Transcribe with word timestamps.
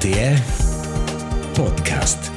RTR 0.00 0.40
Podcast. 1.52 2.30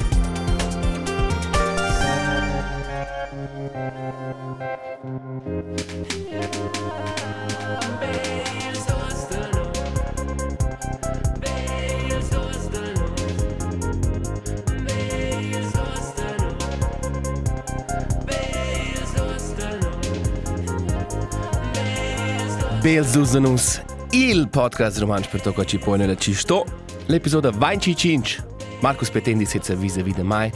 Belzuzenus, 22.81 23.81
il 24.11 24.49
podcast 24.49 24.97
romanč 24.97 25.29
per 25.29 25.39
to, 25.39 25.53
ko 25.53 25.63
ci 25.63 25.77
pone 25.77 26.05
da 26.05 26.15
ci 26.15 26.33
sto. 26.33 26.82
L'episodio 27.07 27.51
25. 27.51 28.43
Marcus 28.81 29.09
Petendi 29.09 29.45
sitza 29.45 29.75
vis-a-vis 29.75 30.15
de 30.15 30.23
mai. 30.23 30.51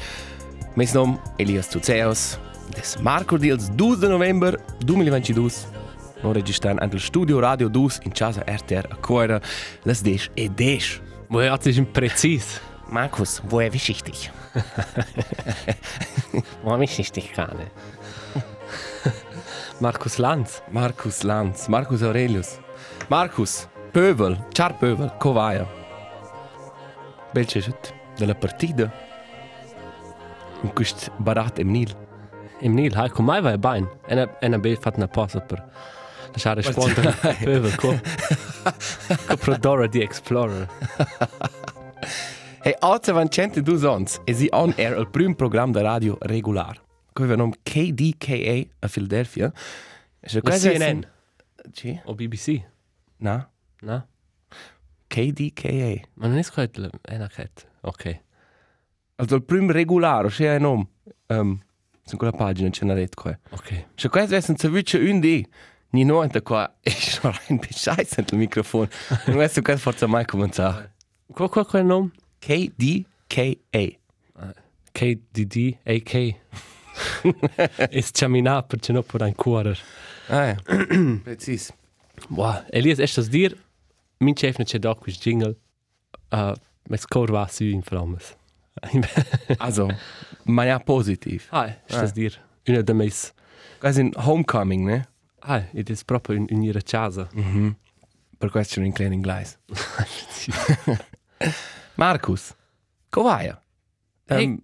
Mes 0.75 0.93
nom 0.93 1.19
Elias 1.37 1.67
Tuceos. 1.67 2.37
Des 2.73 2.95
Marco 3.01 3.37
Dils 3.37 3.69
12 3.75 3.99
de 3.99 4.07
november 4.07 4.57
2022. 4.85 5.67
Non 6.23 6.33
registran 6.33 6.79
antel 6.79 6.99
studio 6.99 7.39
Radio 7.39 7.69
2 7.69 7.99
in 8.03 8.11
casa 8.11 8.43
RTR 8.45 8.87
a 8.89 8.95
Coira. 8.95 9.41
Las 9.83 10.01
desch 10.01 10.29
e 10.35 10.49
desch. 10.49 11.01
Wo 11.27 11.41
hat 11.41 11.63
sich 11.63 11.81
präzis? 11.91 12.61
Markus, 12.89 13.41
wo 13.49 13.59
er 13.59 13.73
wichtig? 13.73 14.31
Wo 16.63 16.77
mich 16.77 16.97
nicht 16.97 17.15
dich 17.15 17.33
kann. 17.33 17.57
Markus 19.79 20.17
Lanz. 20.17 20.61
Markus 20.71 21.23
Lanz, 21.23 21.67
Markus 21.67 22.01
Aurelius. 22.01 22.59
Markus, 23.09 23.67
Pövel, 23.91 24.37
Char 24.55 24.73
Pövel, 24.73 25.11
Covaia. 25.19 25.67
Belcesut 27.37 27.93
della 28.17 28.33
partita. 28.33 28.91
In 30.63 30.73
quest 30.73 31.11
barat 31.17 31.59
em 31.59 31.69
Nil. 31.69 31.91
Im 32.61 32.73
Nil, 32.73 32.95
hai 32.95 33.09
con 33.09 33.25
mai 33.25 33.41
vai 33.41 33.59
bain. 33.59 33.87
Ena 34.07 34.25
ena 34.41 34.57
be 34.57 34.75
fat 34.75 34.97
na 34.97 35.07
pausa 35.07 35.39
per 35.39 35.63
lasciare 36.31 36.61
rispondere. 36.61 37.13
Pövel 37.43 37.75
co. 37.75 37.93
Co 39.27 39.35
Prodora 39.37 39.85
di 39.85 40.01
Explorer. 40.01 40.67
Hey, 42.63 42.75
alza 42.79 43.13
van 43.13 43.29
cente 43.29 43.61
dus 43.61 43.83
ons 43.83 44.19
e 44.25 44.33
si 44.33 44.47
on 44.51 44.73
air 44.75 44.97
il 44.97 45.07
prim 45.07 45.35
program 45.35 45.71
de 45.71 45.81
radio 45.81 46.17
regular. 46.19 46.81
Coi 47.13 47.27
venom 47.27 47.53
KDKA 47.63 48.65
a 48.79 48.87
Philadelphia. 48.87 49.53
E 50.19 50.27
se 50.27 50.41
La 50.41 50.41
quasi 50.41 50.71
CNN. 50.71 51.05
Sì? 51.71 52.01
O 52.05 52.15
BBC. 52.15 52.63
Na? 53.17 53.47
Na? 53.81 54.07
KDKA. 55.17 56.07
Ma 56.13 56.27
non 56.27 56.37
è 56.37 56.43
scoet 56.43 56.89
ena 57.01 57.27
cat. 57.27 57.67
Ok. 57.81 58.21
Also 59.15 59.35
il 59.35 59.43
prim 59.43 59.71
regular, 59.71 60.25
o 60.25 60.29
c'è 60.29 60.55
un 60.57 60.61
nome. 60.61 60.87
Um, 61.27 61.59
su 62.03 62.17
quella 62.17 62.33
pagina 62.33 62.69
c'è 62.69 62.83
una 62.83 62.93
rete 62.93 63.15
qua. 63.15 63.39
Ok. 63.49 63.85
Se 63.95 64.09
quasi 64.09 64.27
vessen 64.27 64.57
se 64.57 64.69
vice 64.69 64.99
un 64.99 65.19
di, 65.19 65.43
ni 65.89 66.03
no 66.03 66.21
enta 66.21 66.41
qua, 66.41 66.71
e 66.81 66.91
schon 66.91 67.31
rein 67.31 67.57
bescheiß 67.57 68.17
il 68.17 68.37
microfono. 68.37 68.89
Non 69.25 69.41
è 69.41 69.47
su 69.47 69.63
quasi 69.63 69.81
forza 69.81 70.05
mai 70.05 70.25
cominciare. 70.25 70.93
Qual 71.33 71.49
qual 71.49 71.65
qual 71.65 71.83
nom? 71.83 72.11
KDKA. 72.37 73.97
KDD 74.91 75.77
AK. 75.83 76.35
Es 77.89 78.11
chamina 78.11 78.61
per 78.61 78.79
ce 78.79 78.93
no 78.93 79.01
por 79.01 79.23
ein 79.23 79.33
cuorer. 79.35 79.79
Ah, 80.29 80.45
ja. 80.45 80.57
Precis. 81.23 81.73
Wow, 82.29 82.63
Elias, 82.71 82.99
ist 82.99 83.17
das 83.17 83.29
dir? 83.29 83.55
Mein 84.19 84.35
Chef 84.35 84.57
nicht 84.57 84.83
da 84.83 84.93
quis 84.95 85.23
Jingle. 85.23 85.55
Uh, 86.33 86.53
mes 86.89 87.05
cor 87.05 87.31
va 87.31 87.47
su 87.47 87.63
in 87.63 87.83
flammes. 87.83 88.35
Also, 89.59 89.89
ma 90.45 90.65
ja 90.65 90.79
positiv. 90.79 91.47
ah, 91.51 91.65
ist 91.87 92.01
das 92.01 92.13
dir? 92.13 92.31
Una 92.67 92.83
de 92.83 92.93
mes. 92.93 93.33
Quasi 93.79 94.01
un 94.01 94.13
homecoming, 94.15 94.85
ne? 94.85 95.07
Ah, 95.41 95.63
ed 95.73 95.89
es 95.89 96.03
proprio 96.03 96.35
in, 96.35 96.47
in 96.47 96.63
ihre 96.63 96.81
casa. 96.81 97.27
Mhm. 97.33 97.75
Per 98.39 98.49
questo 98.51 98.81
in 98.81 98.93
klein 98.93 99.13
inglese. 99.13 99.57
Marcus, 101.95 102.53
covaia. 103.09 103.61
Hey. 104.27 104.45
Um, 104.45 104.61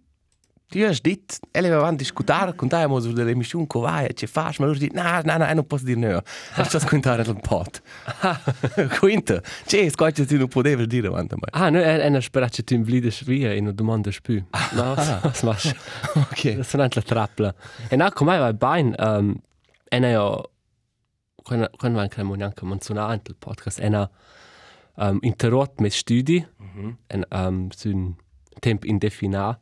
tu 0.73 0.79
hai 0.83 0.97
detto, 1.01 1.35
ele 1.51 1.67
avevamo 1.67 1.95
discutere 1.95 2.55
con 2.55 2.67
te, 2.67 2.87
ma 2.87 2.99
sull'emissione 2.99 3.67
covaia, 3.67 4.11
ce 4.13 4.25
fai, 4.25 4.55
ma 4.57 4.65
lui 4.65 4.79
dice, 4.79 4.91
no, 4.93 5.21
no, 5.23 5.37
no, 5.37 5.53
non 5.53 5.67
posso 5.67 5.85
dire 5.85 5.99
no. 5.99 6.21
Hai 6.55 6.67
già 6.67 6.79
scontare 6.79 7.21
il 7.21 7.39
pot. 7.41 7.81
Quinta, 8.99 9.39
c'è, 9.65 9.87
scoglio 9.89 10.25
tu 10.25 10.37
non 10.37 10.47
potevi 10.47 10.87
dire 10.87 11.07
avanti 11.07 11.35
me. 11.35 11.47
Ah, 11.51 11.69
no, 11.69 11.77
er, 11.79 11.99
er 11.99 12.21
sperace 12.23 12.63
tu 12.63 12.73
in 12.73 12.83
vlide 12.83 13.11
svia 13.11 13.53
in 13.53 13.65
una 13.65 13.71
domanda 13.73 14.11
spü. 14.11 14.43
No, 14.73 14.95
was 14.95 15.43
machst 15.43 15.75
Ok. 16.15 16.55
Das 16.57 16.71
sind 16.71 16.81
einfach 16.81 17.03
Trappler. 17.03 17.53
Und 17.91 18.01
auch, 18.01 18.13
komm 18.15 18.27
mal, 18.27 18.41
weil 18.41 18.53
Bein, 18.53 18.95
ähm, 18.97 19.41
einer 19.91 20.09
ja, 20.09 20.43
können 21.45 21.67
können 21.77 21.95
wir 21.95 22.01
eigentlich 22.01 22.25
mal 22.25 22.41
anche 22.41 22.65
menzionare 22.65 23.17
nel 23.17 23.35
podcast, 23.39 23.79
einer 23.79 24.09
ähm, 24.97 25.19
interrotto 25.21 25.81
mes 25.83 25.95
studi, 25.97 26.45
Mhm. 26.57 26.97
en 27.09 27.25
ähm, 27.29 27.69
su 27.75 27.89
un 27.89 28.15
tempo 28.61 28.87
indefinito 28.87 29.57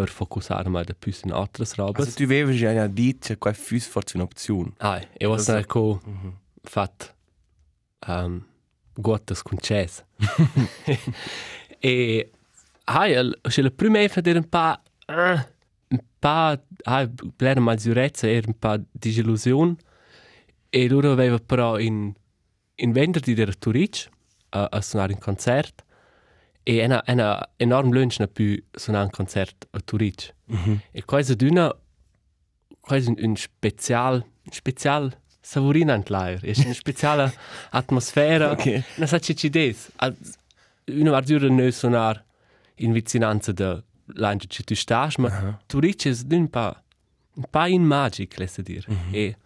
per 0.00 0.08
focussare 0.10 0.68
mal 0.68 0.84
da 0.84 0.94
più 0.94 1.10
in 1.24 1.32
altre 1.32 1.64
robe. 1.76 2.00
Also 2.00 2.12
tu 2.14 2.22
avevi 2.24 2.54
già 2.56 2.86
detto 2.86 3.28
che 3.28 3.38
qua 3.38 3.52
fus 3.54 3.86
forse 3.86 4.16
un'opzione. 4.18 4.72
Ah, 4.78 5.00
e 5.16 5.24
was 5.26 5.40
Also- 5.48 5.52
na 5.54 5.64
co 5.64 6.00
fat 6.62 7.14
ähm, 8.06 8.44
gutes 8.94 9.42
con 9.42 9.56
chess. 9.58 10.04
e 11.80 12.30
hai 12.84 13.12
el 13.12 13.38
se 13.48 13.62
la 13.62 13.70
prima 13.70 13.98
e 14.00 14.08
fader 14.08 14.36
un 14.36 14.48
pa 14.48 14.82
ah, 15.06 15.46
un 15.88 16.00
pa 16.18 16.60
hai 16.84 17.06
bler 17.36 17.58
maggiorezza 17.60 18.26
era 18.28 18.46
un 18.48 18.58
pa 18.58 18.78
disillusion 18.92 19.76
e 20.70 20.88
loro 20.88 21.12
aveva 21.12 21.38
però 21.38 21.78
in 21.78 22.12
in 22.78 22.92
venerdì 22.92 23.34
der 23.34 23.56
Turic 23.56 24.08
a, 24.50 24.68
a 24.70 24.80
suonare 24.82 25.12
in 25.12 25.18
concert 25.18 25.84
e 26.68 26.84
una 26.84 27.00
una 27.06 27.48
enorm 27.58 27.92
lunch 27.92 28.18
na 28.18 28.26
più 28.26 28.60
suonare 28.72 29.04
un 29.04 29.10
concert 29.10 29.68
a 29.70 29.78
Turic 29.80 30.34
e 30.92 31.04
quasi 31.04 31.36
d'una 31.36 31.72
quasi 32.80 33.08
un, 33.08 33.14
un 33.18 33.36
special 33.36 34.14
un 34.44 34.52
special 34.52 35.16
savorina 35.40 35.92
ant 35.94 36.08
l'air 36.10 36.40
è 36.42 36.52
una 36.64 36.74
speciale 36.74 37.32
atmosfera 37.70 38.50
Ok. 38.50 38.82
non 38.96 39.06
sa 39.06 39.18
ci 39.20 39.48
des 39.48 39.90
una 40.86 41.10
vardura 41.10 41.48
ne 41.48 41.70
suonar 41.70 42.24
in 42.78 42.92
vicinanza 42.92 43.52
de 43.52 43.82
l'ange 44.14 44.46
ci 44.48 44.64
tu 44.64 44.74
stas 44.74 45.16
ma 45.18 45.28
Aha. 45.28 45.60
Turic 45.66 46.06
è 46.08 46.12
d'un 46.24 46.48
pa 46.48 46.82
un 47.36 47.44
pa 47.50 47.66
in 47.68 47.82
magic 47.84 48.38
lesse 48.38 48.62
dir 48.62 48.84
e 49.12 49.36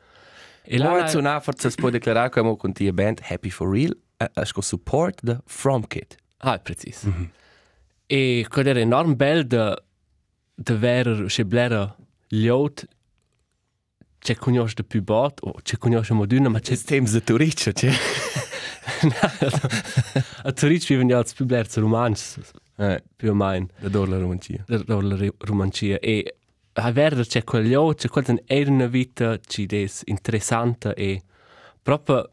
e 0.62 0.78
La 0.78 0.92
là 0.92 0.98
canzone 1.00 1.40
forse 1.40 1.68
si 1.70 1.76
può 1.76 1.90
declarare 1.90 2.30
come 2.30 2.56
con 2.56 2.72
tia 2.72 2.92
band 2.92 3.20
Happy 3.28 3.50
for 3.50 3.68
Real, 3.68 3.94
è 4.16 4.28
con 4.52 4.62
support 4.62 5.20
da 5.22 5.42
From 5.46 5.84
Kid. 5.86 6.14
Ah, 6.42 6.58
precis. 6.58 7.06
E 8.06 8.46
quel 8.48 8.66
era 8.66 8.80
enorm 8.80 9.14
bel 9.16 9.46
de 9.46 9.76
de 10.56 10.74
ver 10.76 11.24
che 11.28 11.44
blera 11.44 11.96
liot 12.28 12.86
c'è 14.18 14.34
conosce 14.36 14.74
de 14.76 14.82
più 14.84 15.02
bot 15.02 15.38
o 15.42 15.52
c'è 15.62 15.76
conosce 15.78 16.12
moduna 16.14 16.48
ma 16.48 16.58
c'è 16.60 16.72
Jetzt 16.72 16.86
Themen 16.88 17.06
sie 17.08 17.22
Turic, 17.22 17.72
cioè. 17.72 17.92
a 20.44 20.52
Zurich 20.56 20.86
viven 20.88 21.08
ja 21.08 21.18
als 21.18 21.32
più 21.32 21.44
blerz 21.46 21.76
romans 21.76 22.38
Eh, 22.76 23.02
più 23.16 23.30
o 23.30 23.34
meno 23.34 23.66
da 23.78 23.88
dove 23.88 24.08
la 24.08 24.18
romancia. 24.18 24.64
der 24.66 24.84
der 24.84 25.32
romancia 25.38 25.98
e 26.00 26.36
a 26.72 26.90
ver 26.92 27.14
c'è 27.26 27.44
quel 27.44 27.66
liot 27.66 28.00
c'è 28.00 28.08
quel 28.08 28.42
era 28.46 28.70
una 28.70 28.86
vita 28.86 29.38
ci 29.46 29.66
des 29.66 30.02
interessante 30.06 30.94
e 30.94 31.22
proprio 31.82 32.30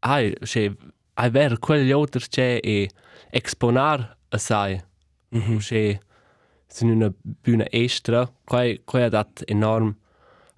ai 0.00 0.32
che 0.42 0.64
a 0.66 0.74
ver 1.28 1.58
quel 1.58 1.84
liot 1.84 2.16
c'è 2.28 2.58
e 2.62 2.88
exponar 3.30 4.16
assai. 4.28 4.80
Mhm. 5.32 5.58
che 5.58 6.00
sono 6.66 6.92
una 6.92 7.12
buona 7.20 7.66
estra, 7.70 8.30
quai 8.44 8.80
quai 8.84 9.02
ha 9.04 9.08
dat 9.08 9.42
enorm 9.46 9.96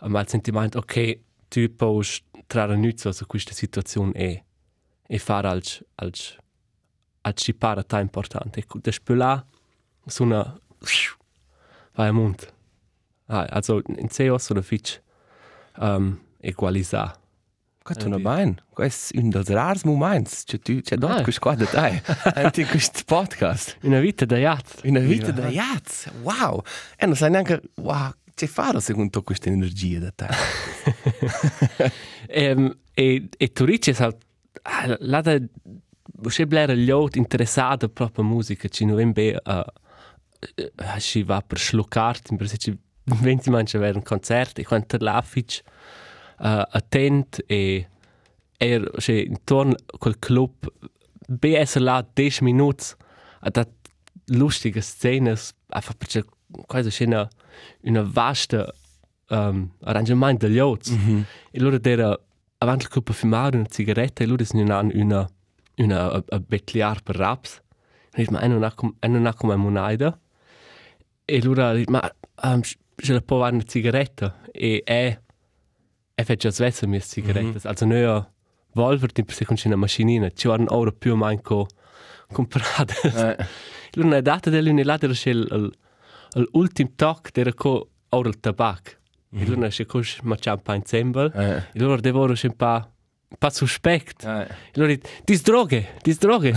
ma 0.08 0.20
il 0.20 0.28
sentimento 0.28 0.78
ok 0.78 1.18
tu 1.48 1.74
puoi 1.74 2.04
trarre 2.46 2.76
nuzzo 2.76 3.12
su 3.12 3.26
questa 3.26 3.52
situazione 3.52 4.12
e 4.12 4.44
e 5.06 5.18
fare 5.18 5.48
als 5.48 5.82
als 5.94 6.36
als 7.22 7.42
ci 7.42 7.52
para 7.52 7.82
ta 7.82 8.00
importante. 8.00 8.60
E 8.60 8.66
da 8.80 8.90
spüla 8.90 9.46
so 10.06 10.22
una 10.22 10.58
vai 11.96 12.08
a 12.08 12.12
mont 12.12 12.54
ah, 13.26 13.46
also 13.50 13.82
in 13.86 14.08
CEO 14.08 14.38
sono 14.38 14.62
fitch 14.62 15.00
um, 15.78 16.18
equalizar 16.40 17.21
Questo 17.82 18.08
non 18.08 18.20
è 18.20 18.22
bene. 18.22 18.54
Questo 18.70 19.14
è 19.16 19.20
un 19.20 19.28
dei 19.28 19.54
rari 19.54 19.80
momenti. 19.84 20.36
Cioè, 20.44 20.60
tu, 20.60 20.80
c'è 20.80 20.96
dort 20.96 21.18
Ah. 21.18 21.22
questo 21.22 21.40
qua 21.40 21.54
da 21.54 21.66
te. 21.66 22.02
Anche 22.34 22.64
questo 22.66 23.00
podcast. 23.04 23.78
una 23.82 24.00
vita 24.00 24.24
da 24.24 24.36
jazz 24.36 24.82
Una 24.84 25.00
vita 25.00 25.32
da 25.32 25.48
jazz. 25.48 26.06
Wow. 26.22 26.62
E 26.96 27.06
non 27.06 27.16
sai 27.16 27.30
neanche, 27.30 27.60
wow, 27.76 28.12
c'è 28.34 28.46
fare 28.46 28.80
secondo 28.80 29.22
questa 29.22 29.48
energia 29.50 29.98
da 29.98 30.10
te. 30.10 31.90
Ehm, 32.28 32.78
e, 32.94 33.28
e 33.36 33.52
tu 33.52 33.64
halt, 33.98 34.16
ah, 34.62 34.96
là 35.00 35.20
da 35.20 35.38
c'è 36.28 36.46
bleragliot 36.46 37.16
interessata 37.16 37.88
proprio 37.88 38.24
musica 38.24 38.68
ci 38.68 38.84
non 38.84 39.12
ben 39.12 39.36
uh, 39.44 39.62
ci 40.98 41.22
va 41.22 41.42
per 41.42 41.58
schluckart 41.58 42.34
per 42.36 42.48
se 42.48 42.56
ci 42.58 42.78
venti 43.20 43.50
manche 43.50 43.76
avere 43.76 43.96
un 43.96 44.02
concerto 44.02 44.60
e 44.60 44.64
quando 44.64 44.96
l'affic 44.98 45.62
uh, 46.42 46.62
attent 46.70 47.42
e 47.46 47.86
er 48.58 48.90
c'è 48.96 49.24
intorno 49.26 49.74
quel 49.98 50.18
club 50.18 50.70
essere 51.40 51.84
là 51.84 52.06
10 52.14 52.44
minuti 52.44 52.94
a 53.40 53.50
dat 53.50 53.68
lustige 54.26 54.80
scene 54.80 55.34
einfach 55.68 55.96
perché 55.96 56.24
quasi 56.66 56.90
c'è 56.90 57.06
una 57.06 57.28
una 57.82 58.02
vasta 58.02 58.72
um, 59.30 59.70
arrangiamento 59.80 60.46
degli 60.46 60.58
ots 60.58 60.90
mm 60.90 60.98
-hmm. 60.98 61.22
e 61.50 61.60
loro 61.60 61.78
era 61.82 62.18
avanti 62.58 62.84
il 62.84 62.90
gruppo 62.90 63.12
fumare 63.12 63.56
una 63.56 63.66
sigaretta 63.68 64.22
e 64.22 64.26
loro 64.26 64.44
sono 64.44 64.62
una 64.62 65.28
una 65.76 66.12
a, 66.12 66.24
a 66.28 66.38
betliar 66.38 67.02
per 67.02 67.16
raps. 67.16 67.60
E 68.14 68.26
ma 68.30 68.46
non 68.46 68.62
ha 68.62 68.74
non 69.08 69.26
ha 69.26 69.34
come 69.34 69.56
moneda 69.56 70.18
e 71.24 71.42
loro 71.42 71.80
ma 71.88 72.14
um, 72.44 72.60
je 72.96 73.12
la 73.12 73.20
può 73.20 73.48
una 73.48 73.62
sigaretta 73.66 74.42
e 74.52 74.82
è 74.84 75.18
fatto 76.24 76.34
già 76.34 76.50
svezza 76.50 76.86
mie 76.86 77.00
sigarette 77.00 77.42
mm 77.42 77.50
-hmm. 77.50 77.66
also 77.66 77.84
noi 77.84 78.24
Volver 78.74 79.12
ti 79.12 79.22
per 79.22 79.34
se 79.34 79.46
una 79.66 79.76
macchinina 79.76 80.30
ci 80.30 80.48
vanno 80.48 80.66
ora 80.70 80.90
più 80.92 81.12
o 81.12 81.16
meno 81.16 81.66
comprate 82.32 82.94
eh. 83.04 84.16
è 84.16 84.22
data 84.22 84.48
dell'unilateral 84.48 85.70
l'ultimo 86.52 86.90
toc 86.96 87.36
era 87.36 87.52
co 87.52 87.88
ora 88.08 88.28
il 88.28 88.40
tabacco 88.40 89.00
E 89.34 89.46
loro 89.46 89.60
nasce 89.60 89.86
così, 89.86 90.18
ma 90.22 90.36
c'è 90.36 90.50
un 90.50 90.60
po' 90.60 90.74
in 90.74 90.84
sembel. 90.84 91.32
E 91.72 91.78
loro 91.78 92.00
devono 92.00 92.34
un 92.40 92.56
po' 92.56 92.90
un 93.32 93.38
po' 93.38 93.48
suspect. 93.50 94.24
E 94.24 94.46
loro 94.74 94.88
dicono, 94.88 95.12
dis 95.24 95.40
droghe, 95.40 95.94
dis 96.02 96.18
droghe. 96.18 96.52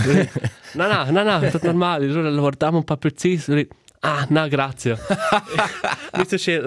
no, 0.74 0.88
no, 0.88 1.10
no, 1.10 1.24
no, 1.24 1.40
è 1.40 1.52
tutto 1.52 1.68
normale. 1.68 2.06
E 2.06 2.10
loro 2.10 2.30
lo 2.30 2.42
guardiamo 2.42 2.78
un 2.78 2.84
po' 2.84 2.98
preciso. 2.98 3.54
E 3.54 3.56
loro 3.56 3.68
ah, 4.02 4.26
no, 4.30 4.48
grazie. 4.50 4.98
Questo 6.12 6.36
c'è. 6.36 6.62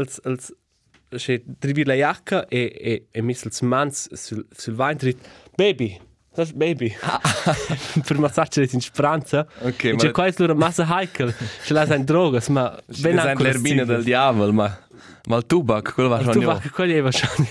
C'è 1.09 1.41
drivi 1.45 1.85
la 1.85 1.97
giacca 1.97 2.47
e, 2.49 2.73
e, 2.79 3.07
e 3.11 3.23
messo 3.23 3.49
il 3.49 3.55
mans 3.67 4.13
sul, 4.15 4.47
sul 4.55 4.77
e 4.79 5.17
baby, 5.57 5.99
das 6.35 6.53
baby. 6.53 6.95
per 8.05 8.19
massacre 8.19 8.69
in 8.71 8.81
speranza. 8.81 9.47
Ok, 9.61 9.85
e 9.85 9.97
c'è 9.97 10.11
qua 10.11 10.31
loro 10.37 10.55
massa 10.55 10.87
heikel. 10.89 11.35
Ce 11.65 11.73
l'ha 11.73 11.95
in 11.95 12.05
droga, 12.05 12.43
ma 12.49 12.79
ben 13.01 13.19
anche 13.19 13.43
l'erbina 13.43 13.85
del 13.85 14.05
diavolo, 14.05 14.53
ma 14.53 14.87
Ma 15.29 15.37
il 15.37 15.47
tubac, 15.47 15.93
quello 15.93 16.09
va. 16.09 16.21
Il 16.21 16.29
tubac, 16.29 16.71
quello 16.71 17.03
va 17.03 17.11
schon. 17.13 17.47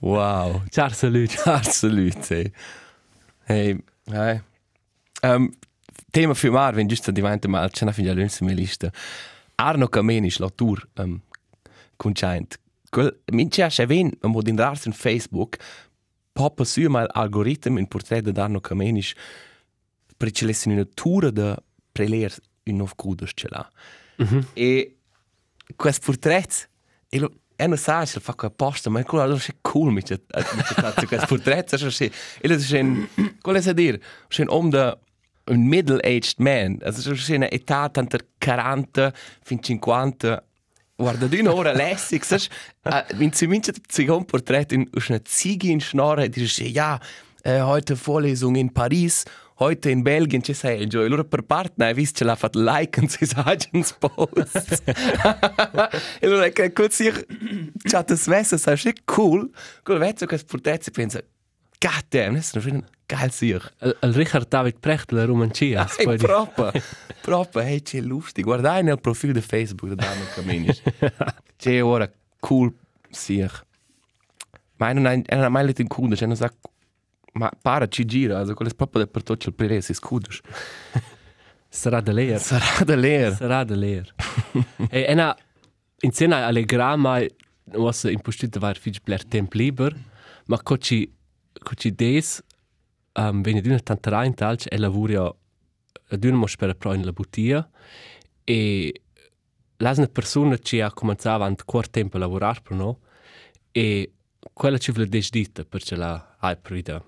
wow. 0.00 0.62
Ciao, 0.70 0.88
salut. 0.88 1.28
Ciao, 1.28 1.62
salut. 1.62 2.30
Hey. 3.44 3.76
Hey. 4.10 4.40
Um, 5.22 5.52
tema 6.12 6.34
für 6.34 6.50
Mar, 6.50 6.76
wenn 6.76 6.88
just 6.88 7.10
diventa 7.10 7.46
mal, 7.46 7.70
c'è 7.70 7.82
una 7.82 7.92
figlia 7.92 8.14
lunsa 8.14 8.42
mia 8.42 8.54
lista. 8.54 8.90
Arno 9.60 9.88
Kamenisch, 9.88 10.38
la 10.38 10.48
tour, 10.48 10.88
um, 10.94 11.20
concient. 11.96 12.58
Quel, 12.90 13.20
mince 13.32 13.62
a 13.62 13.86
ven, 13.86 14.10
a 14.20 14.28
mod 14.28 14.48
in 14.48 14.56
rars 14.56 14.86
in 14.86 14.92
Facebook, 14.92 15.58
poppa 16.32 16.64
su 16.64 16.88
mal 16.88 17.08
algoritm 17.12 17.78
in 17.78 17.86
portret 17.86 18.24
de 18.24 18.40
Arno 18.40 18.60
Kamenisch, 18.60 19.14
perché 20.16 20.46
lessin 20.46 20.72
una 20.72 20.86
tour 20.94 21.30
de 21.30 21.56
preler 21.92 22.34
in 22.64 22.76
nov 22.76 22.94
kudos 22.96 23.32
ce 23.34 23.48
l'ha. 23.48 23.70
Mm 24.22 24.26
-hmm. 24.26 24.44
E 24.54 24.96
questo 25.76 26.06
portrait, 26.06 26.68
e 27.08 27.18
lo, 27.18 27.30
e 27.56 27.66
non 27.66 27.76
sa 27.76 28.06
se 28.06 28.20
fa 28.20 28.34
quella 28.34 28.54
posta, 28.54 28.90
ma 28.90 29.02
quello 29.04 29.36
è 29.36 29.54
cool 29.60 29.92
mi 29.92 30.02
c'è 30.02 30.18
questo 31.06 31.26
portrait, 31.26 31.74
è 31.74 31.90
sì. 31.90 32.10
E 32.40 32.48
lo 32.48 32.54
è 32.54 32.80
un, 32.80 33.08
quello 33.40 33.58
è 33.58 33.74
dire, 33.74 34.00
è 34.28 34.40
un 34.40 34.48
uomo 34.48 34.68
da 34.70 34.98
un 35.50 35.66
middle-aged 35.66 36.38
man, 36.38 36.78
also 36.82 37.12
è 37.12 37.36
una 37.36 37.50
età 37.50 37.88
tanto 37.88 38.18
40 38.38 39.12
fin 39.42 39.62
50 39.62 40.44
Guarda, 40.96 41.26
di 41.26 41.38
un'ora 41.38 41.72
lässig, 41.74 42.22
sai, 42.24 42.46
wenn 43.16 43.32
sie 43.32 43.46
mince 43.46 43.72
ein 43.72 44.24
Porträt 44.26 44.70
in 44.72 44.90
einer 44.92 45.24
Ziege 45.24 45.68
in 45.68 45.80
Schnorre, 45.80 46.28
die 46.28 46.46
sagt, 46.46 46.68
ja, 46.68 47.00
äh, 47.42 47.62
heute 47.62 47.96
Vorlesung 47.96 48.54
in 48.56 48.70
Paris, 48.70 49.24
heute 49.58 49.90
in 49.90 50.02
Belgien 50.02 50.42
ci 50.42 50.52
sei 50.52 50.82
enjoy. 50.82 51.06
Allora 51.06 51.24
per 51.24 51.42
parte 51.42 51.82
hai 51.84 51.94
visto 51.94 52.18
ce 52.18 52.24
l'ha 52.24 52.36
fatto 52.36 52.60
like 52.60 53.00
in 53.00 53.08
sui 53.08 53.26
agents 53.34 53.94
post. 53.98 54.82
e 56.20 56.26
allora 56.26 56.48
che 56.50 56.72
così 56.72 57.10
c'ha 57.82 58.02
das 58.02 58.26
Wesse, 58.26 58.58
sai 58.58 58.76
che 58.76 58.94
cool. 59.06 59.50
Quel 59.82 59.98
vezzo 59.98 60.26
che 60.26 60.36
sportezze 60.36 60.90
pensa 60.90 61.22
God 61.80 62.04
damn, 62.10 62.34
das 62.34 62.54
ist 62.54 62.66
ein 62.66 62.84
geil 63.10 63.30
sich. 63.30 63.62
El 63.80 64.12
Richard 64.14 64.48
David 64.48 64.78
Precht 64.80 65.12
la 65.12 65.24
romancia. 65.24 65.86
Hey, 65.98 66.16
proprio. 66.16 66.72
proprio, 67.22 67.62
hey, 67.62 67.82
c'è 67.82 68.00
lustig. 68.00 68.44
Guardai 68.44 68.82
nel 68.82 69.00
profilo 69.00 69.32
di 69.32 69.40
Facebook 69.40 69.94
da 69.94 70.06
Dano 70.06 70.24
Caminis. 70.34 70.82
c'è 71.58 71.82
ora 71.82 72.10
cool 72.40 72.72
sich. 73.10 73.64
Ma 74.76 74.92
non 74.92 75.22
è 75.26 75.48
mai 75.48 75.64
letto 75.66 75.82
in 75.82 75.88
cundo, 75.88 76.16
cioè 76.16 76.26
non 76.26 76.36
sa 76.36 76.50
Ma 77.32 77.48
para 77.62 77.86
ci 77.86 78.04
gira, 78.04 78.38
also 78.38 78.54
quello 78.54 78.72
è 78.72 78.74
proprio 78.74 79.06
per 79.06 79.22
tutto 79.22 79.48
il 79.48 79.54
prelievo, 79.54 79.80
si 79.80 79.94
scudos. 79.94 80.40
Sarà 81.68 82.00
da 82.00 82.12
leer. 82.12 82.40
Sarà 82.40 82.84
da 82.84 82.96
leer. 82.96 83.34
Sarà 83.34 83.62
da 83.62 83.76
leer. 83.76 84.12
e 84.90 85.04
ena, 85.06 85.36
insieme 86.00 86.42
alle 86.42 86.64
gramma, 86.64 87.20
was 87.72 88.02
impostito 88.04 88.58
var 88.58 88.76
fich 88.76 89.00
bler 89.04 89.24
temp 89.24 89.54
liber, 89.54 89.94
ma 90.46 90.58
coci, 90.58 91.08
coci 91.62 91.94
des, 91.94 92.42
um, 93.14 93.42
tanta 93.82 94.10
rein 94.10 94.34
talc, 94.34 94.66
e 94.70 94.78
lavora 94.78 95.32
d'una 96.08 96.36
mos 96.36 96.56
per 96.56 96.76
in 96.84 97.04
la 97.04 97.12
butia, 97.12 97.68
e 98.44 99.02
las 99.78 99.98
una 99.98 100.06
persona 100.08 100.58
ci 100.58 100.80
ha 100.80 100.92
cominciato 100.92 101.42
a 101.42 101.54
quart 101.64 101.90
tempo 101.90 102.16
a 102.16 102.20
lavorare 102.20 102.60
per 102.62 102.76
no, 102.76 102.98
e 103.72 104.12
quella 104.52 104.78
ci 104.78 104.92
vuole 104.92 105.08
desdita, 105.08 105.64
perché 105.64 105.96
la 105.96 106.36
vita 106.68 107.02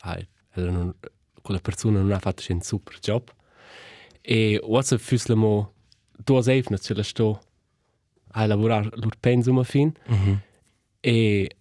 hai, 0.00 0.26
non, 0.54 0.94
quella 1.42 1.60
persona 1.60 2.00
non 2.00 2.12
ha 2.12 2.18
fatto 2.18 2.42
un 2.48 2.60
super 2.60 2.98
job. 2.98 3.32
E 4.20 4.58
oggi 4.62 4.98
fusimo 4.98 5.74
due 6.16 6.42
evne, 6.52 6.78
ce 6.78 6.94
la 6.94 7.02
sto 7.02 7.40
a 8.32 8.46
lavorare 8.46 8.88
l'ur 8.94 9.16
pensum 9.20 9.58
a 9.58 9.62
fin. 9.62 9.92
Mm 10.10 10.14
-hmm. 10.14 10.36
E 11.00 11.56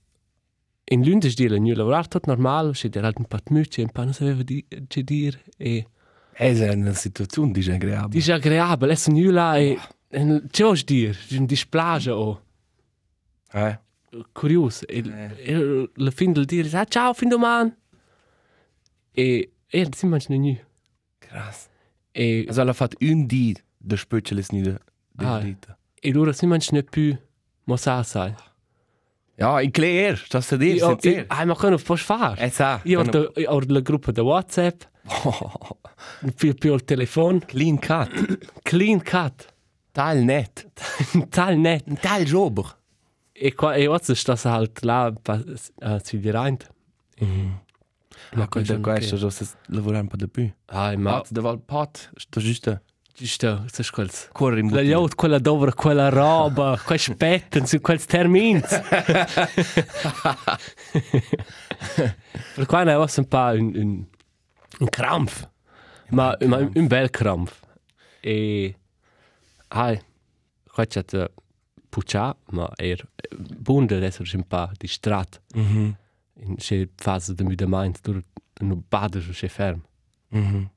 in 0.88 1.04
lundes 1.04 1.36
di 1.36 1.48
la 1.48 1.58
new 1.58 1.76
lavorare 1.76 2.08
tutto 2.08 2.30
normale, 2.30 2.72
c'è 2.72 2.90
era 2.92 3.12
un 3.16 3.26
po' 3.26 3.38
mucce, 3.50 3.82
un 3.82 3.92
po' 3.92 4.04
non 4.04 4.14
sapeva 4.14 4.44
di, 4.44 4.66
che 4.88 5.04
dire. 5.04 5.42
E 5.58 5.88
è 6.38 6.74
una 6.74 6.94
situazione 6.94 7.52
disagreabile. 7.52 8.10
Disagreabile, 8.10 8.94
è 8.94 8.98
un 9.08 9.34
là 9.34 9.58
e 9.58 9.80
che 10.52 10.64
vuoi 10.64 10.84
dire? 10.84 11.18
Un 11.32 11.46
displage 11.46 12.10
o... 12.12 12.42
Eh? 13.52 13.80
Curioso. 14.32 14.86
E, 14.88 15.04
eh. 15.06 15.36
e 15.44 15.90
la 15.96 16.12
fin 16.12 16.32
del 16.32 16.46
dire, 16.46 16.70
ah, 16.78 16.86
ciao, 16.86 17.14
fin 17.14 17.30
domani. 17.30 17.74
E 19.12 19.52
er 19.70 19.88
si 19.96 20.08
ne 20.08 20.38
nu. 20.38 20.58
Krass. 21.20 21.68
E 22.12 22.46
also 22.48 22.64
la 22.64 22.74
fat 22.74 22.96
un 23.02 23.26
di 23.26 23.56
de 23.78 23.98
spöcheles 23.98 24.52
ni 24.52 24.62
de 24.62 24.80
ah, 25.18 25.42
E 26.02 26.12
lura 26.12 26.34
si 26.34 26.46
ne 26.46 26.84
pu 26.84 27.18
mo 27.64 27.78
sa 27.78 28.04
sai. 28.04 28.36
Ja, 29.38 29.60
in 29.60 29.72
clair, 29.72 30.20
das 30.30 30.48
se 30.48 30.58
dir. 30.58 31.26
Ah, 31.30 31.46
ma 31.46 31.56
können 31.56 31.80
fos 31.80 32.02
far. 32.02 32.40
E 32.40 32.50
sa. 32.50 32.82
Io 32.86 33.02
ho 33.02 33.32
ho 33.48 33.62
la 33.68 33.82
gruppa 33.82 34.12
de 34.12 34.22
WhatsApp. 34.22 34.84
Più 36.38 36.54
più 36.54 36.74
il 36.74 36.84
telefono. 36.84 37.40
Clean 37.46 37.78
cut. 37.78 38.10
Clean 38.64 39.02
cut. 39.02 39.54
Tal 39.92 40.24
net. 40.24 40.66
Tal 41.30 41.58
net. 41.58 41.84
Tal 42.02 42.24
jober. 42.24 42.66
E 43.34 43.54
qua 43.54 43.76
e 43.76 43.88
oggi 43.88 44.16
sta 44.16 44.36
halt 44.44 44.84
là 44.84 45.12
uh, 45.12 46.00
si 46.02 46.20
dirant. 46.20 46.68
Mhm. 47.20 47.28
Mm 47.28 47.64
Ma 48.36 48.48
questo 48.48 48.80
questo 48.80 49.18
già 49.18 49.30
se 49.30 49.46
lavora 49.68 50.00
un 50.00 50.08
po' 50.08 50.16
di 50.16 50.28
più. 50.28 50.50
Ah, 50.68 50.96
ma 50.98 51.22
da 51.30 51.42
val 51.42 51.60
pot, 51.60 52.12
sto 52.16 52.40
giusto. 52.40 52.82
Giusto, 53.18 53.64
sai 53.72 53.86
quels. 53.92 54.28
Corri 54.34 54.60
in 54.60 54.72
La 54.74 54.82
yacht 54.82 55.16
quella 55.16 55.40
dovra 55.40 55.72
quella 55.74 56.10
roba, 56.10 56.78
quel 56.84 57.00
spetten 57.00 57.66
su 57.66 57.80
quels 57.80 58.06
termini. 58.06 58.60
Per 62.56 62.66
qua 62.66 62.84
ne 62.84 62.96
was 62.96 63.16
un 63.18 63.28
po' 63.28 63.54
un 63.54 63.72
un 63.76 64.06
un 64.80 64.90
krampf. 64.90 65.50
Ma 66.10 66.36
ma 66.46 66.58
un 66.58 66.88
bel 66.88 67.10
krampf. 67.10 67.62
E 68.20 68.76
ai, 69.70 70.02
qua 70.74 70.86
c'è 70.86 71.04
puccia, 71.88 72.36
ma 72.52 72.70
er 72.76 73.08
bunde 73.38 73.96
adesso 73.96 74.24
un 74.34 74.44
po' 74.46 74.70
distrat. 74.78 75.42
Mhm. 75.54 75.80
Mm 75.80 75.94
in 76.38 76.58
se 76.60 76.90
fase 76.98 77.34
de 77.34 77.44
mudament 77.44 78.02
dur 78.02 78.22
no 78.60 78.84
bade 78.90 79.22
so 79.22 79.32
se 79.34 79.48
ferm. 79.48 79.82
Mhm. 80.32 80.70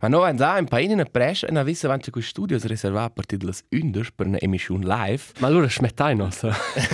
Ma 0.00 0.08
no, 0.08 0.22
ein 0.22 0.36
da 0.36 0.54
ein 0.54 0.66
paar 0.66 0.80
in 0.80 1.04
pres 1.10 1.44
e 1.44 1.64
visse 1.64 1.86
avanti 1.86 2.10
con 2.10 2.22
studios 2.22 2.64
reserva 2.64 3.04
a 3.04 3.10
partir 3.10 3.38
de 3.38 3.46
las 3.46 3.64
undes 3.70 4.10
per 4.10 4.26
una 4.26 4.38
emission 4.40 4.80
live. 4.82 5.22
Ma 5.38 5.46
allora 5.46 5.68
smettai 5.68 6.14
no 6.14 6.30
so. 6.30 6.50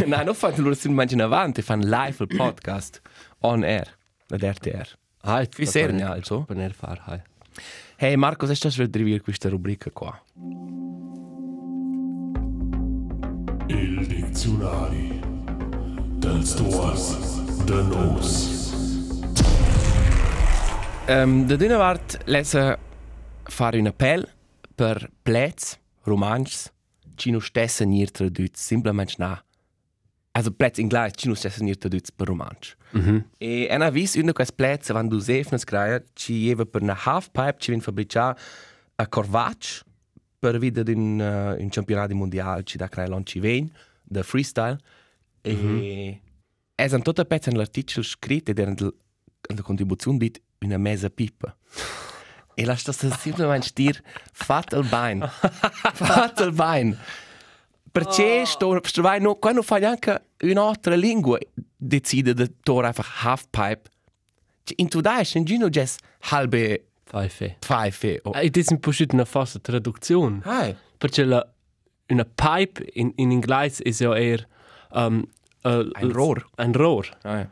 Na, 0.06 0.23
no 0.23 0.35
fa 0.35 0.52
loro 0.56 0.75
sin 0.75 0.92
mangiare 0.94 1.23
avanti, 1.23 1.62
fan 1.62 1.80
live 1.80 2.25
il 2.25 2.37
podcast 2.37 3.00
on 3.40 3.64
air. 3.64 3.97
ad 4.30 4.42
RTR. 4.42 4.88
Hai, 5.23 5.49
Qui 5.49 5.66
serni 5.66 6.02
also. 6.02 6.44
Per 6.44 6.56
ne 6.56 6.68
far, 6.70 7.02
hai. 7.06 7.23
Hey 7.97 8.16
Marco, 8.16 8.47
se 8.47 8.54
stas 8.54 8.76
per 8.76 8.88
drivir 8.88 9.23
questa 9.23 9.49
rubrica 9.49 9.90
qua? 9.90 10.23
Il 13.66 14.06
dizionari 14.06 15.20
dels 16.18 16.54
tuas 16.54 17.16
de 17.64 17.82
nos. 17.82 18.67
Um, 21.08 21.46
da 21.46 21.56
d'una 21.56 21.78
part 21.80 22.18
lesa 22.26 22.78
fare 23.48 23.78
un 23.78 23.86
appell 23.86 24.26
per 24.76 25.08
plets, 25.22 25.78
romances, 26.04 26.68
ci 27.16 27.30
nu 27.30 27.40
stessa 27.40 27.84
nir 27.84 28.10
traduts, 28.12 28.60
simplement 28.60 29.14
na. 29.16 29.30
Also 30.36 30.50
plets 30.52 30.78
inglais, 30.78 31.14
ci 31.16 31.28
nu 31.28 31.34
stessa 31.34 31.64
nir 31.64 31.78
traduts 31.78 32.12
per 32.12 32.28
romances. 32.28 32.76
Mhm. 32.92 33.24
E 33.38 33.66
en 33.70 33.80
ha 33.80 33.88
vis 33.90 34.18
una 34.20 34.32
quest 34.32 34.52
plets 34.52 34.92
van 34.92 35.08
du 35.08 35.18
sefnes 35.18 35.64
graia, 35.64 36.02
ci 36.12 36.44
jeva 36.44 36.66
per 36.66 36.82
na 36.82 36.94
halfpipe, 36.94 37.56
ci 37.58 37.70
vin 37.70 37.80
fabricia 37.80 38.36
a 38.96 39.06
Corvac, 39.06 39.80
per 40.38 40.58
vida 40.58 40.82
d'un 40.82 41.20
uh, 41.20 41.56
un 41.58 41.70
campionat 41.70 42.12
mondial, 42.12 42.62
ci 42.64 42.76
da 42.76 42.88
crai 42.88 43.08
lon 43.08 43.24
ci 43.24 43.40
ven, 43.40 43.72
de 44.04 44.22
freestyle. 44.22 44.76
E 45.40 45.54
mm 45.54 45.56
-hmm. 45.56 46.20
es 46.74 46.92
an 46.92 47.02
tota 47.02 47.24
pezza 47.24 47.50
nell'articolo 47.50 48.02
scritto 48.02 48.50
ed 48.50 48.58
era 48.58 48.74
la 49.54 49.62
contribuzione 49.62 50.18
dit 50.18 50.42
una 50.60 50.78
mesa 50.78 51.08
pipa. 51.10 51.54
E 52.54 52.64
la 52.64 52.74
sta 52.74 52.92
semplicemente 52.92 53.66
stir 53.66 54.02
fat 54.32 54.72
il 54.72 54.84
bain. 54.88 55.22
fat 55.94 56.40
il 56.40 56.52
bain. 56.52 56.98
Perché 57.92 58.44
sto 58.46 58.80
sto 58.82 59.02
vai 59.02 59.20
no 59.20 59.36
quando 59.36 59.62
fai 59.62 59.84
anche 59.84 60.22
un'altra 60.42 60.94
lingua 60.94 61.38
decide 61.76 62.34
de 62.34 62.48
tor 62.62 62.84
einfach 62.84 63.24
half 63.24 63.46
pipe. 63.50 63.90
In 64.76 64.88
tu 64.88 65.00
dai 65.00 65.24
in 65.34 65.44
gino 65.44 65.68
just 65.68 66.00
halbe 66.30 66.84
Fai 67.04 67.28
fe. 67.28 67.56
pfeife. 67.60 68.20
Oh. 68.24 68.32
E 68.34 68.50
dis 68.50 68.68
un 68.68 68.78
pushet 68.80 69.12
una 69.12 69.24
falsa 69.24 69.58
traduzione. 69.60 70.40
Hai. 70.44 70.76
Perché 70.98 71.24
la 71.24 71.46
una 72.10 72.24
pipe 72.24 72.84
in 72.92 73.12
in 73.16 73.30
inglese 73.30 73.82
is 73.84 74.00
ja 74.00 74.14
eher 74.14 74.46
um, 74.90 75.24
uh, 75.64 75.88
Ein 75.94 76.10
Rohr. 76.12 76.44
Ein 76.56 76.74
Rohr. 76.74 77.06
Hai. 77.22 77.46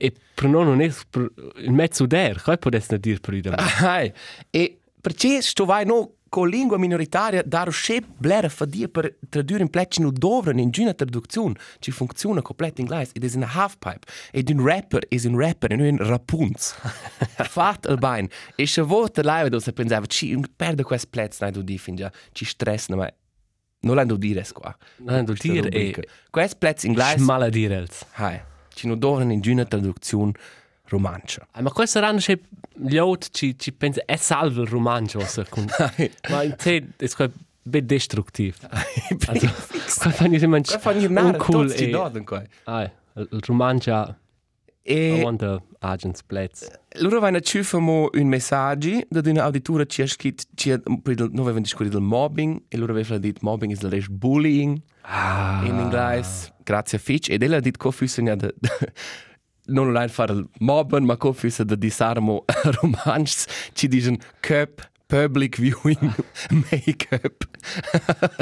E 0.00 0.12
per 0.34 0.48
non 0.48 0.66
non 0.66 0.80
è 0.80 0.92
per 1.10 1.28
in 1.56 1.74
mezzo 1.74 2.06
der, 2.06 2.40
kai 2.40 2.56
potesse 2.56 2.92
ne 2.92 2.98
dir 3.00 3.18
per 3.20 3.34
idem. 3.34 3.54
Hai. 3.56 4.12
E 4.50 4.78
perché 5.00 5.42
sto 5.42 5.64
vai 5.64 5.84
no 5.84 6.12
con 6.28 6.48
lingua 6.48 6.78
minoritaria 6.78 7.42
dar 7.42 7.72
schep 7.72 8.04
blera 8.18 8.48
fa 8.48 8.64
dia 8.66 8.88
per 8.88 9.16
tradurre 9.28 9.62
in 9.62 9.70
plecci 9.70 10.02
no 10.02 10.10
dovran 10.10 10.58
in 10.58 10.70
gina 10.70 10.92
traduzione 10.92 11.54
ci 11.80 11.90
funziona 11.90 12.42
complet 12.42 12.78
in 12.78 12.84
inglese. 12.84 13.12
Ed 13.14 13.24
è 13.24 13.34
in 13.34 13.42
half 13.42 13.76
pipe. 13.78 14.06
Ed 14.30 14.50
un 14.50 14.64
rapper 14.64 15.04
is 15.08 15.24
un 15.24 15.36
rapper 15.36 15.72
e 15.74 15.76
non 15.76 15.98
un 15.98 16.06
rapunz. 16.06 16.76
Fat 17.48 17.86
il 17.88 17.98
bain 17.98 18.28
e 18.54 18.66
se 18.66 18.82
vota 18.82 19.22
live 19.22 19.48
do 19.48 19.58
se 19.58 19.72
pensava 19.72 20.06
ci 20.06 20.38
perde 20.56 20.84
quest 20.84 21.08
plets 21.10 21.40
nai 21.40 21.50
do 21.50 21.62
di 21.62 21.78
finja 21.78 22.12
ci 22.32 22.44
stress 22.44 22.88
ma 22.88 23.10
non 23.80 23.96
l'hanno 23.96 24.16
dire 24.16 24.44
qua 24.52 24.76
Nein, 24.98 25.24
du 25.24 25.32
dir 25.32 25.68
e 25.72 25.94
quest 26.30 26.58
plets 26.58 26.84
in 26.84 26.90
inglese 26.90 27.18
schmala 27.18 27.48
dir 27.48 27.72
els. 27.72 28.04
hai 28.12 28.40
ci 28.78 28.86
no 28.86 28.94
dovran 28.96 29.30
in 29.30 29.40
gina 29.40 29.64
traduzione 29.64 30.32
romancia 30.84 31.46
Ah, 31.52 31.60
Ma 31.62 31.70
questo 31.70 32.00
ranno 32.00 32.18
c'è 32.18 32.38
gli 32.74 32.96
out 32.96 33.28
ci 33.32 33.58
ci 33.58 33.72
pensa 33.72 34.02
è 34.06 34.16
salvo 34.16 34.62
il 34.62 34.68
romanzo 34.68 35.18
se 35.20 35.44
con 35.48 35.66
Ma 36.30 36.42
in 36.44 36.54
te 36.56 36.86
è 36.96 37.06
sco 37.06 37.28
be 37.62 37.84
destruttiv. 37.84 38.56
Also, 39.28 39.46
qua 40.00 40.10
fanno 40.10 40.38
sempre 40.38 40.62
Qua 40.62 40.78
fanno 40.78 41.00
il 41.02 41.10
nare 41.12 41.26
uncool 41.36 41.66
tutti 41.68 41.78
ci 41.78 41.88
e 41.88 41.90
doden 41.90 42.24
qua 42.24 42.42
Ah, 42.64 42.90
il 43.14 43.42
romanzo 43.44 43.90
I 43.90 44.14
e 44.88 45.20
want 45.22 45.38
the 45.40 45.58
agents 45.80 46.22
blats. 46.22 46.66
Loro 47.00 47.20
vanno 47.20 47.36
a 47.36 47.40
ciufamo 47.40 48.08
un 48.12 48.26
messaggio 48.26 49.00
da 49.08 49.20
una 49.24 49.44
auditura 49.44 49.84
ci 49.84 50.02
ha 50.02 50.06
scritto 50.06 50.44
ci 50.54 50.70
noi 50.70 51.30
avevamo 51.34 51.60
discusso 51.60 51.90
del 51.90 52.00
mobbing 52.00 52.62
e 52.68 52.76
loro 52.78 52.92
avevano 52.92 53.18
detto 53.18 53.40
mobbing 53.42 53.70
is 53.72 53.78
the 53.80 54.04
bullying 54.10 54.80
Ah. 55.10 55.62
in 55.64 55.78
inglese 55.78 56.52
grazie 56.62 56.98
a 56.98 57.00
Fitch 57.00 57.30
ed 57.30 57.42
ella 57.42 57.56
ha 57.56 57.60
detto 57.60 57.88
che 57.88 57.94
fosse 57.96 58.22
de, 58.22 58.54
non 59.68 59.88
allein 59.88 60.08
fare 60.10 60.34
il 60.34 60.46
mobben 60.58 61.04
ma 61.04 61.16
che 61.16 61.32
fosse 61.32 61.64
da 61.64 61.74
disarmo 61.76 62.44
romances 62.80 63.46
ci 63.72 63.88
dicono 63.88 64.16
cup 64.40 64.86
public 65.06 65.58
viewing 65.58 66.14
make-up 66.70 67.48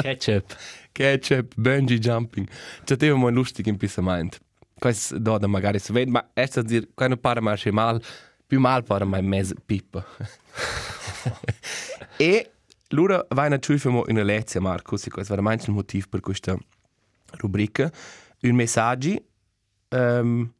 Ketchup. 0.01 0.55
ketchup 0.91 1.53
bungee 1.55 1.99
jumping 1.99 2.47
ci 2.83 2.93
avevamo 2.93 3.27
un 3.27 3.33
lustig 3.33 3.67
in 3.67 3.77
pissamento 3.77 4.39
questo 4.77 5.17
da 5.17 5.37
da 5.37 5.47
magari 5.47 5.79
si 5.79 5.91
vede 5.91 6.11
ma 6.11 6.29
è 6.33 6.47
a 6.53 6.61
dire 6.61 6.89
quando 6.93 7.17
pare 7.17 7.41
ma 7.41 7.55
c'è 7.55 7.71
mal 7.71 8.01
più 8.45 8.59
mal 8.59 8.83
pare 8.83 9.05
ma 9.05 9.19
mezzo 9.21 9.55
pippa 9.65 10.05
e 12.17 12.51
loro 12.89 13.25
vanno 13.29 13.55
a 13.55 13.59
ciufamo 13.59 14.05
una 14.07 14.23
lezione 14.23 14.67
Marco 14.67 14.97
sì 14.97 15.09
questo 15.09 15.33
è 15.33 15.35
veramente 15.35 15.65
il 15.65 15.73
motivo 15.73 16.07
per 16.09 16.19
questa 16.21 16.57
rubrica 17.31 17.91
un 18.41 18.55
messaggio 18.55 19.23
um, 19.89 20.51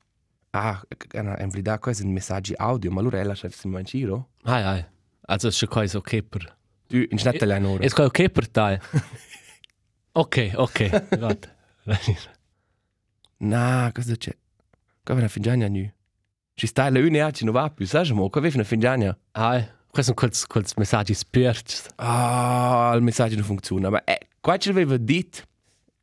ah 0.51 0.81
in 1.13 1.49
verità 1.49 1.79
questo 1.79 2.03
è 2.03 2.05
un 2.05 2.13
messaggio 2.13 2.53
audio 2.57 2.91
ma 2.91 3.01
è 3.01 3.23
la 3.23 3.33
chef 3.33 3.63
in 3.63 3.81
giro 3.83 4.29
Ai 4.43 4.63
ai. 4.63 4.85
Also 5.27 5.49
ist 5.49 5.57
schon 5.57 5.69
kein 5.69 5.89
okay 5.93 6.21
per. 6.21 6.55
tu 6.87 7.05
in 7.09 7.19
snatta 7.19 7.45
la 7.45 7.59
ora 7.59 7.83
Ist 7.83 7.95
kein 7.95 8.07
okay 8.07 8.29
per 8.29 8.47
te. 8.47 8.79
Okay, 10.13 10.53
okay. 10.55 10.89
Warte. 11.19 11.49
na 13.37 13.91
cosa 13.93 14.15
c'è 14.15 14.35
cosa 15.03 15.19
una 15.19 15.27
fingiania 15.27 15.67
nu 15.67 15.89
ci 16.53 16.67
sta 16.67 16.89
la 16.89 16.99
une 16.99 17.31
ci 17.31 17.43
non 17.45 17.53
va 17.53 17.69
più 17.69 17.85
sai 17.85 18.11
mo 18.11 18.29
cosa 18.29 18.47
una 18.53 18.63
fingiania 18.63 19.17
Ai, 19.31 19.67
questo 19.97 20.13
quels 20.13 20.45
quels 20.45 20.75
messaggi 20.75 21.13
spirits. 21.13 21.87
Ah, 21.95 22.93
il 22.95 23.01
messaggio 23.01 23.35
non 23.35 23.43
funziona. 23.43 23.89
Ma 23.89 24.03
eh, 24.03 24.27
qua 24.39 24.57
ci 24.57 24.69
aveva 24.69 24.97
detto, 24.97 25.41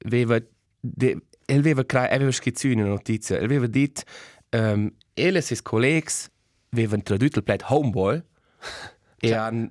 aveva, 0.04 0.40
de, 0.80 1.22
e 1.44 1.54
aveva, 1.54 1.84
crea, 1.84 2.10
aveva 2.10 2.32
scritto 2.32 2.66
una 2.66 2.84
notizia, 2.86 3.38
e 3.38 3.44
aveva 3.44 3.66
detto, 3.68 4.02
um, 4.50 4.90
ele 5.14 5.40
suoi 5.40 5.62
colleghi 5.62 6.12
avevano 6.70 7.02
tradotto 7.02 7.38
il 7.38 7.44
plat 7.44 7.62
homeboy 7.68 8.20
e 9.20 9.32
hanno... 9.32 9.70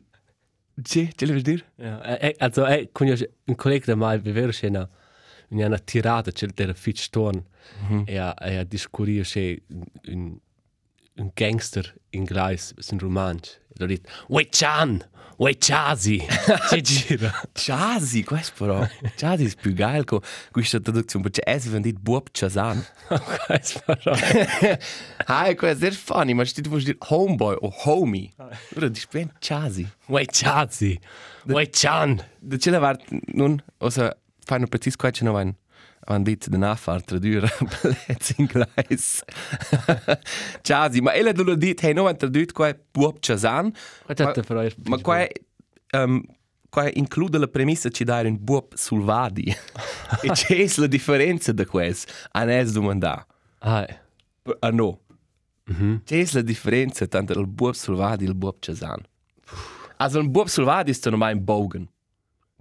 Sì, 0.81 1.11
ce 1.15 1.25
l'avevi 1.25 1.43
dire? 1.43 1.71
Ja, 1.75 1.99
also 2.39 2.65
eh, 2.65 2.89
ja 3.01 3.27
ein 3.45 3.55
Kollege 3.55 3.85
da 3.85 3.95
mal 3.95 4.19
bewer 4.21 4.51
schena 4.53 4.89
in 5.49 5.63
einer 5.63 5.85
Tirade 5.85 6.31
c'è 6.31 6.47
der 6.47 6.75
fit 6.75 6.97
storn. 6.97 7.45
Er 8.05 8.35
er 8.39 8.65
diskuriert 8.65 9.31
che 9.31 9.61
un 10.07 10.41
un 11.17 11.31
gangster 11.35 11.83
in 12.11 12.25
Gleis 12.25 12.73
ist 12.77 12.91
ein 12.91 12.99
romansch. 12.99 13.59
Er 13.79 13.87
dit, 13.87 14.07
"Wait 14.27 14.51
Chan, 14.51 15.03
wait 15.37 15.61
Chazi." 15.61 16.23
C'è 16.69 16.81
gira. 16.81 17.33
Jazzy, 17.53 18.23
questo 18.23 18.53
però. 18.65 18.87
Jazzy 19.17 19.47
è 19.47 19.55
più 19.59 19.73
geil 19.73 20.05
con 20.05 20.19
questa 20.51 20.79
traduzione, 20.79 21.29
perché 21.29 21.41
avevano 21.49 21.81
detto 21.81 21.99
Buob 21.99 22.27
Chazan. 22.31 22.83
Weiß 23.09 23.81
però. 23.85 24.15
Ah, 25.25 25.53
questo 25.55 25.85
è 25.85 25.91
funny, 25.91 26.33
ma 26.33 26.43
tu 26.45 26.61
vuoi 26.69 26.83
dire 26.83 26.97
homeboy 26.99 27.57
o 27.59 27.73
homie. 27.83 28.31
Allora, 28.37 28.89
dici 28.89 29.07
ben 29.11 29.31
Jazzy. 29.39 29.87
Wait 30.07 30.29
Chazi. 30.31 30.99
Wait 31.45 31.75
Chan. 31.75 32.23
Da 32.39 32.57
ce 32.57 32.69
l'aveva 32.69 32.97
non, 33.33 33.61
osa 33.77 34.15
fanno 34.43 34.67
preciso 34.67 34.97
qua 34.97 35.11
ce 35.11 35.23
n'avevano 35.23 35.55
hanno 36.05 36.23
detto 36.23 36.49
di 36.49 36.57
non 36.57 36.75
fare 36.75 37.01
tradurre 37.01 37.49
plezzi 37.79 38.35
in 38.41 38.47
inglese. 38.49 39.23
Jazzy, 40.61 40.99
ma 41.01 41.13
ella 41.13 41.31
non 41.31 41.49
ha 41.49 41.55
detto, 41.55 41.85
hey, 41.85 41.93
no, 41.93 42.07
hanno 42.07 42.17
tradotto 42.17 42.53
qua 42.53 42.77
Buob 42.91 43.19
Chazan, 43.19 43.71
Was 44.07 44.19
hat 44.19 44.35
der 44.35 44.43
für 44.43 44.57
euch? 44.57 44.75
ma 44.85 44.97
qua, 44.97 45.25
um, 45.93 46.23
qua 46.69 46.89
include 46.93 47.37
la 47.37 47.47
premessa 47.47 47.89
ci 47.89 48.03
dare 48.03 48.27
un 48.27 48.37
Buob 48.39 48.73
Sulvadi. 48.73 49.45
e 50.21 50.29
c'è 50.31 50.67
la 50.75 50.87
differenza 50.87 51.51
da 51.53 51.65
questo? 51.65 52.11
A 52.31 52.43
ne 52.43 52.63
domandare. 52.65 53.25
Ah, 53.59 53.87
Ah 54.59 54.71
no. 54.71 54.99
C'è 56.03 56.25
la 56.33 56.41
differenza 56.41 57.07
tra 57.07 57.21
il 57.21 57.47
Buob 57.47 57.73
Sulvadi 57.73 58.25
e 58.25 58.27
il 58.27 58.35
Buob 58.35 58.57
Chazan. 58.59 59.01
Also 59.97 60.19
un 60.19 60.29
Buob 60.29 60.47
Sulvadi 60.47 60.91
è 60.91 60.95
normale 61.05 61.33
un 61.33 61.43
Bogen. 61.45 61.87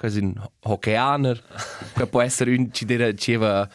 È 0.07 0.19
un 0.19 0.35
hockeyaner. 0.61 1.43
che 1.95 2.07
può 2.07 2.21
essere 2.21 2.55
un 2.55 2.73
ci 2.73 2.85
deve 2.85 3.15
ci 3.15 3.37
va 3.37 3.69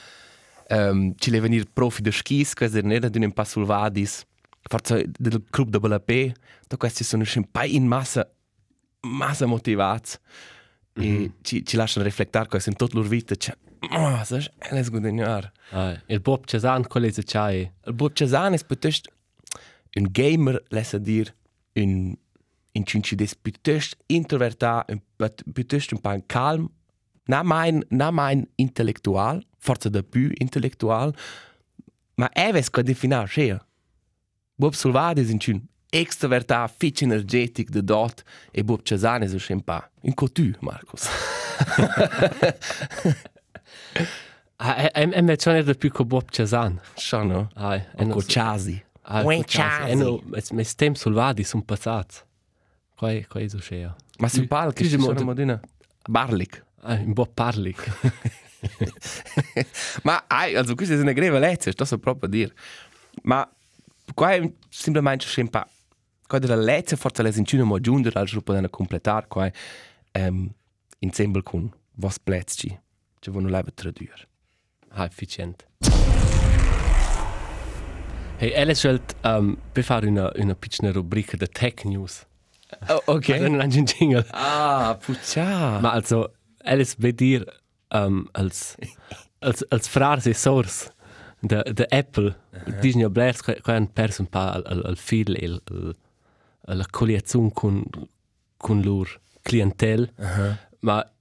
um, 0.69 1.13
ci 1.17 1.29
deve 1.29 1.47
venire 1.47 1.65
profi 1.71 2.01
di 2.01 2.11
skis, 2.11 2.53
questo 2.53 2.81
non 2.81 2.91
è 2.91 2.99
un 3.25 3.33
pa 3.33 3.43
Sulvadis. 3.43 4.25
Forse 4.61 5.05
del 5.17 5.43
club 5.49 5.69
da 5.69 5.79
Balapé. 5.79 6.33
Da 6.67 6.75
questi 6.75 7.03
sono 7.03 7.23
un 7.35 7.51
po' 7.51 7.63
in 7.63 7.85
massa 7.85 8.29
massa 9.01 9.45
motivati. 9.45 10.17
E 10.93 11.31
ci, 11.41 11.63
ci 11.63 11.75
lasciano 11.75 12.03
riflettere 12.05 12.47
questo 12.47 12.69
in 12.69 12.75
tutta 12.75 12.95
la 12.95 13.01
loro 13.01 13.11
vita. 13.11 13.35
Cioè, 13.35 13.55
oh, 13.91 14.23
ça 14.23 14.37
è 14.37 14.71
un 14.71 14.87
guadagnare. 14.89 15.51
ah, 15.69 16.01
il 16.07 16.19
Bob 16.19 16.45
Chazan 16.45 16.87
collese 16.87 17.23
chai. 17.23 17.71
Il 17.85 17.93
Bob 17.93 18.13
Chazan 18.13 18.53
è 18.53 18.65
piuttosto 18.65 19.11
un 19.93 20.07
gamer, 20.09 20.61
lascia 20.69 20.97
dire, 20.97 21.35
un, 21.73 22.15
un 22.77 22.85
cincides 22.85 23.35
piuttosto 23.35 23.97
introvertato, 24.07 24.93
un, 24.93 25.01
pat- 25.15 25.43
piuttosto 25.51 25.95
un 25.95 26.01
po' 26.01 26.23
calmo, 26.25 26.71
non 27.25 27.45
mai, 27.45 27.79
non 27.89 28.13
mai 28.13 28.47
intellettuale, 28.55 29.43
forse 29.57 29.89
da 29.89 30.01
più 30.03 30.31
intellettuale, 30.33 31.13
ma 32.15 32.29
questo 32.29 32.71
che 32.71 32.83
definire 32.83 33.27
sia. 33.27 33.65
Bob 34.55 34.73
Sulvadis 34.73 35.29
in 35.29 35.37
chin 35.37 35.67
extroverta, 35.89 36.67
fitch 36.67 37.01
energetic 37.03 37.69
de 37.69 37.83
dot 37.83 38.23
e 38.51 38.63
Bob 38.63 38.81
Cesane 38.83 39.27
so 39.29 39.37
schem 39.37 39.61
pa. 39.61 39.89
In 40.01 40.13
co 40.13 40.27
tu, 40.29 40.51
Marcus. 40.59 41.07
Ah, 44.59 44.89
em 44.95 45.11
em 45.13 45.29
è 45.29 45.35
già 45.35 45.73
più 45.75 45.91
che 45.91 46.03
Bob 46.03 46.29
Cesan. 46.31 46.79
Scha, 46.95 47.23
no? 47.23 47.49
Ai, 47.55 47.83
E 47.95 48.07
co 48.07 48.21
Chasi. 48.25 48.83
Ah, 49.03 49.23
Uen 49.23 49.43
E 49.87 49.95
no, 49.95 50.21
mes 50.51 50.75
tem 50.75 50.95
sulvadi 50.95 51.43
sun 51.43 51.63
passats. 51.63 52.25
Quai 52.97 53.25
quai 53.27 53.47
so 53.53 53.59
schea. 53.61 53.95
Ma 54.19 54.27
Tu- 54.29 54.47
ci 54.89 54.89
tu- 54.97 54.99
sono 55.03 55.13
tu- 55.13 55.23
modina. 55.23 55.59
Barlik. 56.09 56.65
Ah, 56.81 56.93
un 56.95 57.13
po' 57.13 57.25
parli. 57.27 57.75
Ma 60.03 60.23
ai, 60.27 60.55
also 60.55 60.73
questa 60.75 60.95
è 60.95 60.99
una 60.99 61.11
greve 61.11 61.37
lezza, 61.39 61.71
sto 61.71 61.85
so 61.85 61.97
proprio 61.99 62.27
a 62.27 62.31
dire. 62.31 62.53
Ma 63.23 63.47
qua 64.13 64.33
è 64.33 64.39
semplicemente 64.69 65.25
schem 65.25 65.47
pa. 65.47 65.67
Qua 66.25 66.39
della 66.39 66.55
lezza 66.55 66.95
forse 66.95 67.23
le 67.23 67.31
sincino 67.31 67.65
mo 67.65 67.79
giungere 67.79 68.19
al 68.19 68.27
gruppo 68.27 68.53
da 68.53 68.67
completare 68.69 69.27
qua 69.27 69.49
ehm 70.11 70.49
insieme 70.99 71.43
con 71.43 71.69
vos 71.95 72.19
plezzi. 72.19 72.67
Ci 73.19 73.29
vogliono 73.29 73.51
leva 73.51 73.69
tradurre. 73.73 74.27
Ah, 74.89 75.05
efficient. 75.05 75.67
Hey, 78.39 78.53
Alice 78.55 78.75
schelt 78.79 79.15
um, 79.23 79.57
per 79.71 79.83
fare 79.83 80.07
una, 80.07 80.31
una 80.35 80.53
piccola 80.55 80.91
rubrica 80.91 81.35
di 81.37 81.47
tech 81.49 81.83
news. 81.85 82.25
Oh, 82.87 83.01
ok. 83.05 83.27
Non 83.29 83.67
c'è 83.67 83.79
un 83.79 83.85
jingle. 83.85 84.25
Ah, 84.31 84.97
puccia. 84.99 85.79
Ma 85.79 85.91
also, 85.91 86.33
Alice 86.63 86.95
will 86.99 87.13
dir 87.13 87.45
um, 87.89 88.27
als, 88.33 88.75
als, 89.39 89.63
als 89.69 89.87
Frage 89.87 90.33
Source 90.33 90.91
de, 91.39 91.63
de 91.73 91.85
Apple, 91.89 92.35
Disney 92.81 93.03
ja 93.03 93.09
Blairs, 93.09 93.41
che 93.41 93.61
hanno 93.63 93.89
perso 93.93 94.21
un 94.21 94.27
po' 94.27 94.39
al, 94.39 94.63
al, 94.65 94.85
al 94.85 94.97
fil 94.97 95.35
e 95.35 95.45
al, 95.45 95.61
al, 96.65 96.77
la 96.77 96.85
collezione 96.89 97.51
con, 97.53 97.83
con 98.57 98.81
loro 98.81 99.09
clientele. 99.41 100.13
Ma 100.79 101.11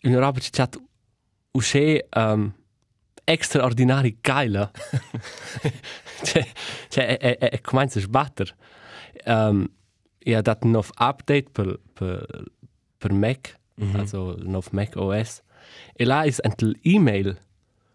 in 0.00 0.12
Europa 0.12 0.40
c'è 0.40 0.46
stato 0.46 0.80
uscì 1.52 2.02
um, 2.14 2.52
straordinari 3.24 4.18
geile. 4.20 4.70
cioè, 6.22 6.46
cioè, 6.88 7.18
è, 7.18 7.38
è, 7.38 7.50
è 7.50 7.60
comincia 7.60 7.98
a 7.98 8.02
sbattere. 8.02 8.54
Um, 9.24 9.68
e 10.24 10.34
ha 10.34 10.40
dato 10.40 10.66
un 10.66 10.72
nuovo 10.72 10.90
update 10.98 11.46
per, 11.50 11.78
per, 11.92 12.44
per 12.98 13.12
Mac, 13.12 13.58
also 13.94 14.36
un 14.38 14.50
nuovo 14.50 14.68
Mac 14.72 14.96
OS. 14.96 15.42
E 15.94 16.04
là 16.04 16.22
è 16.22 16.34
un 16.60 16.74
e-mail, 16.82 17.38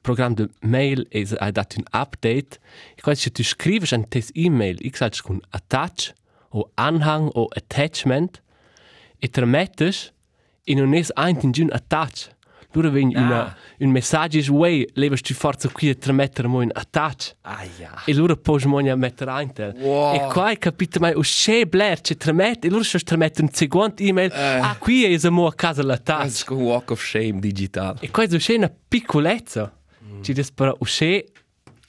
programma 0.02 0.36
di 0.36 0.50
mail, 0.62 1.06
e 1.10 1.28
ha 1.38 1.52
dato 1.52 1.78
un 1.78 1.86
update. 1.92 2.60
E 2.96 3.02
quando 3.02 3.22
tu 3.32 3.44
scrivi 3.44 3.88
un 3.92 4.08
tes 4.08 4.32
e-mail, 4.34 4.78
ich 4.82 4.98
sage 4.98 5.22
con 5.22 5.42
attach, 5.50 6.14
o 6.50 6.72
anhang, 6.76 7.30
o 7.34 7.48
attachment, 7.56 8.42
e 9.20 9.28
te 9.30 9.46
mettes, 9.46 10.14
e 10.64 10.74
non 10.76 10.94
è 10.94 11.04
ein 11.16 11.40
in 11.56 11.72
attach. 11.72 12.36
Lura 12.78 12.90
vegn 12.92 13.12
Ah. 13.16 13.22
una, 13.22 13.58
un 13.80 13.90
messaggio 13.90 14.38
is 14.38 14.50
way, 14.50 14.86
levas 14.94 15.22
tu 15.22 15.34
forza 15.34 15.68
qui 15.70 15.90
e 15.90 15.96
te 15.98 16.12
mettere 16.12 16.48
mo 16.48 16.62
in 16.62 16.70
attach. 16.72 17.34
Aia. 17.42 18.04
E 18.06 18.14
lura 18.14 18.36
pos 18.36 18.66
mo 18.66 18.78
a 18.78 18.96
mettere 18.96 19.32
ein 19.32 19.52
tel. 19.52 19.74
Wow. 19.80 20.14
E 20.14 20.32
qua 20.32 20.54
capito 20.60 21.00
mai, 21.00 21.14
o 21.16 21.24
sche 21.24 21.66
bler, 21.66 22.00
ce 22.02 22.16
te 22.16 22.32
mette, 22.32 22.68
e 22.68 22.70
lura 22.70 22.84
te 22.84 23.18
mette 23.18 23.42
un 23.42 23.50
seguente 23.52 24.04
e-mail, 24.04 24.32
ah, 24.32 24.76
qui 24.78 25.06
è 25.06 25.30
mo 25.30 25.48
a 25.48 25.54
casa 25.56 25.82
l'attach. 25.82 26.26
ist 26.28 26.48
ein 26.52 26.58
Walk 26.58 26.92
of 26.92 27.02
Shame 27.04 27.40
digital. 27.40 27.96
E 28.00 28.12
qua 28.12 28.24
è 28.24 28.40
so 28.40 28.54
una 28.54 28.72
piccolezza. 28.88 29.72
Ci 30.22 30.34
des 30.34 30.52
però 30.52 30.76
o 30.78 30.86
sche, 30.86 31.26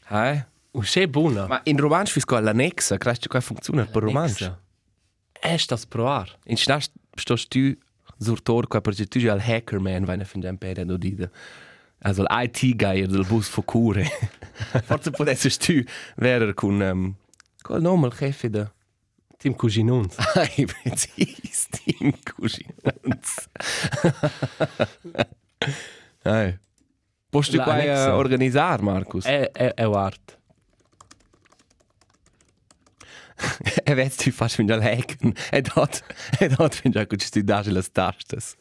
Hai? 0.09 0.43
o 0.73 0.81
sche 0.83 1.07
buona. 1.07 1.47
Ma 1.47 1.61
in 1.65 1.77
romansch 1.77 2.13
fisco 2.13 2.39
l'annexa, 2.39 2.97
credo 2.97 3.29
che 3.29 3.41
funziona 3.43 3.85
per 3.85 4.03
romansch. 4.05 4.51
Est 5.43 5.69
das 5.69 5.85
provar. 5.87 6.35
In 6.47 6.57
stas 6.57 6.91
stos 7.15 7.47
tu 7.47 7.77
sur 8.21 8.43
tor 8.43 8.67
qua 8.67 8.81
per 8.81 8.95
tu 8.95 9.29
al 9.31 9.41
hacker 9.41 9.81
man 9.81 10.21
er 10.21 10.25
von 10.25 10.41
dem 10.41 10.59
pere 10.59 10.85
do 10.85 10.97
dida. 10.97 11.31
Also 12.01 12.23
l'IT 12.23 12.77
guy 12.77 13.07
del 13.07 13.25
bus 13.27 13.49
fo 13.49 13.63
cure. 13.63 14.05
Forse 14.87 15.11
potesse 15.11 15.51
tu 15.59 15.85
verer 16.17 16.55
con 16.55 16.81
um, 16.81 17.15
col 17.63 17.81
nome 17.81 18.07
il 18.07 18.13
jefe 18.13 18.51
da. 18.51 18.73
Tim 19.39 19.55
Cuginuns. 19.55 20.17
Ai, 20.35 20.67
precis, 20.67 21.69
Team 21.71 22.13
Cuginons. 22.25 23.49
Ai. 26.25 26.59
Posso 27.31 27.53
tu 27.53 27.59
qua 27.59 27.77
L'annexa. 27.77 28.15
uh, 28.15 28.17
organizzar, 28.17 28.83
Marcus? 28.83 29.25
È, 29.27 29.51
è, 29.53 29.75
è 29.75 29.83
art. 29.85 30.38
E 33.85 33.95
vedi 33.95 34.15
tu 34.17 34.31
fai 34.31 34.49
fin 34.49 34.71
al 34.71 34.83
hacken. 34.83 35.33
E 35.51 35.63
dort, 35.63 36.03
e 36.39 36.49
dort 36.49 36.75
fin 36.75 36.93
che 36.93 37.17
ci 37.17 37.27
sti 37.27 37.45
dare 37.45 37.71
le 37.71 37.83
tastas. 37.83 38.57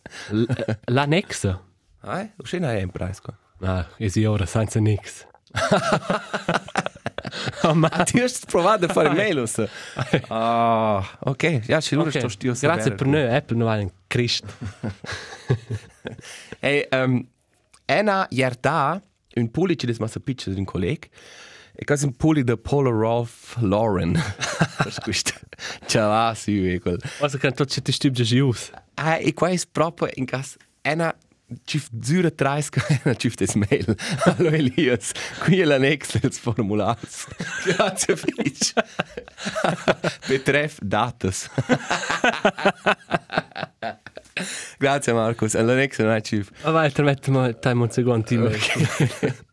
L'annexa. 0.86 1.62
Ai, 2.02 2.32
o 2.38 2.44
scena 2.44 2.74
è 2.74 2.82
in 2.82 2.92
price 2.92 3.22
qua. 3.22 3.38
Ah, 3.62 3.88
è 3.98 4.08
si 4.08 4.24
ora 4.24 4.46
senza 4.46 4.80
nix. 4.80 5.26
ma... 7.74 7.90
Ti 7.90 8.22
hast 8.22 8.46
provato 8.46 8.86
a 8.86 8.88
fare 8.90 9.10
mail 9.10 9.40
us. 9.40 9.64
Ah, 10.28 11.04
ok. 11.20 11.62
Ja, 11.66 11.82
ci 11.82 11.96
lura 11.96 12.12
sto 12.12 12.30
stio. 12.30 12.54
Grazie 12.60 12.94
per 12.94 13.08
noi, 13.08 13.28
Apple 13.28 13.58
non 13.58 13.72
è 13.72 13.82
un 13.82 13.92
Cristo. 14.08 14.48
E 16.60 16.88
um, 16.92 17.28
ena 17.86 18.28
jerta 18.30 19.02
un 19.36 19.52
puli 19.52 19.78
ci 19.78 19.86
des 19.86 20.00
massa 20.00 20.20
pitches 20.20 20.56
un 20.56 20.66
colleg. 20.66 21.10
E 21.80 21.86
cas 21.86 22.02
un 22.04 22.12
puli 22.12 22.44
de 22.44 22.56
Paul 22.58 22.88
Rolf 22.90 23.56
Lauren. 23.62 24.18
Scusa. 24.90 25.34
Ciao, 25.86 26.12
ah, 26.12 26.34
sì, 26.34 26.74
e 26.74 26.80
quel. 26.80 27.00
Also 27.20 27.38
kann 27.38 27.54
tot 27.54 27.70
ti 27.70 27.92
stübje 27.92 28.24
gius. 28.24 28.72
Ah, 28.96 29.20
e 29.20 29.34
qua 29.34 29.50
è 29.50 29.60
proprio 29.72 30.10
in 30.16 30.26
cas 30.26 30.58
ena 30.82 31.16
Cif 31.64 31.88
zura 32.04 32.30
traisca 32.30 32.82
ena 32.90 33.16
cif 33.16 33.36
des 33.36 33.56
mail. 33.56 33.96
Allo 34.26 34.50
Elias, 34.50 35.14
qui 35.46 35.62
è 35.62 35.66
l'annex 35.66 36.20
dels 36.20 36.40
formulars. 36.40 37.28
Grazie, 37.64 38.18
Fitch. 38.20 38.74
Betreff 40.28 40.78
datas. 40.82 41.50
Grazie, 44.78 45.14
Marcus. 45.14 45.54
L'annex 45.54 46.00
non 46.00 46.12
è 46.12 46.22
cif. 46.22 46.52
Ma 46.64 46.72
vai, 46.72 46.92
te 46.92 47.02
metto 47.02 47.32
ma 47.32 47.54
time 47.54 47.84
un 47.84 47.92
secondo 47.92 48.28
e-mail. 48.28 49.46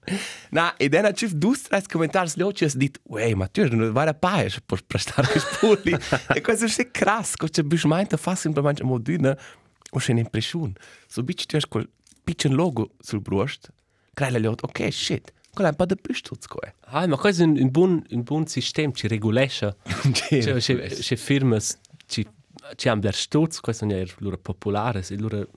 Na, 0.51 0.75
e 0.77 0.89
dan 0.89 1.15
cif 1.15 1.33
dus 1.35 1.63
trais 1.63 1.87
commentars 1.87 2.37
li 2.37 2.45
has 2.45 2.77
dit, 2.77 2.99
uei, 3.05 3.35
ma 3.35 3.47
tu 3.49 3.65
non 3.71 3.93
vai 3.93 4.09
a 4.09 4.15
paes 4.15 4.61
per 4.61 4.83
prestare 4.87 5.27
quei 5.27 5.41
spulli. 5.41 5.97
e 6.35 6.41
questo 6.45 6.67
è 6.81 6.91
crass, 6.91 7.37
cosa 7.37 7.63
bis 7.63 7.85
meint 7.85 8.17
fa 8.17 8.35
semplicemente 8.35 8.85
moduna 8.85 9.37
o 9.91 9.99
c'è 9.99 10.13
un'impressione. 10.13 10.73
So 11.07 11.23
bitch 11.23 11.47
tu 11.47 11.57
hai 11.57 11.63
quel 11.69 11.89
piccolo 12.23 12.55
logo 12.55 12.91
sul 13.01 13.21
brust. 13.21 13.73
Crei 14.15 14.31
le 14.31 14.47
ok, 14.49 14.93
shit. 14.93 15.33
È 15.55 15.63
un 15.63 15.75
po' 15.75 15.87
di 15.87 15.95
pistuzzo 15.97 16.49
qua. 16.49 16.73
Ah, 16.87 17.07
ma 17.07 17.17
questo 17.17 17.43
è 17.43 17.47
un, 17.47 17.57
un 17.57 17.71
buon 17.71 18.03
un 18.11 18.23
buon 18.23 18.47
sistema, 18.47 18.93
ci 18.93 19.07
regolesce. 19.07 19.77
Cioè, 20.13 20.59
c'è 20.59 20.89
c'è 20.89 21.17
firme 21.17 21.61
ci 22.07 22.27
ci 22.77 22.89
hanno 22.89 23.01
der 23.01 23.15
stutz, 23.15 23.61
questo 23.61 23.87
è 23.87 24.05
loro 24.19 24.39
popolare, 24.39 25.05
e 25.09 25.19
loro 25.19 25.49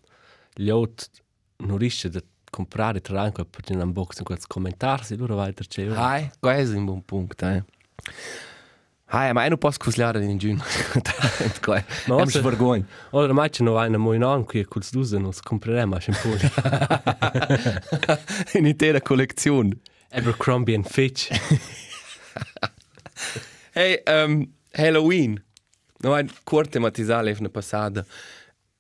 gli 0.54 0.70
ot 0.70 1.10
non 1.58 1.78
riesce 1.78 2.08
a 2.08 2.22
comprare 2.58 3.02
tra 3.02 3.22
anche 3.22 3.46
per 3.46 3.64
un 3.70 3.82
unboxing 3.82 4.26
quels 4.26 4.48
commentarsi, 4.48 5.16
loro 5.16 5.36
vai 5.36 5.54
der 5.54 5.68
c'è. 5.68 5.86
Hai, 5.88 6.32
questo 6.40 6.74
è 6.74 6.78
un 6.78 6.86
buon 6.86 7.04
punto, 7.06 7.46
eh. 7.46 7.64
Hai, 9.10 9.32
ma 9.32 9.44
io 9.44 9.50
non 9.50 9.58
posso 9.60 9.78
cuslare 9.80 10.24
in 10.26 10.38
giugno. 10.38 10.64
Ma 11.68 11.78
è 11.78 11.84
also- 12.08 12.38
un 12.40 12.44
vergogno. 12.44 12.86
Ora 13.12 13.32
mai 13.34 13.50
c'è 13.50 13.62
una 13.62 13.86
una 13.86 13.98
moi 13.98 14.18
non 14.18 14.44
qui 14.44 14.66
col 14.66 14.84
dusen 14.92 15.22
nos 15.22 15.40
compreremo 15.40 15.96
a 15.96 16.00
shampoo. 16.00 16.36
Un'intera 18.56 19.02
collezione. 19.02 19.78
Abercrombie 20.12 20.76
and 20.76 20.88
Fitch. 20.88 21.30
Hey, 23.74 24.02
um, 24.08 24.48
Halloween. 24.74 25.40
No, 26.02 26.14
ein 26.14 26.32
kurz 26.46 26.72
thematisare 26.72 27.36
eine 27.38 27.50
passada. 27.50 28.06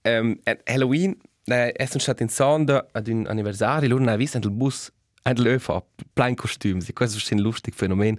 Um, 0.03 0.39
Halloween, 0.65 1.15
eh, 1.47 1.71
è 1.71 1.85
sono 1.85 1.99
stato 1.99 2.23
in 2.23 2.29
sonda 2.29 2.87
ad 2.91 3.07
un 3.07 3.25
anniversario, 3.27 3.89
loro 3.89 4.03
hanno 4.03 4.15
visto 4.17 4.37
il 4.37 4.51
bus, 4.51 4.91
ein 5.23 5.37
Löwe, 5.37 5.83
plein 6.13 6.35
Kostüm. 6.35 6.79
Sie 6.79 6.93
questo 6.93 7.17
è 7.17 7.33
un 7.33 7.41
lustig 7.41 7.73
Phänomen. 7.73 8.17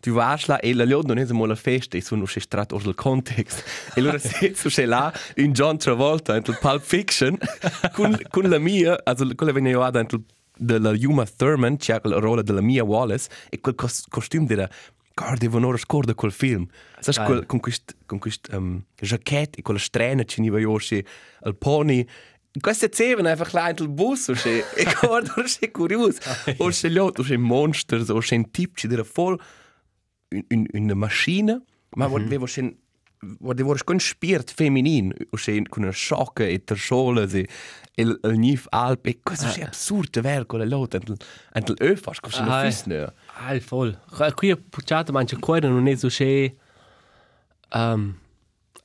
Du 0.00 0.12
warst 0.12 0.48
là 0.48 0.60
e 0.60 0.74
la 0.74 0.84
liod 0.84 1.06
non 1.06 1.16
è 1.16 1.26
mo 1.32 1.46
la 1.46 1.54
festa, 1.54 1.98
sono 2.00 2.24
uscito 2.24 2.44
strat 2.44 2.72
os 2.72 2.84
il 2.84 2.94
context. 2.94 3.64
E 3.94 4.02
loro 4.02 4.18
sitzo 4.18 4.68
c'è 4.68 4.84
là 4.84 5.10
in 5.36 5.52
John 5.52 5.78
Travolta 5.78 6.36
in 6.36 6.42
Pulp 6.42 6.82
Fiction 6.82 7.38
con, 7.94 8.18
con 8.28 8.42
la 8.48 8.58
mia, 8.58 9.00
also 9.02 9.26
quella 9.34 9.52
venne 9.52 9.70
io 9.70 9.82
ad 9.82 9.94
in 9.96 10.22
della 10.56 10.90
Uma 10.90 11.24
Thurman, 11.24 11.78
c'è 11.78 11.98
la 12.02 12.18
ruolo 12.18 12.42
della 12.42 12.60
Mia 12.60 12.84
Wallace 12.84 13.28
e 13.48 13.60
quel 13.60 13.74
cos 13.74 14.04
costume 14.08 14.46
della 14.46 14.68
Guarda, 15.14 15.36
devo 15.36 15.60
non 15.60 15.76
scorda 15.78 16.12
quel 16.12 16.32
film. 16.32 16.66
Sai 16.98 17.24
quel 17.24 17.46
con 17.46 17.60
questo 17.60 17.94
con 18.04 18.18
questo 18.18 18.56
um, 18.56 18.82
jacket 18.96 19.58
e 19.58 19.62
quella 19.62 19.78
strena 19.78 20.24
ci 20.24 20.40
niva 20.40 20.58
yoshi 20.58 21.04
al 21.42 21.54
pony. 21.56 22.04
Queste 22.60 22.88
zevano 22.92 23.28
einfach 23.28 23.50
klein 23.50 23.74
il 23.80 23.88
bus 23.88 24.28
o 24.28 24.34
se 24.34 24.64
e 24.76 24.84
guarda 25.00 25.34
o 25.36 25.46
se 25.46 25.70
curioso. 25.70 26.20
O 26.58 26.70
se 26.70 26.86
altri 26.86 27.22
o 27.22 27.24
se 27.24 27.36
monsters 27.36 28.08
o 28.10 28.20
se 28.20 28.44
tip 28.50 28.76
ci 28.76 28.86
dira 28.86 29.02
voll 29.02 29.40
un, 30.50 30.66
una 30.72 30.94
macchina, 30.94 31.60
ma 31.96 32.06
mm 32.06 32.12
-hmm. 32.12 32.24
avevo 32.26 32.46
schon 32.46 32.76
Guarda, 33.38 33.62
vorrei 33.64 33.84
con 33.84 33.98
spirit 33.98 34.52
feminin, 34.52 35.12
o 35.30 35.36
se 35.36 35.62
con 35.68 35.82
una 35.82 35.92
sciocca 35.92 36.44
e 36.44 36.62
terschola, 36.62 37.22
e 37.22 37.48
il, 37.94 38.20
il 38.22 38.38
nif 38.38 38.66
alp, 38.70 39.06
e 39.06 39.20
questo 39.22 39.46
è 39.46 39.62
absurdo, 39.62 40.20
vero, 40.20 40.44
con 40.44 40.58
la 40.58 40.66
lotta, 40.66 40.98
e 40.98 41.58
il 41.58 41.74
öfas, 41.78 42.20
cosa 42.20 42.44
non 42.44 42.64
fissne. 42.64 43.12
Ah, 43.34 43.58
voll. 43.68 43.98
Qui 44.34 44.50
ho 44.50 44.58
pucciato, 44.68 45.12
ma 45.12 45.24
c'è 45.24 45.38
qua 45.38 45.58
non 45.58 45.86
è 45.86 45.96
so 45.96 46.08
che 46.08 46.56
um, 47.72 48.14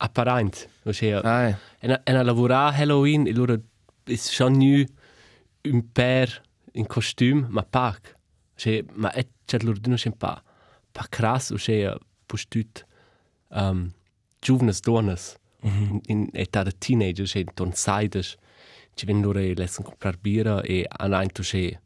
apparente, 0.01 0.69
se 0.91 1.13
Ah, 1.13 1.49
e 1.79 2.01
e 2.03 2.11
a 2.11 2.23
lavorare 2.23 2.77
Halloween, 2.77 3.27
e 3.27 3.33
loro 3.33 3.59
è 4.03 4.15
schon 4.15 4.57
nu 4.57 4.83
un 5.63 5.91
per 5.91 6.41
in 6.73 6.85
costume, 6.85 7.47
ma 7.49 7.63
pac. 7.63 8.15
Se 8.55 8.85
ma 8.93 9.11
è 9.11 9.27
c'è 9.45 9.59
loro 9.61 9.79
non 9.85 9.95
c'è 9.95 10.11
pa 10.11 10.41
pa 10.91 11.05
crass, 11.09 11.51
o 11.51 11.57
se 11.57 11.97
postut 12.25 12.85
um, 13.49 13.91
giovnes 14.39 14.79
donnes 14.81 15.37
mm 15.65 15.69
-hmm. 15.69 15.99
in 16.07 16.29
età 16.33 16.63
de 16.63 16.71
teenager, 16.77 17.27
se 17.27 17.43
ton 17.53 17.73
saides, 17.73 18.37
ci 18.93 19.05
ven 19.05 19.21
loro 19.21 19.39
e 19.39 19.53
lessen 19.55 19.83
comprar 19.83 20.17
bira 20.17 20.61
e 20.61 20.85
an 20.87 21.13
ein 21.13 21.31
tu 21.31 21.43
se 21.43 21.79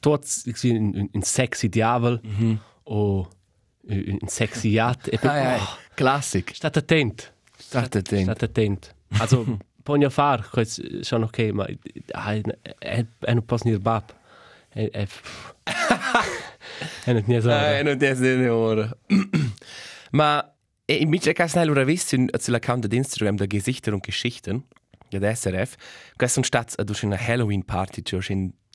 tots 0.00 0.44
in, 0.62 0.94
in, 0.94 1.08
in 1.12 1.22
sexy 1.22 1.68
diavel 1.68 2.20
mm 2.22 2.30
-hmm. 2.30 2.58
o 2.84 3.28
in 3.88 4.28
sexy 4.28 4.70
yacht. 4.70 5.08
E 5.08 5.18
Ah, 5.22 5.36
ja, 5.36 5.78
classic. 5.94 6.52
Stat 6.54 6.76
attent. 6.76 7.32
Stat 7.58 7.96
attent. 7.96 8.22
Stat 8.22 8.42
attent. 8.42 8.94
Also, 9.20 9.58
pogna 9.84 10.10
far, 10.10 10.48
quais 10.50 10.80
schon 11.02 11.24
okay, 11.24 11.52
ma 11.52 11.66
ai 12.12 12.42
è 12.78 13.04
non 13.32 13.44
posso 13.44 13.68
nir 13.68 13.80
bab. 13.80 14.04
È 14.68 14.90
è 14.90 15.06
è 17.04 17.12
non 17.12 17.24
ne 17.26 17.40
so. 17.40 17.50
Ah, 17.50 17.82
non 17.82 17.98
ti 17.98 18.04
è 18.04 18.50
ora. 18.50 18.90
Ma 20.12 20.54
e 20.84 20.94
invece 20.94 21.32
che 21.32 21.48
snel 21.48 21.70
ora 21.70 21.84
visto 21.84 22.16
sull'account 22.16 22.86
di 22.86 22.96
Instagram 22.96 23.36
der 23.36 23.46
Gesichter 23.46 23.92
und 23.92 24.02
Geschichten, 24.04 24.64
ja 25.10 25.18
der 25.18 25.34
SRF, 25.36 25.76
gestern 26.16 26.44
statt 26.44 26.74
du 26.82 26.94
schon 26.94 27.12
eine 27.12 27.20
Halloween 27.20 27.62
Party 27.62 28.02
jo 28.04 28.20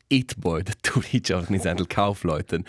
schon 0.10 0.20
It 0.20 0.40
Boy 0.40 0.64
der 0.64 0.76
Turi 0.82 1.22
organisiert 1.34 1.90
Kaufleuten. 1.90 2.66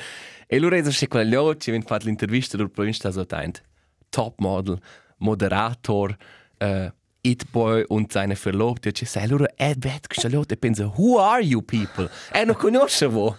E 0.49 0.59
loro 0.59 0.91
se 0.91 1.09
quella 1.09 1.31
loci 1.31 1.73
wenn 1.73 1.83
fatto 1.83 2.07
l'intervista 2.07 2.59
sul 2.59 2.71
Provincia 2.71 3.11
so 3.11 3.25
taint. 3.25 3.63
Top 4.11 4.41
Model, 4.41 4.79
Moderator, 5.19 6.17
äh, 6.61 6.91
It 7.23 7.51
Boy 7.53 7.85
und 7.89 8.13
seine 8.13 8.37
Verlobte, 8.37 8.93
ci 8.93 9.07
sai 9.07 9.29
loro 9.29 9.47
è 9.57 9.75
bet 9.75 10.07
che 10.07 10.21
e 10.27 10.57
pensa 10.57 10.87
who 10.87 11.19
are 11.19 11.43
you 11.43 11.63
people? 11.63 12.09
E 12.33 12.45
non 12.45 12.55
conosce 12.57 13.07
vo. 13.07 13.37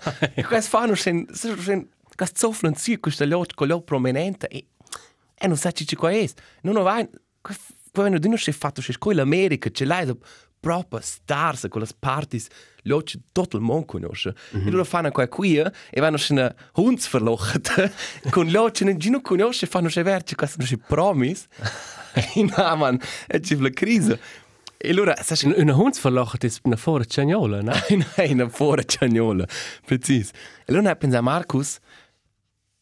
Questo 0.47 0.77
fanno 0.77 0.95
sen 0.95 1.27
sen 1.33 1.87
zofflen 2.33 2.75
zi 2.75 2.97
questa 2.97 3.25
lot 3.25 3.53
con 3.53 3.67
lo 3.67 3.81
prominente 3.81 4.47
e 4.47 4.65
e 5.37 5.47
non 5.47 5.57
sa 5.57 5.71
ci 5.71 5.85
ci 5.85 5.95
qua 5.95 6.11
è. 6.11 6.27
Non 6.61 6.81
va 6.81 7.07
poi 7.91 8.09
non 8.09 8.19
dino 8.19 8.37
se 8.37 8.51
fatto 8.51 8.81
scuola 8.81 9.21
America 9.21 9.69
ce 9.69 9.85
l'hai 9.85 10.11
proprio 10.65 10.99
stars 10.99 11.67
con 11.69 11.81
le 11.81 11.87
parties 11.99 12.47
lo 12.85 13.03
ci 13.03 13.21
tutto 13.31 13.57
il 13.57 13.61
mondo 13.61 13.85
conosce. 13.85 14.33
Mm 14.33 14.59
-hmm. 14.59 14.67
E 14.67 14.71
loro 14.71 14.83
fanno 14.83 15.11
qua 15.11 15.27
qui 15.27 15.57
e 15.57 15.99
vanno 16.01 16.17
se 16.17 16.55
hunds 16.73 17.07
verlocht 17.11 17.91
con 18.31 18.49
lo 18.55 18.71
non 18.81 18.97
gino 18.97 19.21
conosce 19.21 19.67
fanno 19.67 19.89
se 19.89 20.01
verci 20.01 20.35
questo 20.35 20.57
non 20.57 20.67
si 20.67 20.77
promis. 20.77 21.47
In 22.35 22.49
man 22.55 22.99
e 23.27 23.41
ci 23.41 23.55
la 23.59 23.69
crisi. 23.69 24.17
E 24.77 24.89
allora 24.89 25.15
sa 25.21 25.35
Un 25.43 25.53
una 25.57 25.73
hund 25.73 25.95
verlocht 26.01 26.43
ist 26.43 26.65
na 26.65 26.75
vor 26.75 27.05
Cagnola, 27.05 27.61
ne? 27.61 27.73
Nein, 28.17 28.39
una 28.39 28.49
fuori 28.49 28.83
ciagnola. 28.87 29.45
Precis. 29.85 30.31
E 30.65 30.73
allora 30.73 30.95
pensa 30.95 31.21
Marcus, 31.21 31.79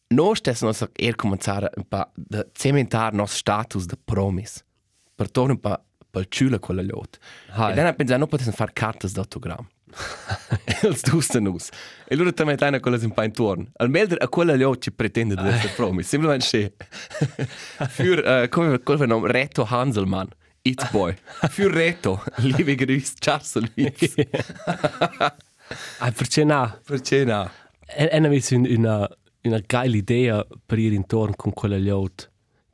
noi 0.07 0.35
stessi 0.35 0.65
nos 0.65 0.85
er 0.93 1.15
cominciare 1.15 1.69
un 1.75 1.85
po' 1.87 2.11
a 2.37 2.45
cementare 2.53 3.15
nos 3.15 3.33
status 3.33 3.85
de 3.85 3.97
promis. 4.03 4.63
Per 5.15 5.29
tornare 5.31 5.53
un 5.53 5.59
po' 5.59 5.83
per 6.13 6.27
ciula 6.27 6.59
quella 6.59 6.83
lot. 6.83 7.17
E 7.47 7.73
dann 7.73 7.95
pensa, 7.95 8.17
non 8.17 8.27
possiamo 8.27 8.55
fare 8.55 8.71
cartas 8.71 9.13
d'autogram. 9.13 9.67
Els 10.83 11.01
dusten 11.01 11.47
us. 11.47 11.69
E 12.07 12.13
allora 12.13 12.31
te 12.31 12.45
metti 12.45 12.63
una 12.63 12.79
cosa 12.79 13.03
un 13.03 13.13
po' 13.13 13.23
intorno. 13.23 13.65
Al 13.77 13.89
meglio 13.89 14.15
a 14.19 14.27
quella 14.27 14.55
lot 14.55 14.79
ci 14.79 14.91
pretende 14.91 15.35
di 15.35 15.47
essere 15.47 15.73
promis. 15.75 16.07
Semplicemente 16.07 16.45
se. 16.45 16.73
Für, 17.87 18.43
uh, 18.43 18.47
come, 18.49 18.79
come 18.83 19.05
nome? 19.07 19.31
Reto 19.31 19.65
Hanselmann. 19.67 20.27
It's 20.61 20.87
boy. 20.91 21.15
Für 21.49 21.73
Reto. 21.73 22.23
Liebe 22.37 22.75
Grüße. 22.75 23.15
Ciao, 23.19 23.41
Luis. 23.55 24.15
Ah, 25.97 26.11
perché 26.11 26.43
na? 26.43 26.79
Perché 26.85 27.23
no? 27.25 27.49
E 27.87 28.09
e 28.11 28.19
na 28.19 28.27
un 28.27 28.65
una 28.77 29.09
una 29.45 29.59
geile 29.65 29.97
idea 29.97 30.45
per 30.65 30.77
ir 30.77 30.93
intorno 30.93 31.33
con 31.35 31.53
quella 31.53 31.79
lot. 31.79 32.29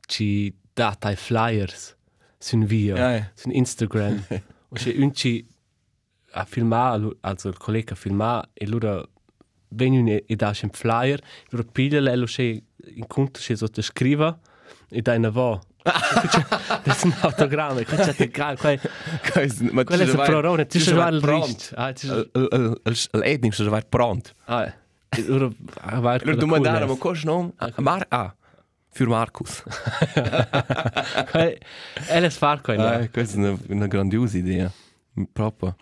Ci 0.06 0.54
data 0.74 1.08
ai 1.08 1.16
flyers 1.16 1.96
sun 2.40 2.64
via, 2.64 2.96
Ja, 2.96 3.10
ja. 3.12 3.30
sun 3.34 3.52
Instagram. 3.52 4.24
o 4.68 4.76
se 4.76 4.94
un 4.98 5.12
ci 5.14 5.46
a 6.32 6.44
filmare, 6.44 7.16
also 7.20 7.48
il 7.48 7.56
collega 7.58 7.92
a 7.92 7.96
filmare 7.96 8.48
e 8.54 8.66
loro 8.66 9.08
vengono 9.68 10.18
e 10.26 10.36
dà 10.36 10.52
un 10.62 10.70
flyer, 10.70 11.20
loro 11.50 11.64
pigliano 11.70 12.08
e 12.08 12.16
lo 12.16 12.26
se 12.26 12.62
incontro 12.94 13.42
se 13.42 13.56
sotto 13.56 13.82
scriva 13.82 14.38
e 14.88 15.02
dai 15.02 15.18
una 15.18 15.30
vo. 15.30 15.60
Das 15.82 16.96
ist 16.96 17.04
ein 17.06 17.14
Autogramm. 17.22 17.78
Ich 17.78 17.86
kann 17.86 18.06
nicht 18.06 18.34
geil. 18.34 18.58
Ma 19.72 19.84
Quella 19.84 20.04
è 20.04 20.06
la 20.06 20.24
prorone. 20.24 20.66
Ti 20.66 20.78
sei 20.78 20.98
al 21.00 21.20
rist. 21.20 21.72
Ah, 21.74 21.92
ti 21.92 22.06
sei. 22.06 22.30
L'edning 23.12 23.52
se 23.52 23.64
vai 23.64 23.82
pronto. 23.88 24.30
Ah, 24.44 24.72
loro 25.26 25.52
va. 26.00 26.12
Allora 26.12 26.36
tu 26.36 26.46
mandare 26.46 26.86
ma 26.86 26.96
cosa 26.96 27.22
no? 27.30 27.54
Mar 27.76 28.04
ah. 28.08 28.34
Für 28.92 29.06
Markus. 29.06 29.62
È 31.32 32.20
le 32.20 32.30
far 32.30 32.60
qua. 32.60 32.74
Ah, 32.74 33.08
questa 33.08 33.36
è 33.36 33.40
una, 33.40 33.56
una 33.68 33.86
grandiosa 33.86 34.36
idea. 34.36 34.70
Proprio. 35.32 35.76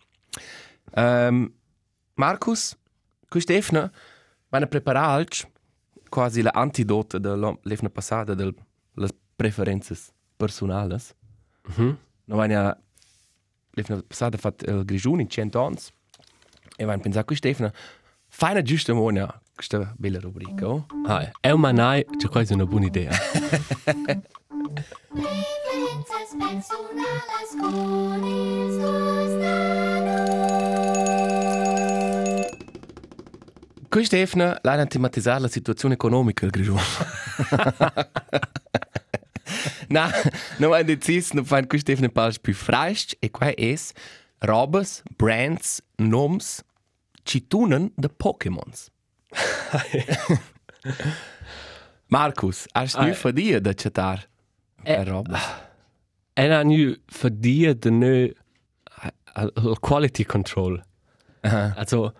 Um, 0.92 1.50
Markus, 2.14 2.76
questo 3.28 3.52
è 3.52 3.62
una 3.70 3.90
vanno 4.48 4.66
prepararci 4.66 5.46
quasi 6.08 6.42
l'antidoto 6.42 7.18
dell'evna 7.18 7.90
passata 7.90 8.34
delle 8.34 8.54
preferenze 9.36 9.96
personali. 10.36 10.96
Mhm. 11.66 11.98
No 12.24 12.36
vanno 12.36 12.76
l'evna 13.70 14.02
passata 14.06 14.36
fatto 14.36 14.68
il 14.68 14.84
grigione 14.84 15.22
in 15.22 15.30
100 15.30 15.64
anni 15.64 15.76
e 16.76 16.84
vanno 16.84 17.00
pensare 17.00 17.24
questo 17.24 17.48
è 17.48 17.54
una 17.58 17.72
fine 18.28 18.62
giusta 18.62 18.92
mona 18.92 19.40
questa 19.58 19.92
bella 19.96 20.20
rubrica. 20.20 20.68
Oh? 20.68 20.86
Ah, 21.04 21.32
è 21.40 21.50
un 21.50 21.58
manai, 21.58 22.06
c'è 22.16 22.28
quasi 22.28 22.52
una 22.52 22.64
buona 22.64 22.86
idea. 22.86 23.10
Preferences 25.10 26.36
personales 26.38 27.56
con 27.58 28.20
nanos. 29.40 29.46
Questa 33.88 34.16
è 34.16 34.28
una 34.34 34.56
la 34.62 34.86
tematizzare 34.86 35.40
la 35.40 35.48
situazione 35.48 35.94
economica 35.94 36.42
del 36.42 36.50
grigione. 36.50 36.78
Na, 39.88 40.08
non 40.58 40.72
hai 40.72 40.84
deciso, 40.84 41.34
non 41.34 41.44
fai 41.44 41.66
questa 41.66 41.90
è 41.90 41.96
una 41.98 42.10
parte 42.10 42.38
più 42.40 42.54
fresh 42.54 43.16
e 43.18 43.32
qua 43.32 43.52
è 43.52 43.74
robes, 44.38 45.02
brands, 45.16 45.82
noms, 45.96 46.62
citunen 47.24 47.90
de 47.96 48.08
Pokémons. 48.08 48.92
Markus, 52.08 52.66
hast 52.74 52.96
du 52.96 53.02
nicht 53.04 53.18
von 53.18 53.34
dir 53.34 53.60
da 53.60 53.74
chatar? 53.74 54.20
Eh, 54.84 54.94
Eh, 54.94 55.04
robes. 55.04 55.40
È 56.34 56.46
una 56.46 56.62
new 56.62 56.94
für 57.10 57.30
dir 57.30 57.74
de 57.74 57.90
nö 57.90 58.28
quality 59.80 60.24
control. 60.24 60.82
Aha. 61.42 61.74
Also 61.76 62.14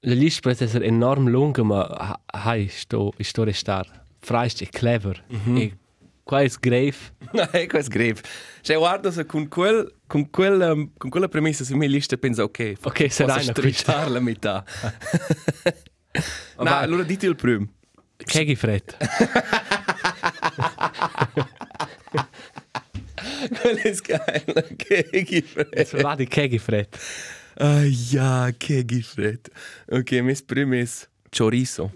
la 0.00 0.14
lista 0.14 0.40
può 0.40 0.50
essere 0.50 0.84
enorm 0.86 1.28
lunga, 1.28 1.62
ma 1.62 2.20
hai 2.26 2.68
sto 2.68 3.12
sto 3.20 3.44
restar 3.44 3.86
freist 4.20 4.62
e 4.62 4.66
clever. 4.66 5.24
E 5.56 5.76
qua 6.24 6.40
è 6.40 6.48
grave. 6.60 6.96
Nein, 7.32 7.68
questo 7.68 7.90
è 7.90 7.94
grave. 7.94 8.20
Cioè, 8.62 8.76
guarda, 8.76 9.10
se 9.10 9.24
con, 9.26 9.48
quel, 9.48 9.94
con, 10.06 10.30
quel, 10.30 10.60
um, 10.60 10.90
con 10.96 11.10
quella 11.10 11.28
premessa 11.28 11.64
su 11.64 11.76
mia 11.76 11.88
lista 11.88 12.16
penso, 12.16 12.42
ok, 12.44 12.74
Ok, 12.82 13.10
sarà 13.10 13.34
una 13.34 14.08
la 14.08 14.20
metà. 14.20 14.64
No, 16.12 16.64
vai. 16.64 16.84
allora 16.84 17.02
dite 17.02 17.26
il 17.26 17.36
primo. 17.36 17.66
Kegi 18.16 18.56
fred. 18.56 18.96
Quello 23.60 23.78
è 23.78 23.94
geil. 23.94 24.76
Kegi 24.76 25.42
Fred. 25.42 26.00
Va 26.00 26.14
di 26.14 26.26
kegi 26.26 26.58
fred. 26.58 26.88
Ah, 27.60 27.82
ja, 27.84 28.52
Kegi 28.56 29.02
Fred. 29.02 29.50
Ok, 29.88 30.12
mis 30.22 30.42
primo 30.42 30.74
è 30.74 30.86
chorizo. 31.30 31.92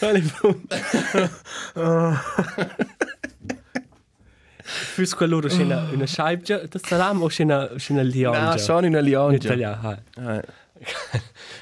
Vale, 0.00 0.22
Fürs 4.68 5.14
quello 5.14 5.40
c'è 5.40 5.62
una 5.62 5.88
una 5.92 6.06
scheibe, 6.06 6.68
das 6.68 6.82
salam 6.86 7.22
o 7.22 7.30
una 7.38 7.70
una 7.88 8.02
liangia. 8.02 8.50
Ah, 8.50 8.58
schon 8.58 8.84
in 8.84 8.90
in 8.92 8.96
Allianz. 8.96 9.42
Italia, 9.44 9.78
hai. 9.80 9.96
Ah. 10.16 10.42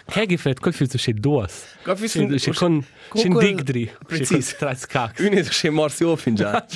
Che 0.05 0.27
che 0.27 0.37
fet, 0.37 0.59
quel 0.61 0.75
fürs 0.75 0.95
c'è 0.97 1.13
duas. 1.13 1.65
Quel 1.85 1.97
fürs 1.97 2.13
C'è 2.13 2.37
c'è 2.37 2.53
con 2.53 2.85
con 3.09 3.23
c'è 3.23 3.29
quel- 3.29 3.47
digdri. 3.47 3.91
Precis. 4.07 4.57
Tre 4.57 4.75
scacks. 4.75 5.21
Une 5.21 5.39
ist 5.39 5.53
schon 5.53 5.73
morsi 5.75 6.05
auf 6.05 6.27
in 6.27 6.35
già. 6.35 6.67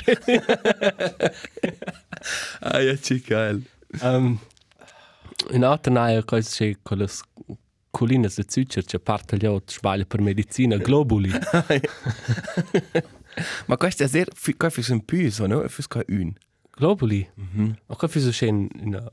Ah, 2.61 2.81
ja, 2.81 2.95
geil. 3.25 3.63
Um, 4.03 4.39
in 5.53 5.65
cosa 6.27 6.49
c'è 6.51 6.77
con 6.83 6.99
le 6.99 7.09
colline 7.91 8.29
de 8.29 8.45
Zucker, 8.47 8.85
c'è 8.85 8.99
parte 8.99 9.37
gli 9.39 9.47
altri 9.47 9.77
sbagli 9.77 10.07
per 10.07 10.21
medicina, 10.21 10.77
globuli. 10.77 11.31
Ma 13.67 13.77
questo 13.77 14.03
è 14.03 14.09
sehr, 14.09 14.29
questo 14.57 14.93
è 14.93 14.95
un 14.95 15.05
più, 15.05 15.31
no? 15.47 15.61
Questo 15.61 15.99
è 16.01 16.05
un. 16.09 16.33
globuli. 16.71 17.29
Mhm. 17.35 17.77
O 17.87 17.97
quel 17.97 18.11
fürs 18.11 18.31
c'è 18.37 18.49
una 18.49 19.13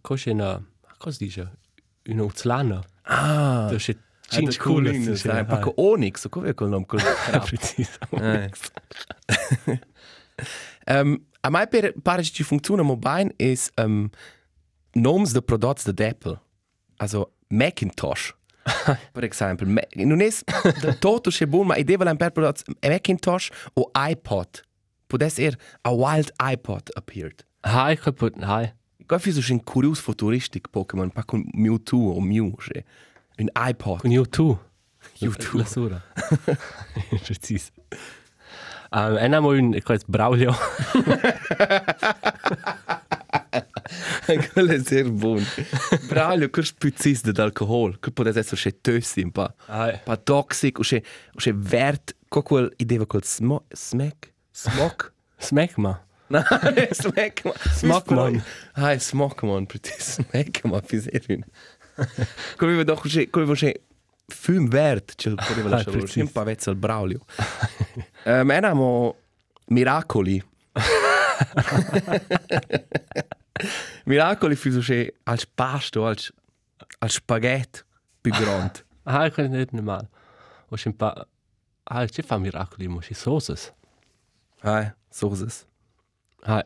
cosa 0.00 0.22
c'è 0.22 0.30
una 0.32 0.64
cosa 0.98 1.16
dice? 1.18 1.50
Una 2.08 2.22
uzlana. 2.24 2.82
Ah, 3.02 3.66
Da 3.70 3.76
c'è 3.76 3.96
cinque 4.28 4.52
cinque 4.52 4.56
colline, 4.56 4.98
colline. 4.98 5.16
sai, 5.16 5.44
pa 5.44 5.58
co 5.58 5.72
Onyx, 5.76 6.28
come 6.28 6.50
è 6.50 6.54
col 6.54 6.68
nome 6.68 6.86
col 6.86 7.00
Preciso. 7.44 7.98
Um, 10.86 11.24
a 11.42 11.50
mai 11.50 11.68
per 11.68 11.92
pare 12.02 12.22
ci 12.22 12.42
funziona 12.42 12.82
mo 12.82 12.96
bene 12.96 13.32
is 13.36 13.70
um, 13.76 14.08
noms 14.94 15.32
de 15.32 15.42
prodotti 15.42 15.92
de 15.92 16.06
Apple. 16.08 16.40
Also 16.96 17.34
Macintosh. 17.48 18.34
per 19.12 19.24
esempio, 19.24 19.66
Ma- 19.66 19.86
non 19.94 20.20
è 20.20 20.28
tutto 20.98 21.30
che 21.30 21.46
buon, 21.46 21.66
ma 21.68 21.76
idea 21.76 21.96
volen 21.96 22.16
per 22.16 22.30
prodotti 22.30 22.64
Macintosh 22.80 23.50
o 23.74 23.90
iPod. 23.94 24.62
Può 25.06 25.18
essere 25.20 25.58
a 25.82 25.90
wild 25.90 26.30
iPod 26.40 26.90
appeared. 26.94 27.44
Hai, 27.60 27.96
kaputt, 27.96 28.42
hai. 28.42 28.72
Qua 29.06 29.18
so 29.18 29.52
un 29.52 29.60
curios 29.64 29.98
futuristic 29.98 30.68
Pokémon, 30.70 31.10
pa 31.10 31.24
con 31.24 31.44
Mewtwo 31.52 32.14
o 32.14 32.20
Mew, 32.20 32.54
che. 32.56 32.84
Un 33.38 33.48
iPod. 33.56 34.00
Con 34.00 34.10
YouTube. 34.10 34.58
YouTube. 35.18 35.58
La 35.58 35.64
sura. 35.64 36.02
Preciso. 37.24 37.70
Um, 38.92 39.18
e 39.18 39.28
namo 39.28 39.50
un, 39.50 39.78
cosa, 39.82 40.04
Braulio. 40.06 40.54
Quello 44.52 44.72
è 44.72 44.82
sehr 44.82 45.10
buon. 45.10 45.44
Braglio, 46.08 46.50
che 46.50 46.62
spuzis 46.62 47.30
d'alcohol, 47.30 47.98
che 48.00 48.10
può 48.10 48.26
essere 48.26 48.56
che 48.56 48.80
tössi 48.80 49.22
un 49.22 49.32
po'. 49.32 49.52
Hai. 49.66 50.00
pa 50.04 50.16
toxic, 50.16 50.78
o 50.78 50.86
še, 50.86 51.02
o 51.34 51.40
še 51.40 51.52
vert, 51.54 52.14
kako 52.28 52.42
quel 52.46 52.70
ideva 52.82 53.06
col 53.06 53.24
smo, 53.24 53.64
smek, 53.72 54.32
smok. 54.52 55.10
Smekma. 55.40 55.98
Na, 56.30 56.44
ne, 56.76 56.88
smek, 56.94 57.44
ma. 57.44 57.52
Smokman. 57.80 58.40
Aj, 58.78 59.00
smokman, 59.02 59.66
proti 59.70 59.94
smek, 59.98 60.62
ma, 60.70 60.82
fizerin. 60.86 61.42
Ko 62.56 62.68
bi 62.68 62.84
doch 62.88 63.02
ko 63.04 63.44
bi 63.44 63.56
še 63.58 63.74
film 64.30 64.70
vert, 64.70 65.16
če 65.18 65.34
poteva 65.34 65.74
lasciare, 65.74 65.98
precis. 65.98 66.22
un 66.22 66.30
pa 66.32 66.44
vezzo 66.46 66.70
al 66.70 66.78
braulio. 66.78 67.20
Ma 68.24 68.54
eramo 68.54 69.16
miracoli. 69.74 70.38
miracoli 74.06 74.56
fiso 74.56 74.80
še 74.82 75.14
al 75.24 75.40
pasto, 75.54 76.06
al, 76.06 76.16
al 76.98 77.10
spaghetti 77.10 77.80
più 78.20 78.32
grande. 78.32 78.84
Hai, 79.04 79.30
cosa 79.30 79.48
nicht 79.48 79.72
normal. 79.72 80.08
O 80.68 80.76
un 80.84 80.96
pa... 80.96 81.26
Hai, 81.84 82.06
c'è 82.08 82.22
fa 82.22 82.38
miracoli, 82.38 82.86
mo 82.88 82.98
c'è 83.00 83.14
sosas. 83.14 83.72
Aj, 84.62 84.92
so 85.10 85.32
ist 85.32 85.42
es. 85.42 85.66
Hai. 86.44 86.62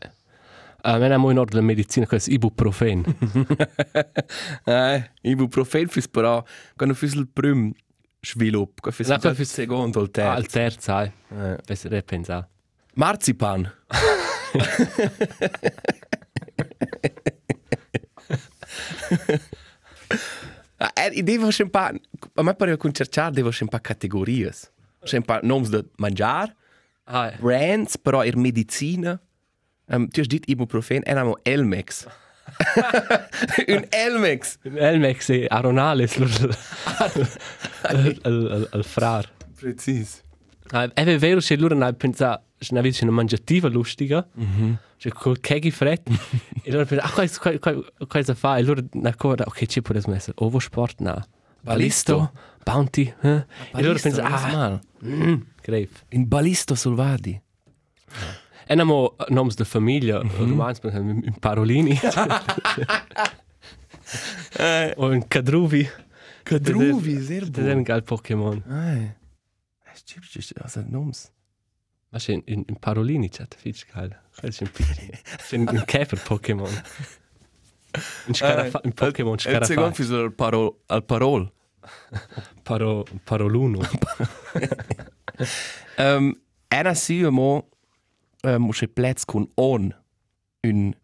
Um, 0.85 1.03
e 1.03 1.09
namo 1.09 1.31
in 1.31 1.39
ordine 1.39 1.63
medicina, 1.63 2.07
cosa, 2.07 2.31
ibuprofen. 2.31 3.05
Eh, 4.67 5.11
ibuprofen 5.23 5.89
fis 5.89 6.07
però 6.09 6.43
quando 6.77 6.95
fis 6.95 7.15
il 7.15 7.27
prim 7.29 7.73
svilup, 8.21 8.81
quando 8.81 8.97
fis 8.99 9.09
No, 9.09 9.15
il 9.15 9.21
quando 9.21 9.37
fis- 9.39 9.53
secondo 9.53 10.01
il 10.03 10.11
Ah, 10.21 10.35
terzo. 10.43 10.49
terzo, 10.51 10.93
hai. 10.93 11.13
Eh. 11.31 11.89
Repensare. 11.89 12.49
Marzipan. 12.95 13.73
Ah, 20.77 20.91
eh, 20.95 21.23
devo 21.23 21.49
ein 21.49 21.71
paar, 21.71 21.95
a 22.35 22.43
me 22.43 22.55
pare 22.55 22.77
concertar 22.77 23.31
devo 23.33 23.53
schon 23.53 23.69
ein 23.69 23.71
paar 23.71 23.81
categorias. 23.81 24.71
Schon 25.05 25.21
ein 25.21 25.25
paar 25.25 25.43
noms 25.43 25.71
de 25.71 25.85
mangiar, 25.97 26.55
Hai. 27.07 27.37
brands, 27.41 27.97
però 27.97 28.23
er 28.23 28.37
medicina. 28.37 29.21
Um, 29.87 30.11
tu 30.11 30.21
hast 30.21 30.31
dit 30.31 30.49
ibuprofen, 30.49 31.03
e 31.03 31.15
namo 31.15 31.39
Elmex. 31.45 32.07
Un 33.69 33.87
Elmex. 33.91 34.59
Elmex 34.63 35.29
e 35.31 35.47
Aronales, 35.49 36.17
lur... 36.17 36.31
al, 37.83 38.85
frar. 38.85 39.31
Precis. 39.61 40.23
Ah, 40.71 40.91
è 40.93 41.19
vero 41.19 41.41
che 41.41 41.57
loro 41.57 41.75
hanno 41.75 41.93
pensato, 41.93 42.45
c'è 42.65 42.73
una 42.73 42.81
vita 42.81 43.05
una 43.05 43.13
mangiativa 43.13 43.69
lustica, 43.69 44.27
c'è 44.97 45.11
col 45.11 45.39
kegi 45.41 45.71
freddo, 45.71 46.11
e 46.63 46.71
loro 46.71 46.85
pensano, 46.87 47.09
ah, 47.09 47.13
cosa, 47.13 47.59
cosa, 47.59 47.83
cosa 48.07 48.35
fa? 48.35 48.57
E 48.57 48.63
loro 48.63 48.83
hanno 48.93 49.09
accordato, 49.09 49.51
ok, 49.51 49.67
ci 49.67 49.83
può 49.83 49.95
essere 49.95 50.33
ovo 50.37 50.59
sport, 50.59 51.01
no. 51.01 51.23
Ballisto. 51.61 52.33
Bounty, 52.63 53.13
eh? 53.21 53.29
E 53.31 53.47
Ballisto, 53.73 54.09
pensano, 54.11 54.29
non 54.29 54.39
è 54.49 54.55
ah, 54.55 54.81
mm, 55.07 55.41
grave. 55.61 55.89
Un 56.13 56.29
ballisto 56.29 56.75
solvadi. 56.75 57.41
E 58.67 58.73
abbiamo 58.73 59.17
nomi 59.29 59.53
di 59.55 59.65
famiglia, 59.65 60.23
romani, 60.23 60.79
in 61.25 61.37
Parolini, 61.39 61.99
o 64.97 65.13
in 65.13 65.29
Cadruvi. 65.29 65.87
Cadruvi, 66.45 67.17
sehr 67.21 67.43
Das 67.51 67.65
ist 67.65 67.71
ein 67.71 67.85
geil 67.85 68.03
Pokémon. 68.03 68.63
Ai. 68.69 69.15
Es 69.95 70.05
gibt 70.05 70.37
es 70.37 70.55
Noms. 72.15 72.29
Was 72.29 72.29
in, 72.29 72.43
in, 72.47 72.65
in 72.65 72.77
Parolini, 72.77 73.29
das 73.29 73.49
ist 73.65 73.89
geil. 73.93 74.17
Das 74.41 74.61
ist 74.61 74.63
ein, 74.63 74.71
das 74.75 75.45
ist 75.45 75.55
ein, 75.55 75.69
ein 75.69 75.87
Käfer-Pokémon. 75.87 76.71
Ein, 78.29 78.35
Scarafa 78.35 78.81
ein 78.81 78.93
Pokémon 78.93 79.95
fiso 79.95 80.17
al 80.23 80.31
parol 80.31 80.73
al 80.89 81.03
parol. 81.07 81.51
Paro, 82.65 83.05
Paroluno. 83.25 83.83
Ähm 85.97 86.37
era 86.71 86.95
si 86.95 87.23
mo 87.31 87.69
ähm 88.45 88.69
usche 88.69 88.87
Platz 88.89 89.27
con 89.27 89.49
on 89.57 89.95
un 90.65 90.95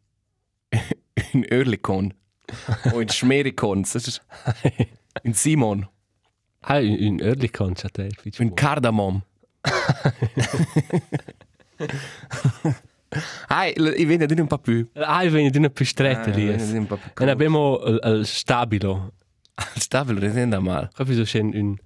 un 1.34 1.44
Örlikon. 1.50 2.14
o 2.92 2.98
un 2.98 3.08
Schmerikon, 3.08 3.82
das 3.82 3.94
ist 3.94 4.22
un 5.24 5.34
Simon, 5.34 5.86
Ah, 6.62 6.78
in, 6.78 6.96
in 6.96 7.20
Örlikon, 7.20 7.74
das 7.74 7.90
ist 8.24 8.40
un 8.40 8.54
Kardamom. 8.54 9.22
Ai, 13.48 13.72
i 13.96 14.04
vede 14.04 14.26
di 14.26 14.40
un 14.40 14.46
po' 14.46 14.58
più. 14.58 14.88
Ah, 14.94 15.22
io 15.22 15.30
vengo 15.30 15.50
di 15.50 15.58
una 15.58 15.70
pistretta 15.70 16.30
lì. 16.30 16.48
E 16.48 16.54
un 16.78 16.86
po' 16.86 16.96
più. 16.96 17.28
abbiamo 17.28 17.80
il, 17.84 17.98
il 18.02 18.26
stabilo. 18.26 19.14
Stavel 19.74 20.18
resenda 20.18 20.60
mal. 20.60 20.88
Capisco 20.92 21.22
c'è 21.22 21.40
un, 21.40 21.76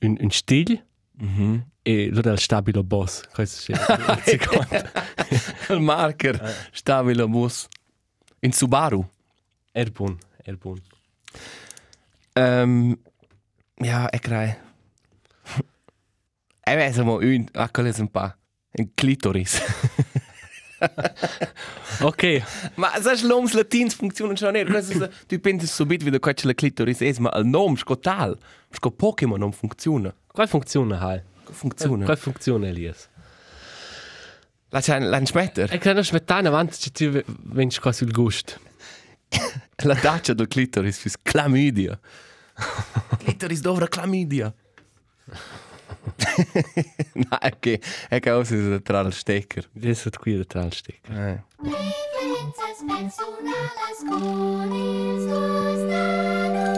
un, 0.00 0.16
un 0.20 0.30
stil 0.30 0.84
Mhm. 1.22 1.66
e 1.82 2.08
allora 2.10 2.32
il 2.32 2.38
stabilo 2.38 2.82
boss. 2.82 3.22
Questo 3.30 3.72
c'è 3.74 3.78
il 4.16 4.22
secondo. 4.24 4.90
Il 5.68 5.80
marker 5.80 6.68
stabile 6.72 7.26
bus. 7.26 7.66
In 8.40 8.52
Subaru. 8.52 9.06
È 9.70 9.84
buono, 9.84 10.16
è 10.42 10.52
buono. 10.52 10.80
Ähm, 12.32 12.98
ja, 13.82 14.08
ich 14.12 14.20
krei. 14.22 14.56
Ich 16.70 16.76
weiß 16.76 16.98
mal, 17.04 17.18
un, 17.22 17.46
quello 17.72 17.90
è 17.90 18.00
un 18.00 18.08
pa. 18.10 18.36
Un 18.78 18.90
clitoris. 18.94 19.60
Ok, 22.00 22.42
Ma 22.76 22.90
sai, 23.02 23.20
l'oms 23.26 23.52
latins 23.52 23.94
funzionano 23.94 24.34
schon 24.36 24.52
nicht. 24.52 24.70
Questo 24.70 25.04
è- 25.04 25.10
Tu 25.26 25.38
pensi 25.38 25.66
subito 25.66 26.04
wie 26.06 26.18
quella 26.18 26.38
la 26.44 26.54
clitoris 26.54 27.00
è, 27.00 27.14
ma 27.18 27.30
il 27.36 27.44
nome, 27.44 27.76
sco 27.76 27.98
tal, 27.98 28.38
sco 28.70 28.90
Pokémon 28.90 29.38
non 29.38 29.52
funziona. 29.52 30.14
qual 30.26 30.48
funziona 30.48 30.98
hai? 31.00 31.20
Funziona. 31.50 32.04
Qual 32.06 32.16
funziona 32.16 32.66
Elias? 32.68 33.08
La 34.70 34.80
c'è 34.80 34.98
la 35.00 35.20
smetter. 35.26 35.70
E 35.70 35.76
credo 35.78 36.02
smettare 36.02 36.46
avanti 36.46 36.78
che 36.78 36.90
tu 37.10 37.22
vengi 37.52 37.78
qua 37.78 37.92
sul 37.92 38.10
gusto. 38.12 38.54
La 39.84 39.94
dacia 40.00 40.32
del 40.32 40.48
clitoris 40.48 40.96
fis 40.96 41.16
chlamydia. 41.20 41.98
clitoris 43.18 43.60
dovra 43.66 43.86
chlamydia. 43.86 44.54
no, 47.14 47.38
è 47.38 47.58
che 47.58 47.80
è 48.08 48.20
che 48.20 48.30
osi 48.30 48.80
tra 48.82 49.00
il 49.00 49.12
stecker. 49.12 49.68
Adesso 49.76 50.10
qui 50.18 50.36
da 50.36 50.44
tra 50.44 50.62
il 50.64 50.72
stick. 50.72 51.08
Eh. 51.10 51.42
Differențas 51.62 52.84
personalas 52.86 53.98
con 54.08 54.72
ils 54.72 55.26
dos 55.26 55.78
nanos. 55.90 56.70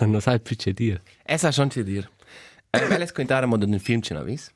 non 0.00 0.20
sai 0.20 0.40
più 0.40 0.56
che 0.56 0.72
dire. 0.72 1.02
Esa 1.24 1.50
schon 1.50 1.68
ti 1.68 1.82
dir. 1.82 2.08
Eh, 2.70 2.86
Vel 2.86 3.02
es 3.02 3.12
contare 3.12 3.46
mo 3.46 3.56
den 3.56 3.78
film 3.78 4.00
ce 4.00 4.14
n'avis? 4.14 4.50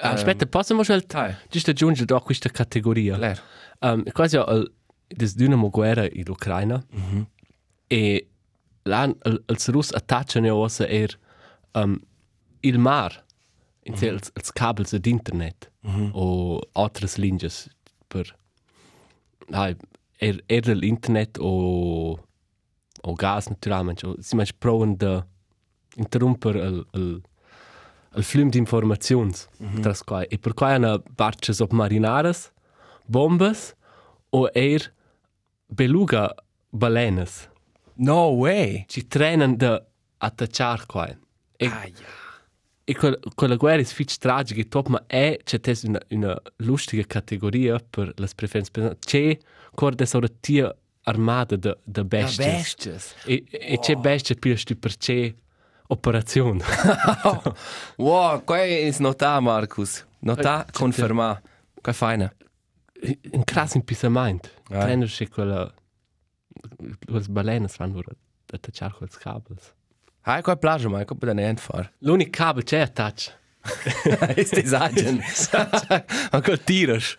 Ah, 0.00 0.12
aspetta, 0.12 0.46
possiamo 0.46 0.82
scegliere 0.82 1.06
Dai. 1.06 1.34
giusto 1.50 1.70
aggiungere 1.70 2.14
a 2.14 2.20
questa 2.20 2.48
categoria. 2.50 3.16
Ler. 3.16 3.40
Um, 3.80 4.04
quasi 4.12 4.36
al 4.36 4.70
des 5.08 5.34
Dynamo 5.34 5.70
guerra 5.70 6.06
in 6.10 6.28
Ucraina 6.28 6.82
e 7.88 8.28
là 8.88 9.04
il- 9.26 9.42
ils 9.52 9.68
Russ 9.74 9.92
attacciano 9.94 10.54
ossa 10.64 10.84
er 10.88 11.10
um, 11.74 12.00
il 12.62 12.78
mar 12.78 13.12
in 13.86 13.94
mm 13.94 14.02
els, 14.02 14.30
els 14.36 14.50
cabels 14.52 14.92
ad 14.94 15.06
internet 15.06 15.70
o 16.14 16.60
altre 16.74 17.08
linges 17.16 17.68
per 18.08 18.24
ah, 19.52 19.72
er 20.20 20.40
er 20.48 20.62
l'internet 20.74 21.38
o 21.40 22.18
o 23.02 23.14
gas 23.14 23.48
naturalmente 23.48 24.06
o 24.06 24.16
si 24.20 24.36
manch 24.36 24.52
proven 24.60 24.96
de 24.98 25.22
interromper 25.96 26.56
il 26.56 26.84
il 26.94 27.22
il 28.16 28.24
flum 28.24 28.50
di 28.50 28.58
informazions 28.58 29.46
mm 29.60 29.66
-hmm. 29.68 29.82
tras 29.82 30.02
quai 30.02 30.26
e 30.30 30.38
per 30.38 30.52
quai 30.54 30.74
ana 30.74 30.98
barche 31.16 31.52
submarinares 31.54 32.50
bombes 33.06 33.74
o 34.30 34.48
er 34.54 34.92
beluga 35.68 36.34
balenes 36.70 37.48
No 38.00 38.28
way. 38.36 38.84
ci 38.88 39.06
trenen 39.06 39.56
de 39.56 39.82
attacciar 40.18 40.86
quai 40.86 41.16
e, 41.56 41.66
Aia. 41.66 41.92
e 42.84 42.94
quel, 42.94 43.18
quella 43.34 43.56
guerra 43.56 43.80
è 43.80 43.84
fitch 43.84 44.16
tragica 44.18 44.60
e 44.60 44.68
top 44.68 44.86
ma 44.88 45.02
è 45.06 45.38
c'è 45.44 45.58
tes 45.60 45.82
una, 45.82 46.00
una 46.10 46.40
lustige 46.58 47.06
categoria 47.06 47.78
per 47.78 48.12
le 48.16 48.28
preferenze 48.34 48.70
c'è 48.98 49.36
corde 49.74 50.06
sora 50.06 50.28
tia 50.40 50.74
armata 51.04 51.56
de, 51.56 51.76
de 51.84 52.04
besties 52.04 52.46
Besties. 52.46 53.14
e, 53.24 53.44
e 53.50 53.78
c'è 53.80 53.94
bestie 53.96 54.34
più 54.36 54.56
sti 54.56 54.76
per 54.76 54.96
c'è 54.96 55.34
operazione 55.88 56.62
Wow, 57.96 58.44
qua 58.44 58.58
è 58.62 58.94
nota 58.98 59.40
Marcus. 59.40 60.04
Nota 60.20 60.66
Eh, 60.66 60.70
conferma. 60.72 61.40
Qua 61.80 61.92
feina. 61.92 62.32
un 63.32 63.44
crass 63.44 63.74
impisament 63.74 64.50
Ah. 64.70 64.80
trenen 64.80 65.06
c'è 65.06 65.28
quella 65.28 65.72
quelle 67.06 67.24
balenes 67.28 67.76
vanno 67.76 67.98
ora 67.98 68.12
attacciare 68.52 68.94
quels 68.94 69.16
cabels 69.18 69.74
Hai 70.22 70.42
qua 70.42 70.56
plage 70.56 70.88
mai, 70.88 71.04
qua 71.04 71.16
da 71.18 71.32
niente 71.32 71.62
far. 71.62 71.92
l'unico 71.98 72.30
cabel 72.30 72.64
c'è 72.64 72.80
attaccia 72.80 73.32
Ist 74.36 74.56
das 74.56 74.72
Agent? 74.72 75.22
Ancora 76.30 76.56
tiras. 76.56 77.16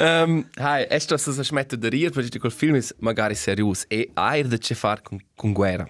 Um, 0.00 0.44
hai, 0.56 0.86
esto 0.90 1.16
se 1.16 1.32
si 1.32 1.44
smette 1.44 1.78
da 1.78 1.88
rir, 1.88 2.10
perché 2.10 2.38
quel 2.38 2.52
film 2.52 2.76
è 2.76 2.82
magari 2.98 3.34
serius 3.34 3.84
e 3.88 4.10
ha 4.14 4.42
da 4.42 4.56
che 4.56 4.74
far 4.74 5.02
con, 5.02 5.20
con 5.36 5.52
guerra. 5.52 5.88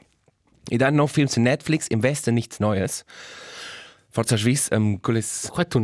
E 0.71 0.77
dann 0.77 0.95
noch 0.95 1.11
Filme 1.11 1.31
su 1.31 1.41
Netflix, 1.41 1.87
investe 1.89 2.31
nichts 2.31 2.59
Neues. 2.59 3.05
Forza 4.11 4.37
Swiss, 4.37 4.69
um, 4.71 5.01
quelles... 5.01 5.49
qua 5.51 5.65
tu 5.65 5.79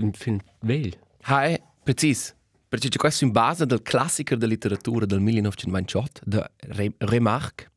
un 0.00 0.12
film 0.12 0.38
vell 0.60 0.92
Hai, 1.26 1.58
precis. 1.82 2.34
Perché 2.68 2.88
c'è 2.88 2.98
questo 2.98 3.24
in 3.24 3.30
base 3.30 3.66
del 3.66 3.82
classico 3.82 4.34
della 4.34 4.52
letteratura 4.52 5.06
del 5.06 5.20
1928, 5.20 6.20
de 6.24 6.50
Re 6.56 6.92
Remarque, 6.98 7.70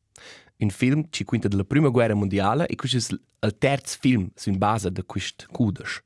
un 0.58 0.70
film 0.70 1.06
ci 1.10 1.24
quinta 1.24 1.46
della 1.46 1.64
prima 1.64 1.88
guerra 1.88 2.14
mondiale 2.14 2.66
e 2.66 2.74
questo 2.74 3.16
è 3.38 3.46
il 3.46 3.56
terzo 3.58 3.96
film 4.00 4.28
in 4.46 4.58
base 4.58 4.90
di 4.90 5.02
questo 5.06 5.46
cudes. 5.50 6.02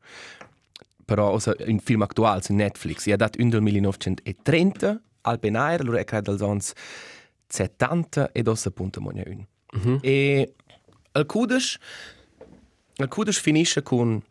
Però 1.04 1.32
also, 1.32 1.54
un 1.66 1.78
film 1.78 2.02
attuale 2.02 2.42
su 2.42 2.52
Netflix. 2.52 3.06
E 3.06 3.12
ha 3.12 3.16
dato 3.16 3.40
un 3.40 3.48
del 3.48 3.62
1930 3.62 5.00
al 5.22 5.38
Benair, 5.38 5.80
allora 5.80 5.98
è 5.98 6.04
creato 6.04 6.36
anni 6.44 6.60
70 7.48 8.32
e 8.32 8.42
dosso 8.42 8.68
appunto 8.68 9.00
monia 9.00 9.24
un. 9.26 9.44
E 10.02 10.54
il 11.14 11.26
cudes, 11.26 11.78
il 12.96 13.08
cudes 13.08 13.38
finisce 13.38 13.82
con, 13.82 14.22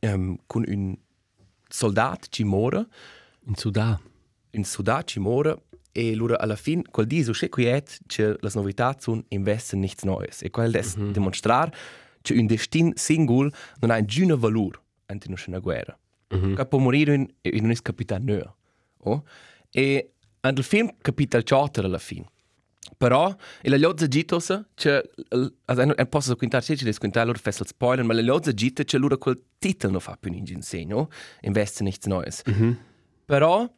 um, 0.00 0.36
con 0.46 0.64
un 0.66 0.96
soldato 1.70 2.26
che 2.28 2.44
muore 2.44 2.86
in 3.46 3.54
Sudan 3.54 3.98
in 4.52 4.64
Sudan 4.64 5.02
ci 5.04 5.20
muore 5.20 5.62
e 5.92 6.14
loro 6.14 6.36
alla 6.36 6.56
fine 6.56 6.82
quel 6.90 7.06
di 7.06 7.22
so 7.22 7.32
quiet 7.48 7.98
che 8.06 8.36
le 8.38 8.50
novità 8.54 8.96
sono 8.98 9.24
investen 9.28 9.80
nichts 9.80 10.04
Neues 10.04 10.42
e 10.42 10.50
quel 10.50 10.70
des 10.70 10.96
demostrar 10.96 11.72
che 12.22 12.34
un 12.34 12.46
destin 12.46 12.92
singol 12.96 13.52
non 13.80 13.90
ha 13.90 13.96
un 13.96 14.06
giuno 14.06 14.36
valore 14.36 14.78
ante 15.06 15.28
una 15.46 15.58
guerra. 15.58 15.98
Che 16.54 16.66
può 16.66 16.78
morire 16.78 17.14
in, 17.14 17.28
in 17.40 17.64
un 17.64 17.74
capitan 17.82 18.22
neo 18.22 18.56
oh? 18.98 19.24
e 19.70 20.12
nel 20.40 20.62
film 20.62 20.90
capita 21.00 21.36
il 21.38 21.44
alla 21.48 21.98
fine 21.98 22.30
però 22.96 23.34
e 23.60 23.68
la 23.68 23.76
lozza 23.76 24.08
gitos 24.08 24.46
che 24.74 25.10
also 25.66 25.84
non 25.84 25.94
posso 26.08 26.34
quintare 26.36 26.64
se 26.64 26.76
ci 26.76 26.84
des 26.84 26.98
quintare 26.98 27.26
loro 27.26 27.38
fessel 27.38 27.66
spoiler 27.66 28.04
ma 28.04 28.14
la 28.14 28.22
lozza 28.22 28.52
gita 28.52 28.84
che 28.84 28.98
loro 28.98 29.18
quel 29.18 29.42
titolo 29.58 29.92
non 29.92 30.00
fa 30.00 30.16
più 30.18 30.32
in 30.32 30.44
insegno 30.46 31.08
investe 31.42 31.84
nichts 31.84 32.06
Neues. 32.06 32.42
Però 33.26 33.70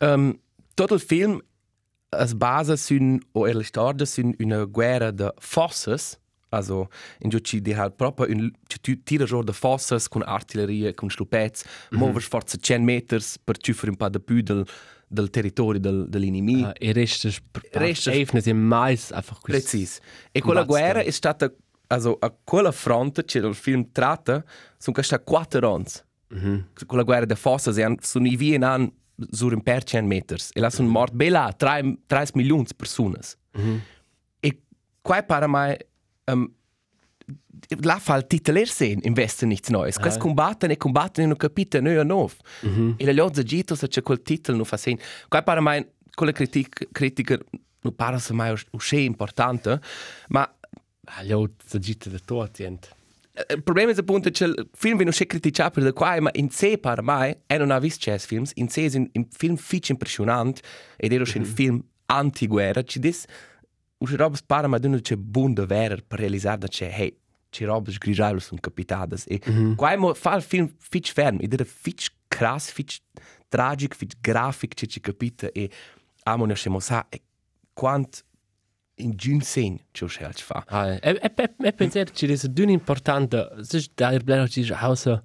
um, 0.00 0.38
tutto 0.74 0.94
il 0.94 1.00
film 1.00 1.40
es 2.10 2.34
basa 2.34 2.76
su 2.76 3.18
o 3.32 3.46
er 3.46 3.64
storia 3.64 4.06
su 4.06 4.32
una 4.38 4.64
guerra 4.64 5.10
de 5.10 5.32
forces 5.38 6.18
also 6.50 6.88
in 7.20 7.30
giù 7.30 7.38
ci 7.38 7.60
di 7.60 7.72
halt 7.72 7.94
proprio 7.94 8.26
un 8.34 8.50
tira 9.04 9.24
giù 9.24 9.42
de 9.42 9.52
forces 9.52 10.08
con 10.08 10.22
artilleria 10.22 10.94
con 10.94 11.10
slupets 11.10 11.64
mm 11.64 11.68
-hmm. 11.68 11.98
muovers 11.98 12.26
forza 12.26 12.56
100 12.56 12.84
meters 12.84 13.38
per 13.38 13.56
ciufere 13.58 13.90
un 13.90 13.96
po' 13.96 14.08
de 14.08 14.20
più 14.20 14.42
del 15.08 15.30
territorio 15.30 15.80
del 15.80 16.06
dell'inimico 16.08 16.68
uh, 16.68 16.72
e 16.78 16.92
restes 16.92 17.40
Restes- 17.72 18.14
restes 18.14 18.46
è 18.46 18.52
mais 18.52 19.10
einfach 19.10 19.40
quis- 19.40 19.62
Precis. 19.62 20.00
E 20.32 20.40
quella 20.40 20.64
guerra 20.64 21.00
è 21.00 21.10
stata, 21.10 21.52
also, 21.88 22.16
a 22.20 22.34
quella 22.44 22.72
fronte 22.72 23.24
che 23.24 23.38
il 23.38 23.54
film 23.54 23.90
tratta, 23.92 24.44
sono 24.76 24.94
questi 24.94 25.16
quattro 25.24 25.74
anni. 25.74 25.84
Mm 26.34 26.38
-hmm. 26.38 26.86
Quella 26.86 27.04
guerra 27.04 27.24
de 27.24 27.34
fossa, 27.36 27.72
sono 28.00 28.26
i 28.26 28.36
vie 28.36 28.54
in 28.54 28.64
an 28.64 28.92
sur 29.30 29.52
un 29.52 29.62
per 29.62 29.82
100 29.82 30.06
meters. 30.06 30.50
E 30.54 30.60
là 30.60 30.70
sono 30.70 30.88
mort 30.88 31.12
bella 31.12 31.52
3, 31.56 31.98
3 32.06 32.26
milioni 32.34 32.64
di 32.64 32.74
persone. 32.76 33.18
Mm 33.58 33.62
-hmm. 33.62 33.78
E 34.40 34.62
qua 35.02 35.22
para 35.22 35.46
mai, 35.46 35.76
um, 36.28 36.50
là 37.82 37.98
fa 37.98 38.16
il 38.16 38.26
titolo 38.26 38.64
sen, 38.64 39.00
investe 39.02 39.46
nichts 39.46 39.70
Neues. 39.70 39.96
Ah. 39.96 40.00
Questi 40.00 40.18
combattono 40.18 40.72
e 40.72 40.76
combattono 40.76 41.26
in 41.26 41.32
un 41.32 41.38
capitolo 41.38 41.82
neo 41.82 42.00
a 42.00 42.04
nov. 42.04 42.34
Mm 42.66 42.74
-hmm. 42.74 42.94
E 42.96 43.04
la 43.04 43.12
lozza 43.12 43.42
gito 43.42 43.74
se 43.74 43.88
c'è 43.88 44.02
quel 44.02 44.22
titolo 44.22 44.56
non 44.56 44.66
fa 44.66 44.76
sen. 44.76 44.98
Qua 45.28 45.42
para 45.42 45.60
mai, 45.60 45.86
quella 46.14 46.32
critica, 46.32 46.86
critica 46.92 47.38
non 47.80 47.94
para 47.94 48.18
se 48.18 48.32
mai 48.32 48.54
uscì 48.72 49.04
importante, 49.04 49.80
ma 50.28 50.42
ah, 51.04 51.22
io 51.22 51.52
so 51.64 51.78
gitte 51.78 52.10
da 52.10 52.18
tot 52.18 52.60
ent 52.60 52.96
eh, 53.32 53.54
il 53.54 53.62
problema 53.62 53.92
è 53.92 53.94
appunto 53.96 54.30
che 54.30 54.44
il 54.44 54.68
film 54.72 54.96
viene 54.96 55.10
uscito 55.10 55.30
criticato 55.30 55.80
per 55.80 55.92
qua, 55.92 56.20
ma 56.20 56.30
in 56.34 56.50
sé 56.50 56.78
per 56.78 57.02
me, 57.02 57.42
e 57.46 57.56
non 57.56 57.70
ha 57.70 57.78
visto 57.78 58.10
jazz 58.10 58.24
films, 58.24 58.50
in 58.54 58.68
sé 58.68 58.86
è 58.86 58.96
un, 58.96 59.08
un 59.12 59.26
film 59.30 59.56
fic 59.56 59.90
impressionante, 59.90 60.62
ed 60.96 61.12
era 61.12 61.22
mm 61.22 61.26
-hmm. 61.26 61.38
un 61.38 61.44
film 61.44 61.84
anti-guerra, 62.06 62.82
ci 62.82 62.98
dis, 62.98 63.24
uscì 63.98 64.16
roba 64.16 64.36
spara, 64.36 64.66
ma 64.66 64.78
non 64.78 65.00
c'è 65.00 65.16
buon 65.16 65.54
da 65.54 65.66
vera 65.66 65.96
per 66.06 66.18
realizzare 66.20 66.68
che, 66.68 66.88
hey, 66.88 67.16
c'è 67.50 67.64
roba 67.64 67.90
sgrigiare 67.90 68.38
sono 68.40 68.60
capitadas, 68.60 69.24
e 69.26 69.40
mm 69.48 69.56
-hmm. 69.56 69.74
qua 69.74 69.96
mo 69.96 70.14
fa 70.14 70.34
il 70.36 70.42
film 70.42 70.72
fic 70.78 71.12
ferm, 71.12 71.38
ed 71.40 71.52
era 71.52 71.64
fic 71.64 72.12
crass, 72.28 72.70
fic 72.70 72.98
tragic, 73.48 73.94
fic 73.94 74.14
grafic, 74.20 74.74
che 74.74 74.86
ci 74.86 75.00
capita, 75.00 75.48
e 75.52 75.70
amo 76.24 76.44
ne 76.44 76.54
scemo 76.54 76.80
sa, 76.80 77.06
e 77.08 77.22
quant 77.72 78.24
in 79.00 79.12
giun 79.14 79.40
sen, 79.40 79.78
c'è 79.92 80.04
uscito 80.04 80.30
fa. 80.34 80.64
ah, 80.66 80.88
e 80.88 81.00
e 81.02 81.32
e, 81.34 81.54
e 81.62 81.72
pensare 81.72 82.10
ci 82.12 82.26
è 82.26 82.48
d'un 82.48 82.68
importante 82.68 83.48
se 83.62 83.86
da 83.94 84.10
ir 84.10 84.24
blero 84.24 84.48
ci 84.48 84.66
hausa 84.72 85.22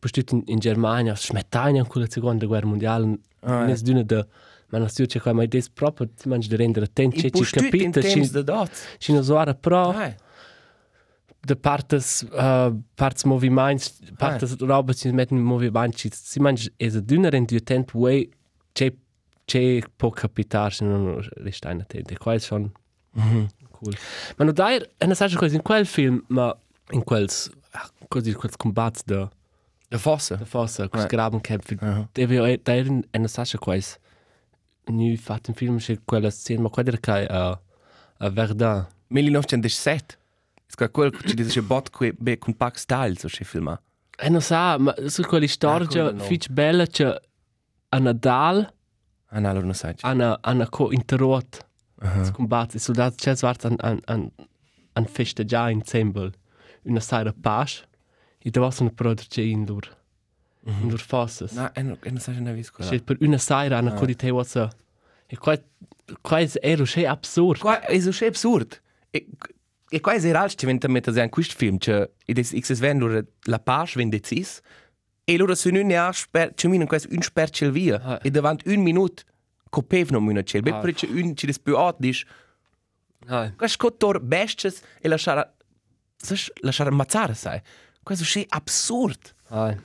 postut 0.00 0.32
in, 0.32 0.42
in 0.46 0.58
Germania 0.58 1.14
smettagna 1.14 1.84
con 1.86 2.02
la 2.02 2.08
seconda 2.10 2.46
guerra 2.46 2.66
mondiale 2.66 3.18
Ah, 3.46 3.64
nes 3.64 3.82
d'una 3.82 4.02
de 4.02 4.26
ma 4.70 4.78
non 4.78 4.88
sto 4.88 5.04
c'è 5.06 5.20
qua 5.20 5.32
mai 5.32 5.48
des 5.48 5.68
proprio 5.70 6.08
ti 6.08 6.28
mangi 6.28 6.48
di 6.48 6.56
rendere 6.56 6.86
attenti 6.86 7.30
ci 7.32 7.44
capita 7.50 8.00
in 8.00 8.24
ci 8.24 8.30
de 8.30 8.42
dot. 8.44 8.70
ci 8.98 9.12
no 9.12 9.22
soara 9.22 9.54
pro 9.54 9.90
Ah, 9.90 10.14
de 11.46 11.54
partes 11.54 12.26
uh, 12.32 12.72
parts 12.94 13.24
moviments 13.24 14.00
partes 14.16 14.52
ah. 14.52 14.66
roba 14.66 14.92
ci 14.92 15.10
metten 15.12 15.36
in 15.38 15.44
moviments 15.44 15.96
ci 16.00 16.10
si 16.12 16.40
mangi 16.40 16.72
è 16.76 16.86
a 16.86 17.00
d'una 17.00 17.28
rendu 17.30 17.56
tent 17.62 17.92
way 17.94 18.28
c'è 18.72 18.92
c'è 19.44 19.78
può 19.94 20.10
capitare 20.10 20.70
se 20.72 20.84
non 20.84 21.20
resta 21.36 21.70
in 21.70 21.80
attenti 21.80 22.16
qua 22.16 22.34
è 22.34 22.38
schon 22.40 22.70
cool 23.70 23.94
ma 24.36 24.44
no 24.44 24.52
dai 24.52 24.80
una 24.98 25.14
saggia 25.14 25.36
cosa 25.38 25.54
in 25.54 25.62
quel 25.62 25.86
film 25.86 26.24
ma 26.28 26.56
in 26.90 27.04
quels 27.04 27.48
ah, 27.72 27.88
così 28.08 28.32
quels 28.34 28.56
combats 28.56 29.02
da 29.04 29.30
De 29.88 29.98
fossa. 29.98 30.34
da 30.34 30.44
fossa 30.44 30.88
quels 30.88 31.04
Ah. 31.04 31.08
graben 31.08 31.40
camp 31.40 31.64
Ah. 31.80 32.08
deve 32.12 32.58
da 32.64 32.72
è 32.74 32.84
una 33.18 33.28
saggia 33.28 33.58
quais 33.58 33.96
nu 34.86 35.16
fatto 35.16 35.50
un 35.50 35.56
film 35.56 35.78
c'è 35.78 35.98
quella 36.04 36.30
scena 36.30 36.62
ma 36.62 36.68
quella 36.68 36.96
che 36.98 37.26
a 37.26 37.60
a 38.18 38.30
Verdun 38.30 38.86
1917. 39.08 40.18
Ska 40.68 40.88
quel 40.88 41.10
che 41.10 41.34
dice 41.34 41.62
bot 41.62 41.90
qui 41.90 42.12
be 42.18 42.38
con 42.38 42.54
Pax 42.54 42.80
Style 42.80 43.16
so 43.16 43.28
si 43.28 43.44
filma. 43.44 43.80
E 44.18 44.28
non 44.28 44.40
sa, 44.40 44.78
ma 44.78 44.94
su 45.06 45.22
quella 45.22 45.46
storia 45.46 45.86
quello 45.86 46.12
no. 46.12 46.22
fitch 46.22 46.48
bella 46.48 46.86
che 46.86 47.20
a 47.88 47.98
Nadal 47.98 48.72
Ah, 49.28 49.40
no, 49.40 49.48
allora 49.50 49.64
non 49.64 49.74
sai. 49.74 49.94
hanno 50.00 50.38
hanno 50.40 50.66
co 50.68 50.92
interrot 50.92 51.66
uh 52.00 52.06
-huh. 52.06 52.30
combattere 52.32 52.78
i 52.78 52.80
soldati 52.80 53.16
c'è 53.16 53.36
svart 53.36 53.64
an 53.64 53.74
an 53.78 54.00
an 54.04 54.30
han 54.92 55.06
festeggiato 55.06 55.70
insieme 55.70 56.30
una 56.82 57.00
sera 57.00 57.32
pace 57.38 57.86
e 58.38 58.50
da 58.50 58.60
was 58.60 58.78
una 58.78 58.90
produce 58.90 59.42
in 59.42 59.64
lur. 59.66 59.84
In 60.66 60.88
lur 60.88 61.00
fosses. 61.00 61.52
Na, 61.52 61.72
e 61.72 61.82
non, 61.82 61.96
e 62.02 62.10
non 62.10 62.18
sai 62.20 62.40
ne 62.40 62.52
vis 62.52 62.70
quella. 62.70 62.90
Cioè, 62.90 63.00
per 63.02 63.16
una 63.20 63.38
sera 63.38 63.78
hanno 63.78 63.94
così 63.94 64.16
te 64.16 64.30
was 64.30 64.56
e 65.28 65.36
qua 65.38 65.56
qua 66.20 66.38
è 66.40 66.50
ero 66.60 66.84
che 66.84 67.06
absurd. 67.06 67.60
Qua 67.60 67.80
è 67.80 67.98
so 68.00 68.10
schön 68.12 68.28
absurd. 68.28 68.80
E 69.10 69.26
e 69.88 70.00
qua 70.00 70.14
è 70.14 70.20
real, 70.20 70.52
ci 70.52 70.66
venta 70.66 70.88
mettere 70.88 71.22
in 71.22 71.30
questo 71.30 71.54
film, 71.56 71.78
cioè 71.78 72.10
ed 72.24 72.38
è 72.38 72.42
x 72.42 72.76
ven 72.78 72.98
lura 72.98 73.22
la 73.44 73.58
page 73.60 73.96
wenn 73.98 74.08
decis 74.08 74.60
e 75.24 75.36
lura 75.36 75.54
su 75.54 75.68
un 75.68 75.86
ne 75.86 76.08
sper, 76.12 76.52
ci 76.54 76.66
minen 76.66 76.88
questo 76.88 77.08
un 77.12 77.22
spercel 77.22 77.70
via 77.70 78.00
Ah. 78.02 78.18
e 78.22 78.30
davanti 78.30 78.68
un 78.68 78.82
minut 78.82 79.24
copev 79.70 80.10
no 80.10 80.20
muna 80.20 80.42
cel. 80.42 80.60
Ah. 80.66 80.80
Bet 80.80 80.80
per 80.98 81.10
un 81.10 81.36
ci 81.36 81.46
des 81.46 81.58
più 81.60 81.76
at 81.76 81.96
dis. 82.00 82.24
Ah, 83.28 83.52
Qua 83.56 83.68
scottor 83.68 84.20
bestes 84.20 84.82
e 85.00 85.08
lasciare 85.08 85.52
Saš, 86.18 86.50
lasciare 86.62 86.88
ammazzare, 86.90 87.34
sai. 87.34 87.60
Questo 88.02 88.24
è 88.40 88.44
absurd. 88.48 89.34
ah. 89.50 89.76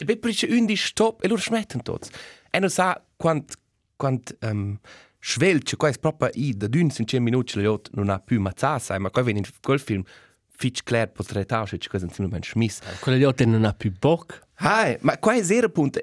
E 0.00 0.04
bet 0.04 0.18
per 0.18 0.34
un 0.48 0.64
di 0.64 0.76
stop 0.76 1.22
e 1.22 1.28
loro 1.28 1.40
smetten 1.40 1.82
tots. 1.82 2.08
E 2.50 2.58
non 2.58 2.70
sa 2.70 2.98
quant 3.16 3.54
quant 3.96 4.34
um, 4.40 4.78
svelce 5.20 5.76
qua 5.76 5.90
è 5.90 5.98
proprio 5.98 6.30
i 6.32 6.56
da 6.56 6.68
dun 6.68 6.88
sin 6.88 7.04
10 7.04 7.20
minuti 7.20 7.60
le 7.60 7.66
ot 7.66 7.90
non 7.92 8.08
ha 8.08 8.18
più 8.18 8.40
mazzà, 8.40 8.78
sai, 8.78 8.98
ma 8.98 9.10
qua 9.10 9.20
viene 9.20 9.42
quel 9.60 9.78
film 9.78 10.02
fitch 10.48 10.82
clair 10.84 11.10
pot 11.10 11.30
retage 11.32 11.76
che 11.76 11.88
cosa 11.88 12.06
ben 12.06 12.42
schmiss. 12.42 12.80
Quella 13.00 13.18
di 13.18 13.24
oggi 13.24 13.44
non 13.44 13.64
ha 13.64 13.74
più 13.74 13.92
boc. 13.92 14.40
Hai, 14.54 14.96
ma 15.00 15.18
qua 15.18 15.34
è 15.34 15.42
zero 15.42 15.68
punto. 15.68 16.00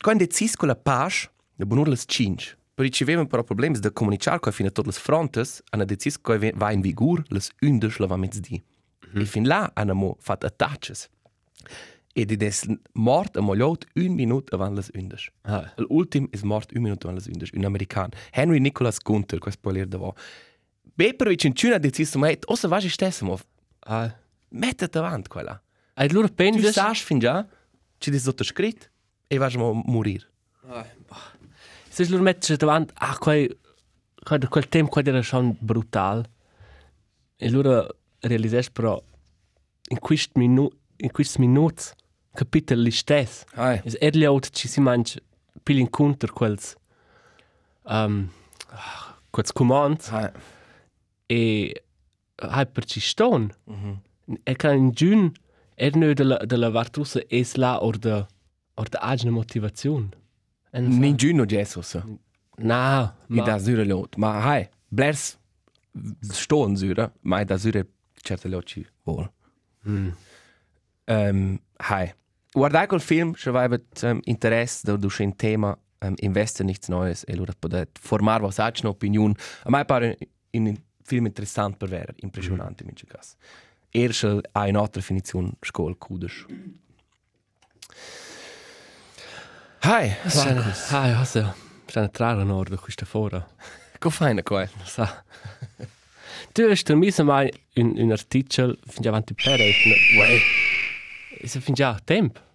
Quando 0.00 0.24
decis 0.24 0.56
con 0.56 0.66
la 0.66 0.76
page, 0.76 1.30
de 1.54 1.64
bunur 1.64 1.88
les 1.88 2.04
cinci. 2.06 2.56
Per 2.74 2.88
ci 2.88 3.02
avevano 3.02 3.28
però 3.28 3.44
problemi 3.44 3.78
da 3.78 3.92
comunicare 3.92 4.40
qua 4.40 4.50
fino 4.50 4.68
a 4.68 4.72
tutte 4.72 4.88
le 4.88 4.94
frontes, 4.94 5.62
hanno 5.70 5.84
decis 5.84 6.20
che 6.20 6.52
va 6.54 6.72
in 6.72 6.80
vigor 6.80 7.22
les 7.28 7.50
undes 7.60 7.98
la 7.98 8.06
va 8.06 8.16
mezdi. 8.16 8.60
E 9.12 9.24
fin 9.26 9.46
là 9.46 9.70
hanno 9.74 10.16
fatto 10.18 10.46
attacches. 10.46 11.08
E 12.12 12.24
di 12.24 12.36
des 12.36 12.66
mort 12.94 13.36
a 13.36 13.40
mogliot 13.40 13.84
un 13.94 14.14
minut 14.14 14.52
avant 14.52 14.74
les 14.74 14.90
undes. 14.94 15.30
Ah. 15.42 15.72
L'ultim 15.76 16.26
is 16.32 16.42
mort 16.42 16.70
un 16.74 16.82
minut 16.82 17.04
avant 17.04 17.14
les 17.16 17.28
undes, 17.28 17.50
un 17.54 17.64
american. 17.64 18.08
Henry 18.32 18.58
Nicholas 18.58 18.98
Gunther, 18.98 19.38
questo 19.38 19.60
spoiler 19.60 19.86
da 19.86 19.98
vo. 19.98 20.14
Beperovic 20.96 21.44
in 21.44 21.54
Cina 21.54 21.78
decis, 21.78 22.14
ma 22.16 22.28
et, 22.28 22.44
ossa 22.48 22.68
vasi 22.68 22.88
stessimo, 22.88 23.38
Ah. 23.86 24.12
mettet 24.50 24.96
avant 24.96 25.28
quella. 25.28 25.62
E 25.94 26.12
loro 26.12 26.26
Tu 26.28 26.34
pensano... 26.34 26.72
sai 26.72 26.94
fin 26.96 27.18
già, 27.20 27.46
ci 27.98 28.10
dis 28.10 28.22
sottoscritto 28.22 28.86
e 29.28 29.38
vas 29.38 29.54
a 29.54 29.58
morire. 29.58 30.26
Se 31.88 32.08
loro 32.08 32.22
mettono 32.22 32.56
davanti 32.56 32.92
a 32.96 33.16
quel, 33.18 33.56
quel, 34.22 34.48
quel 34.48 34.68
tempo 34.68 34.90
quando 34.90 35.10
era 35.10 35.22
schon 35.22 35.56
brutal 35.60 36.24
e 37.36 37.50
loro 37.50 37.86
realizzano 38.20 38.64
però 38.72 39.02
in 39.90 39.98
questi 39.98 40.38
minuti 40.38 40.76
in 41.02 41.10
questi 41.10 41.40
minuti 41.40 41.84
capitano 42.40 42.82
li 42.86 42.92
stessi 43.02 43.44
Hai. 43.60 43.76
es 43.84 43.96
er 44.00 44.14
liaut 44.20 44.48
ci 44.56 44.68
si 44.72 44.80
mangia 44.80 45.20
pil 45.64 45.78
incontr 45.84 46.30
quels 46.38 46.74
um, 47.84 48.28
quels 49.34 49.52
comands 49.60 50.08
Hai. 50.14 50.28
e 51.28 51.40
hai 52.54 52.66
per 52.66 52.84
ci 52.90 53.00
ston 53.00 53.50
e 54.46 54.54
kan 54.62 54.76
in 54.78 54.90
giun 54.98 55.30
er 55.76 55.92
nö 56.00 56.14
de 56.14 56.24
la 56.30 56.38
de 56.50 56.56
la 56.56 56.70
vartrusa 56.76 57.20
es 57.30 57.56
la 57.56 57.76
or 57.86 57.98
de 58.06 58.16
or 58.76 58.86
de 58.92 58.98
agna 59.12 59.30
motivation 59.30 60.10
en 60.72 60.84
Nin 61.00 61.16
giuno 61.18 61.44
Jesus. 61.48 61.96
na 62.58 63.12
Mi 63.28 63.38
ma 63.40 63.44
da 63.46 63.58
zure 63.58 63.84
lot. 63.84 64.16
Ma 64.16 64.28
hai, 64.40 64.68
blers 64.90 65.36
sto 66.22 66.64
in 66.68 66.76
zure, 66.76 67.10
ma 67.22 67.42
da 67.44 67.56
zure 67.58 67.82
certe 68.24 68.48
loci 68.48 68.86
vol. 69.04 69.26
mm. 69.84 70.12
Um, 71.08 71.58
hai. 71.80 72.12
Guardai 72.52 72.86
col 72.86 73.00
film, 73.00 73.34
se 73.36 73.50
bet 73.50 74.02
um, 74.02 74.20
interesse 74.24 74.86
da 74.86 74.96
du 74.96 75.08
ein 75.18 75.36
Thema 75.36 75.78
um, 76.02 76.14
investe 76.18 76.64
nichts 76.64 76.88
Neues 76.88 77.24
e 77.24 77.36
lura 77.36 77.52
podet 77.58 77.98
formar 77.98 78.42
was 78.42 78.56
sagst 78.56 78.82
eine 78.82 78.90
Opinion. 78.90 79.36
A 79.64 79.70
mai 79.70 79.84
pare 79.84 80.16
in 80.50 80.66
un 80.66 80.78
film 81.04 81.26
interessant 81.26 81.76
per 81.76 81.88
ver, 81.88 82.14
impressionante 82.16 82.84
mm. 82.84 82.88
in 82.88 83.08
cas. 83.08 83.36
Erste 83.90 84.42
eine 84.52 84.78
altra 84.78 85.00
definition 85.00 85.52
Skol 85.62 85.94
kudes. 85.96 86.46
Hai, 89.82 90.16
Markus. 90.24 90.92
ah 90.92 91.06
ja 91.08 91.24
so 91.24 91.54
sta 91.88 92.08
trara 92.08 92.44
nord 92.44 92.70
de 92.70 92.76
questa 92.76 93.06
fora 93.06 93.46
Go 93.98 94.10
feine 94.10 94.42
qua. 94.42 94.68
sa 94.84 95.24
tu 96.52 96.68
hast 96.68 96.90
misa 96.94 97.24
mai 97.24 97.50
un 97.76 97.94
un 97.96 98.12
artikel 98.12 98.78
fin 98.86 99.08
avanti 99.08 99.34
per 99.34 99.58
Uè. 99.58 100.69
Se 101.46 101.60
fin 101.60 101.74
già 101.74 101.98
temp 102.04 102.48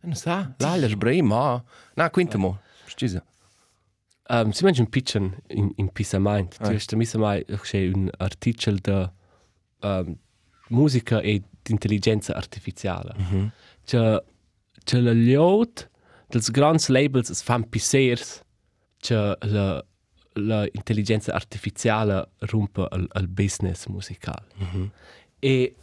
Non 0.00 0.14
sa, 0.14 0.54
l'aglia 0.58 0.88
sbrei, 0.88 1.22
ma... 1.22 1.62
Na, 1.94 2.10
quintamo. 2.10 2.60
Scusa. 2.86 3.24
Um, 4.30 4.50
si 4.52 4.62
mangia 4.62 4.82
un 4.82 4.88
pitchen 4.88 5.36
in, 5.48 5.72
in 5.76 5.88
Pisa 5.88 6.18
Mind. 6.18 6.54
Tu 6.56 6.72
hast 6.72 6.92
mi 6.94 7.06
mai 7.14 7.44
c'è 7.44 7.90
un 7.92 8.10
artikel 8.18 8.78
de 8.78 9.10
um, 9.80 10.18
musica 10.68 11.20
e 11.20 11.42
intelligenza 11.68 12.34
artificiale. 12.34 13.14
Mm 13.16 13.24
-hmm. 13.24 13.50
C'è 13.84 14.22
c'è 14.84 15.00
la 15.00 15.12
liot 15.12 15.88
dels 16.28 16.50
grands 16.50 16.88
labels 16.88 17.30
es 17.30 17.42
fan 17.42 17.68
pisers 17.68 18.42
c'è 19.00 19.34
la 19.40 19.84
la 20.34 20.66
intelligenza 20.72 21.32
artificiale 21.32 22.28
rompe 22.38 22.86
al, 22.90 23.06
al 23.08 23.28
business 23.28 23.86
musical. 23.86 24.44
Mm 24.58 24.66
-hmm. 24.66 24.90
E 25.38 25.74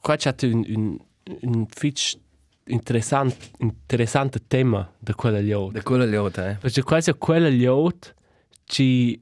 qua 0.00 0.16
c'è 0.16 0.34
un 0.42 0.64
un 0.68 0.98
un 1.42 1.66
fitch 1.68 2.16
interessant 2.66 3.34
interessante 3.58 4.40
tema 4.48 4.92
de 4.98 5.14
quella 5.14 5.40
liot. 5.40 5.72
Da 5.72 5.82
quella 5.82 6.04
liota, 6.04 6.50
eh. 6.50 6.54
Perché 6.54 6.82
quasi 6.82 7.12
quella 7.12 7.48
liot 7.48 8.14
ci 8.64 9.20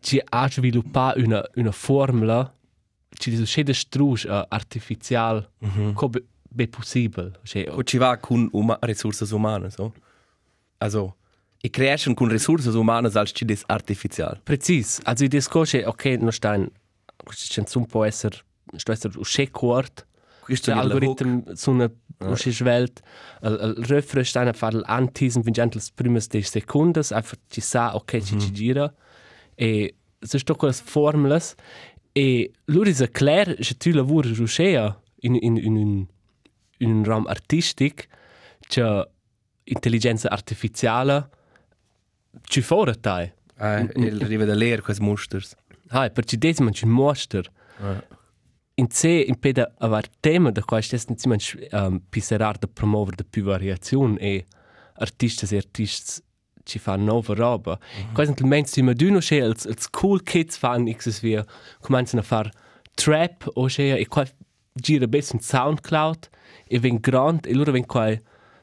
ci 0.00 0.20
ha 0.24 0.48
sviluppato 0.48 1.20
una 1.20 1.42
una 1.56 1.72
formula 1.72 2.54
ci 3.10 3.30
dice 3.30 3.44
che 3.44 3.62
destruge 3.64 4.28
uh, 4.28 4.44
artificial 4.48 5.46
mm 5.64 5.68
-hmm. 5.68 5.92
come 5.92 6.22
be 6.48 6.66
possibile. 6.68 7.32
Cioè, 7.44 7.68
Und 7.68 7.86
ci 7.86 7.98
va 7.98 8.16
con 8.16 8.48
uma 8.52 8.78
Ressourcen 8.80 9.28
umane, 9.32 9.70
so. 9.70 9.92
Also, 10.78 11.16
i 11.62 11.70
creation 11.70 12.14
con 12.14 12.28
Ressourcen 12.28 12.74
umane 12.74 13.10
als 13.12 13.32
ci 13.32 13.44
des 13.44 13.62
artificial. 13.66 14.40
precis. 14.44 15.00
Also 15.04 15.24
il 15.24 15.28
discorso 15.28 15.76
è 15.76 15.86
ok, 15.86 16.04
non 16.18 16.32
sta 16.32 16.54
in 16.54 16.70
questa 17.22 17.54
canzone 17.54 17.86
può 17.86 18.04
essere 18.04 18.38
sto 18.76 18.92
essere 18.92 19.12
un 19.16 19.50
quart 19.50 20.06
Questo 20.44 20.70
der 20.72 20.76
l'algoritmo. 20.82 21.10
algoritmo 21.12 21.54
su 21.56 21.70
una 21.70 21.90
uscì 22.26 22.54
welt. 22.62 23.00
Al 23.42 23.58
al 23.60 23.74
refresh 23.86 24.28
sta 24.28 24.40
a 24.42 24.52
fare 24.52 24.78
l'antisen 24.78 25.42
vincente 25.42 25.78
le 25.78 25.84
prime 25.94 26.18
10 26.20 26.42
secondi 26.42 26.98
einfach 27.10 27.38
ci 27.48 27.60
sa 27.60 27.94
ok 27.94 28.20
ci 28.22 28.38
ci 28.38 28.50
gira 28.52 28.92
e 29.54 29.94
se 30.18 30.38
sto 30.38 30.54
con 30.54 30.68
le 30.68 30.74
formule 30.74 31.40
e 32.12 32.50
lui 32.64 32.90
è 32.90 33.10
clair 33.10 33.54
che 33.54 33.76
tu 33.76 33.90
lavori 33.92 34.34
ruscea 34.34 35.00
in 35.20 35.36
in 35.40 35.56
in 35.56 35.76
un 35.76 36.06
in 36.78 36.90
un 36.90 37.04
ram 37.04 37.26
artistic 37.26 38.08
che 38.68 39.08
intelligenza 39.64 40.28
artificiale 40.28 41.28
ci 42.42 42.60
fora 42.60 42.94
tai 42.94 43.32
Eh, 43.62 43.86
il 43.96 44.18
rive 44.22 44.46
da 44.46 44.54
leer 44.54 44.80
quels 44.80 45.00
musters. 45.00 45.54
hai 45.88 46.10
perché 46.10 46.38
des 46.38 46.58
man 46.60 46.72
ci 46.72 46.86
mostra 46.86 47.42
in 48.80 48.88
C 48.88 49.24
in 49.26 49.38
peda 49.38 49.64
avar 49.78 50.04
tema 50.20 50.50
da 50.50 50.62
quai 50.62 50.82
stess 50.82 51.08
nicht 51.08 51.26
man 51.26 51.38
um, 51.72 52.00
piserar 52.10 52.58
da 52.58 52.66
promover 52.66 53.14
da 53.14 53.24
più 53.24 53.44
variazione 53.44 54.18
e 54.18 54.46
artistas 54.94 55.52
e 55.52 55.56
artists 55.56 56.22
ci 56.64 56.78
fan 56.78 57.04
nova 57.04 57.34
roba. 57.34 57.78
Mm 57.78 58.02
-hmm. 58.02 58.12
Quasi 58.14 58.32
il 58.36 58.66
si 58.66 58.82
ma 58.82 58.92
duno 58.92 59.18
che 59.18 59.42
als, 59.42 59.66
als 59.66 59.90
cool 59.90 60.22
kids 60.22 60.56
fan 60.56 60.86
xs 60.86 61.22
wir 61.22 61.44
cominciano 61.80 62.22
a 62.22 62.24
far 62.24 62.50
trap 62.94 63.48
o 63.54 63.66
che 63.66 63.96
e 63.96 64.06
qua 64.06 64.24
gira 64.72 65.06
bes 65.06 65.30
un 65.32 65.40
Soundcloud 65.40 66.28
e 66.66 66.78
ven 66.78 66.98
grand 67.00 67.46
e 67.46 67.54
loro 67.54 67.72
ven 67.72 67.86
qua 67.86 68.16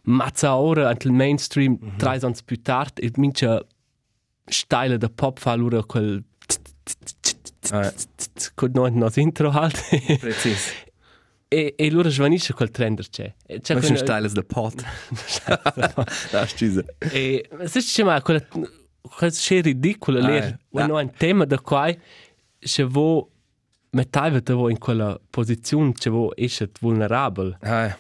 mazza 0.04 0.56
ora 0.56 0.88
anche 0.90 1.08
il 1.08 1.14
mainstream 1.14 1.74
mm 1.74 1.88
-hmm. 1.88 1.98
tre 1.98 2.20
ans 2.26 2.42
più 2.44 2.62
tard 2.62 2.94
e 3.04 3.12
mincia 3.16 3.64
steile 4.46 4.98
da 4.98 5.10
pop 5.10 5.40
fa 5.40 5.56
loro 5.56 5.84
quel 5.86 6.24
Eh, 7.72 7.94
con 8.56 8.72
noi 8.74 8.92
nos 8.94 9.16
intro 9.18 9.50
halt 9.52 9.78
precis. 10.20 10.74
e 11.50 11.74
e 11.78 11.90
loro 11.92 12.10
svanisce 12.10 12.54
quel 12.54 12.72
trender 12.72 13.08
c'è 13.10 13.34
E 13.46 13.60
c'è 13.62 13.74
Ma 13.74 13.80
quella- 13.80 13.96
schon 13.96 13.98
styles 13.98 14.34
the 14.34 14.44
pot. 14.44 14.84
Da 16.32 16.46
scusa. 16.48 16.84
e 17.00 17.48
se 17.66 17.80
c'è 17.80 18.04
ma 18.04 18.22
quella 18.22 18.46
quella 19.02 19.32
c'è 19.34 19.62
ridicola 19.62 20.20
Ah, 20.26 20.30
lì 20.30 20.38
eh. 20.38 20.58
quando 20.70 20.98
Ah. 20.98 21.02
un 21.02 21.12
tema 21.12 21.46
da 21.46 21.60
qua 21.60 21.94
se 22.60 22.84
vo 22.84 23.30
mettava 23.92 24.42
te 24.42 24.54
vo 24.54 24.70
in 24.70 24.78
quella 24.78 25.20
posizione 25.30 25.94
che 25.94 26.10
vo 26.10 26.36
esce 26.36 26.70
vulnerabile 26.82 27.58
Eh, 27.62 27.96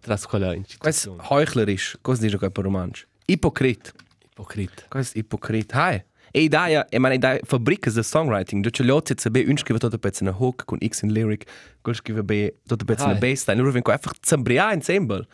tras 0.00 0.26
quella 0.26 0.46
quest 0.48 0.58
instituzione 0.58 1.22
heuchlerisch, 1.28 1.98
cos 2.00 2.18
dice 2.20 2.36
quel 2.38 2.52
romansch. 2.54 3.04
Ipocrit. 3.26 3.92
ipocrit 4.30 4.86
Quest 4.88 5.16
ipocrit. 5.16 5.72
Hai. 5.74 6.04
E 6.36 6.40
idea, 6.42 6.84
e 6.90 6.98
man 6.98 7.12
idea 7.12 7.38
fabricas 7.44 7.94
de 7.94 8.02
songwriting, 8.02 8.62
do 8.64 8.70
ce 8.70 8.82
liot 8.82 9.20
se 9.20 9.30
be 9.30 9.44
un 9.46 9.56
scrive 9.56 9.78
tot 9.78 9.96
pezzo 9.98 10.24
na 10.24 10.32
hook 10.32 10.64
con 10.66 10.78
X 10.82 11.02
in 11.02 11.12
lyric, 11.12 11.46
col 11.82 11.94
scrive 11.94 12.24
be 12.24 12.54
tot 12.66 12.82
pezzo 12.84 13.06
na 13.06 13.12
Ah. 13.14 13.18
bassline, 13.18 13.60
loro 13.60 13.70
vengo 13.70 13.92
einfach 13.92 14.14
zambria 14.26 14.72
ensemble. 14.72 15.26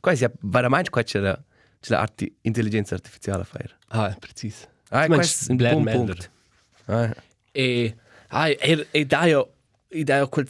Quasi 0.00 0.24
ja 0.24 0.30
veramente 0.40 0.90
qua 0.90 1.04
c'è 1.04 1.20
la 1.20 1.38
c'è 1.80 1.94
la 1.94 2.00
arti, 2.00 2.34
intelligenza 2.42 2.94
artificiale 2.94 3.44
fare. 3.44 3.76
Ah, 3.88 4.16
precis. 4.18 4.66
Ah, 4.90 5.04
è 5.04 5.08
un 5.48 5.56
Blair 5.56 5.76
Melder. 5.78 6.30
Ah, 6.86 7.14
E, 7.52 7.94
ah, 8.28 8.48
e, 8.48 8.86
e 8.90 9.04
daio, 9.06 9.52
e 9.88 10.02
daio 10.04 10.28
quel 10.28 10.48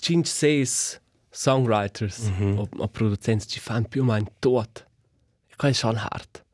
5-6 0.00 0.98
songwriters 1.30 2.18
mm 2.28 2.40
-hmm. 2.40 2.58
o, 2.58 2.68
o 2.76 2.88
produzenti 2.88 3.46
ci 3.48 3.58
fanno 3.60 3.86
più 3.88 4.02
o 4.02 4.04
meno 4.04 4.30
tot. 4.38 4.86
E 5.48 5.54
quello 5.56 5.74
è 5.74 5.76
schon 5.76 5.96
hard. 5.96 6.44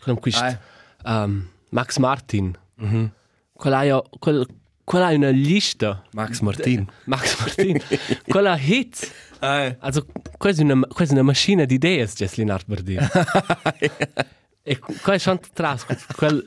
Quello 0.00 0.18
questo, 0.20 0.58
um, 1.04 1.48
Max 1.74 1.98
Martin, 1.98 2.56
mm 2.76 2.88
-hmm. 2.88 3.06
quello 3.52 3.76
ha, 3.76 4.02
quel, 4.18 4.46
quello 4.84 5.04
ha 5.04 5.12
una 5.12 5.30
lista. 5.30 6.02
Max 6.12 6.40
Martin. 6.40 6.88
Max 7.12 7.38
Martin, 7.40 7.80
quello 8.26 8.50
ha 8.50 8.58
hits. 8.58 9.00
Ah, 9.44 9.76
Also, 9.80 10.06
quasi 10.38 10.62
una, 10.62 10.86
quasi 10.86 11.12
una 11.12 11.22
macchina 11.22 11.66
di 11.66 11.74
idee, 11.74 12.06
Jesslyn 12.06 12.50
Arberdin. 12.50 12.98
e 14.62 14.78
quello 14.78 15.12
è 15.12 15.18
schon 15.18 15.38
tras. 15.52 15.84
Quel, 16.16 16.46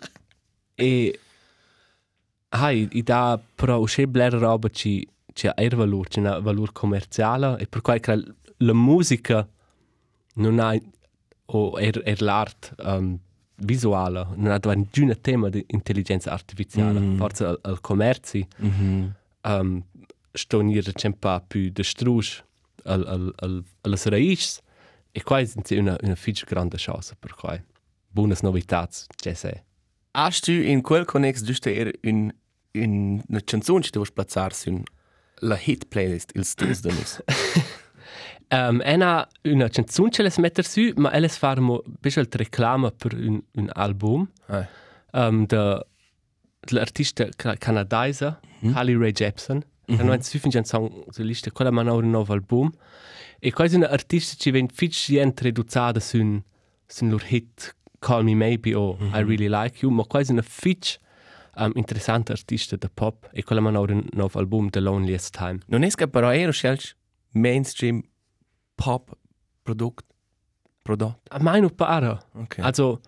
e, 0.74 1.20
hai, 2.50 2.88
i 2.92 3.04
da 3.04 3.40
però 3.56 3.78
usce 3.78 4.08
blera 4.08 4.40
roba 4.40 4.70
ci 4.70 5.08
ci 5.38 5.46
ha 5.46 5.54
er 5.56 5.76
valore, 5.76 6.10
ci 6.10 6.20
ha 6.20 6.40
valore 6.40 6.72
commerciale 6.74 7.58
e 7.60 7.68
per 7.68 7.82
cui 7.82 8.00
che 8.00 8.24
la 8.58 8.74
musica 8.74 9.48
non 10.36 10.60
ha 10.60 10.76
o 11.46 11.78
er, 11.78 12.02
er 12.04 12.22
l'art 12.22 12.74
um, 12.80 13.20
visuale 13.58 14.28
non 14.36 14.52
ha 14.52 14.60
un 14.64 14.86
giuna 14.92 15.16
tema 15.16 15.50
di 15.50 15.64
intelligenza 15.68 16.32
artificiale 16.32 17.00
mm. 17.00 17.18
forse 17.18 17.46
al, 17.46 17.60
al 17.62 17.82
commerci 17.82 18.48
mm 18.62 18.70
-hmm. 18.70 19.10
um, 19.60 19.84
sto 20.32 20.62
nire 20.62 20.92
c'è 20.94 21.08
un 21.08 21.18
po' 21.18 21.44
più 21.48 21.72
de 21.72 21.84
struge 21.84 22.44
al, 22.84 23.06
al, 23.08 23.34
al, 23.36 23.64
alle 23.82 23.98
raici 24.06 24.60
e 25.12 25.24
qua 25.24 25.40
è 25.40 25.50
una, 25.72 25.98
una 26.02 26.16
figlia 26.16 26.44
grande 26.46 26.78
chance 26.78 27.16
per 27.18 27.34
cui 27.34 27.62
buone 28.08 28.36
novità 28.42 28.88
c'è 29.16 29.34
se 29.34 29.64
Hast 30.12 30.50
du 30.50 30.52
in 30.52 30.82
quel 30.82 31.06
connex 31.06 31.44
giusto 31.44 31.70
er 31.70 31.92
un 32.04 32.32
un 32.74 33.22
una 33.28 33.42
canzone 33.44 33.82
che 33.82 33.90
devi 33.92 34.12
plazzare 34.14 34.54
su 34.54 34.84
la 35.42 35.60
hit 35.64 35.86
playlist 35.86 36.32
il 36.36 36.46
stus 36.46 36.82
de 36.82 36.92
nus. 36.92 37.22
Um, 38.50 38.82
ena 38.82 39.28
una 39.44 39.68
canzone 39.68 40.10
che 40.10 40.24
les 40.24 40.38
metter 40.38 40.66
su, 40.66 40.94
ma 40.96 41.12
elles 41.12 41.38
farmo 41.38 41.84
bisogna 42.00 42.28
reclama 42.32 42.92
per 42.92 43.14
un, 43.14 43.42
un 43.56 43.70
album 43.74 44.30
Ah. 44.48 44.66
um, 45.12 45.46
de 45.46 45.86
dell'artista 46.60 47.28
ca- 47.36 47.56
canadese 47.58 48.40
mm. 48.64 48.74
Harley 48.74 48.96
Ray 48.96 49.12
Jepsen. 49.12 49.58
Mm 49.58 49.96
-hmm. 49.96 50.00
Hanno 50.00 50.22
su 50.22 50.40
fin 50.40 50.64
song 50.64 51.06
su 51.10 51.24
lista 51.24 51.52
quella 51.52 51.72
man 51.72 51.88
un 51.88 52.10
nuovo 52.10 52.34
album. 52.34 52.72
E 53.40 53.52
quasi 53.52 53.76
una 53.76 53.90
artista 53.90 54.36
ci 54.38 54.52
ven 54.52 54.68
fitch 54.68 55.08
dient 55.10 55.42
reduzzata 55.42 56.00
su 56.00 56.18
un 56.18 56.42
su 56.86 57.04
un 57.04 57.20
hit 57.20 57.76
Call 58.00 58.24
Me 58.24 58.36
Maybe 58.36 58.74
o 58.76 58.96
mm 59.00 59.08
-hmm. 59.08 59.20
I 59.20 59.24
Really 59.24 59.48
Like 59.50 59.80
You, 59.82 59.92
ma 59.92 60.04
quasi 60.04 60.32
una 60.32 60.42
fitch 60.42 60.98
um, 61.58 61.72
interessante 61.76 62.32
artista 62.32 62.76
de 62.78 62.90
pop 62.94 63.28
e 63.34 63.44
quella 63.44 63.62
man 63.62 63.76
un 63.76 64.06
nuovo 64.14 64.40
album 64.40 64.70
The 64.70 64.80
Loneliest 64.80 65.36
Time. 65.38 65.60
Non 65.68 65.84
è 65.84 65.90
che 65.90 66.08
però 66.08 66.32
ero 66.32 66.52
scelto 66.52 66.96
mainstream 67.32 68.02
pop 68.78 69.18
product 69.64 70.06
prodotto. 70.88 71.20
A 71.30 71.40
mai 71.42 71.60
non 71.60 71.76
para. 71.76 72.18
Ok. 72.34 72.60
Also, 72.60 73.02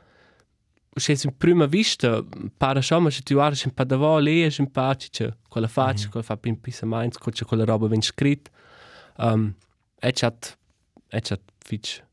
se 0.96 1.16
in 1.24 1.38
prima 1.38 1.66
vista, 1.66 2.24
para 2.58 2.82
schon, 2.82 3.04
ma 3.04 3.10
se 3.10 3.22
tu 3.22 3.36
guardi 3.36 3.62
un 3.64 3.74
po' 3.74 3.86
da 3.86 3.96
vo, 3.96 4.18
lì 4.18 4.42
è 4.42 4.54
un 4.58 4.70
po' 4.70 4.94
c'è 4.96 5.34
quella 5.48 5.68
faccia, 5.68 6.10
quella 6.10 6.26
fa 6.26 6.36
pin 6.36 6.60
pisa 6.60 6.86
mainz, 6.86 7.18
c'è 7.18 7.46
quella 7.46 7.64
roba 7.64 7.88
ben 7.88 8.02
scritta. 8.02 8.52
Um, 9.18 9.56
e 10.00 10.12
c'è 10.12 10.32
e 11.10 11.22
c'è 11.22 11.40
fitch 11.58 12.04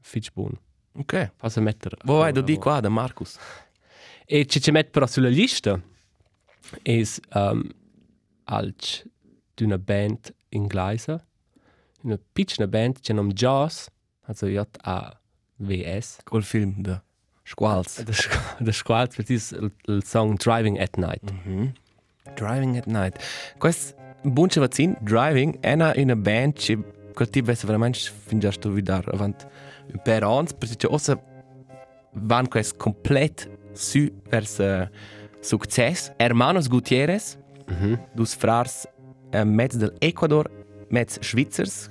fitch 0.00 0.32
buon. 0.32 0.58
Ok. 0.94 1.32
Passa 1.36 1.60
mettere. 1.60 1.96
Wo 2.04 2.18
vai 2.18 2.32
do 2.32 2.40
di 2.40 2.56
qua 2.56 2.80
da 2.80 2.88
Marcus? 2.88 3.38
E 4.26 4.46
ci 4.46 4.60
ci 4.60 4.70
mette 4.70 4.90
però 4.90 5.06
sulla 5.06 5.28
lista 5.28 5.80
is 6.82 7.20
um, 7.34 7.62
alc 8.44 9.04
d'una 9.54 9.78
band 9.78 10.34
inglese, 10.50 11.26
una 12.04 12.18
piccola 12.32 12.68
band, 12.68 13.00
c'è 13.00 13.12
nome 13.12 13.32
Jaws, 13.32 13.88
also 14.26 14.46
J-A-W-S. 14.46 16.18
Col 16.24 16.42
film 16.42 16.82
da. 16.82 17.02
Der, 17.46 18.14
Sch 18.14 18.30
der 18.58 18.72
Squad 18.72 19.12
für 19.12 19.22
dieses 19.22 19.52
il 19.86 20.02
Song 20.02 20.36
Driving 20.38 20.78
at 20.78 20.96
Night. 20.96 21.22
Driving 22.36 22.78
at 22.78 22.86
night. 22.86 23.18
Quest 23.58 23.94
bunche 24.22 24.60
vaccin 24.60 24.96
driving 25.02 25.58
ena 25.60 25.94
in 25.94 26.10
a 26.10 26.16
band 26.16 26.54
che 26.54 26.78
quel 27.12 27.28
tipo 27.28 27.50
è 27.50 27.54
veramente 27.54 27.98
fin 27.98 28.38
già 28.38 28.50
sto 28.50 28.70
vidar 28.70 29.06
avant 29.12 29.46
un 29.92 30.00
per 30.02 30.22
ans 30.22 30.54
perché 30.54 30.76
c'è 30.76 30.88
ossa 30.90 31.20
van 32.12 32.48
quest 32.48 32.76
complet 32.78 33.48
su 33.72 34.10
vers 34.30 34.58
uh, 34.58 34.88
success 35.40 36.10
Hermanos 36.16 36.68
Gutierrez 36.68 37.36
dus 38.14 38.34
frars 38.34 38.88
uh, 39.34 39.44
mezz 39.44 39.76
del 39.76 39.94
Ecuador 40.00 40.50
mezz 40.90 41.18
Schweizers 41.20 41.88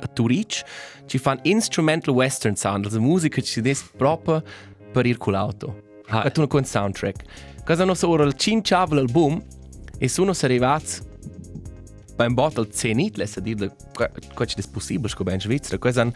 a 0.00 0.06
Turic 0.14 0.62
ci 1.06 1.18
fan 1.18 1.38
instrumental 1.42 2.14
western 2.14 2.56
sound 2.56 2.84
also 2.84 3.00
musica 3.00 3.40
ci 3.42 3.60
des 3.60 3.82
proprio 3.96 4.42
per 4.92 5.06
ir 5.06 5.16
con 5.18 5.32
l'auto 5.32 5.74
Ah. 6.08 6.30
tu 6.30 6.46
con 6.46 6.64
soundtrack. 6.64 7.24
Cosa 7.64 7.84
non 7.84 7.96
so 7.96 8.08
ora 8.08 8.22
il 8.24 8.34
cinciavel 8.34 8.98
album. 8.98 9.42
E 9.98 10.08
sono 10.08 10.32
arrivati 10.40 11.00
beim 12.16 12.34
bottle 12.34 12.68
zenit 12.70 13.16
lässt 13.16 13.40
dir 13.40 13.72
quasi 14.34 14.54
das 14.54 14.66
possibile 14.68 15.08
sco 15.08 15.24
ben 15.24 15.40
Svizzera 15.40 15.78
cosa 15.78 16.10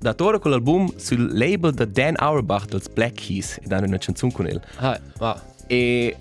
da 0.00 0.14
tora 0.14 0.38
con 0.38 0.50
l'album 0.52 0.90
sul 0.96 1.28
label 1.36 1.72
da 1.72 1.84
Dan 1.84 2.14
Auerbach 2.18 2.66
dels 2.66 2.88
Black 2.88 3.14
Keys. 3.16 3.58
E 3.62 3.66
danno 3.66 3.86
una 3.86 3.98
canzone 3.98 4.32
con 4.32 4.46
il 4.46 4.60
Ah, 4.78 4.98
ah. 5.18 5.42
e 5.68 6.16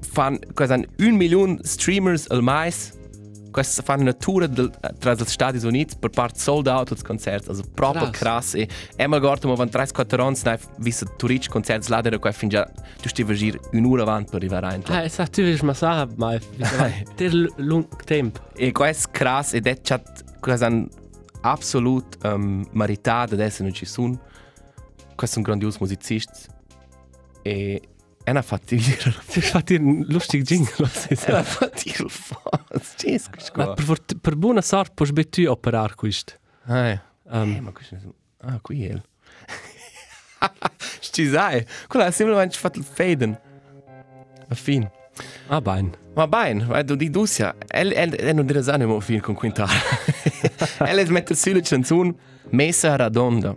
fan 0.00 0.38
quasi 0.54 0.86
un 0.98 1.14
milione 1.16 1.58
streamers 1.62 2.26
al 2.30 2.42
mais 2.42 2.92
questa 3.54 3.82
fanno 3.82 4.02
una 4.02 4.12
tour 4.14 4.48
del, 4.48 4.68
tra 4.98 5.12
i 5.12 5.24
Stati 5.24 5.64
Uniti 5.64 5.94
per 5.96 6.10
parte 6.10 6.40
sold 6.40 6.66
out 6.66 6.90
als 6.90 7.02
concerti 7.02 7.50
also 7.50 7.62
proprio 7.72 8.10
Krass. 8.10 8.50
krass 8.50 8.54
e 8.54 8.68
einmal 8.96 9.20
guarda 9.20 9.46
ma 9.46 9.54
van 9.54 9.68
3-4 9.68 10.20
anni 10.20 10.36
ne 10.42 10.58
visto 10.78 11.06
turic 11.16 11.48
concerti 11.48 11.88
là 11.88 12.00
der 12.00 12.18
qua 12.18 12.32
fin 12.32 12.48
già 12.48 12.68
tu 13.00 13.08
gir 13.32 13.60
un'ora 13.70 14.02
avanti 14.02 14.30
per 14.30 14.40
arrivare 14.40 14.66
a 14.66 14.92
Ah, 14.92 15.04
es 15.04 15.18
hat 15.18 15.30
typisch 15.30 15.62
mal 15.62 15.76
sagen, 15.76 16.14
mal. 16.16 16.40
Der 17.16 17.32
lung 17.58 17.86
temp. 18.04 18.40
E 18.56 18.72
questo 18.72 19.08
è 19.08 19.10
crass 19.12 19.52
ed 19.54 19.68
è 19.68 19.80
chat 19.80 20.40
quasi 20.40 20.88
absolut 21.42 22.18
um, 22.24 22.66
meritato 22.72 23.34
adesso 23.34 23.62
non 23.62 23.72
ci 23.72 23.86
sono. 23.86 24.18
Questo 25.14 25.36
è 25.36 25.38
un 25.38 25.44
grandioso 25.44 25.78
musicista 25.80 26.52
e 27.42 27.80
una 28.26 28.42
fatica. 28.42 29.12
Das 29.34 29.54
war 29.54 29.62
dir 29.62 29.78
ein 29.80 30.02
lustig 30.08 30.44
Jingle. 30.48 30.72
das? 30.78 31.46
fatica 31.48 32.04
fast. 32.08 32.98
Gesco, 32.98 33.36
Ma 33.56 33.64
scusa. 33.74 33.74
per, 33.74 34.16
per 34.20 34.36
buona 34.36 34.62
sorte 34.62 34.92
puoi 34.94 35.12
be 35.12 35.24
tu 35.28 35.46
operar 35.48 35.94
questo. 35.94 36.34
Ah, 36.66 36.88
eh, 36.88 37.00
Um, 37.26 37.58
ma 37.62 37.70
questo. 37.72 37.96
Ah, 38.42 38.58
qui 38.60 38.84
è 38.86 38.90
il. 38.92 39.02
Ci 41.00 41.28
sai? 41.30 41.64
Quello 41.88 42.04
è 42.04 42.10
semplicemente 42.10 42.56
fatto 42.58 42.78
il 42.78 42.84
faden. 42.84 43.38
A 44.48 44.54
fin. 44.54 44.88
ah, 45.48 45.60
bein. 45.60 45.96
Ma 46.14 46.26
bene, 46.28 46.64
vai 46.66 46.84
du 46.84 46.94
di 46.96 47.08
Dussia. 47.10 47.54
El, 47.66 47.92
el, 47.92 48.14
el 48.18 48.34
non 48.34 48.46
dire 48.46 48.62
animo 48.70 49.00
fin 49.00 49.20
con 49.20 49.34
quintal. 49.34 49.68
El 50.80 50.98
es 50.98 51.08
mettere 51.16 51.34
sulla 51.34 51.60
canzone 51.60 52.14
Mesa 52.50 52.94
Radonda. 52.96 53.56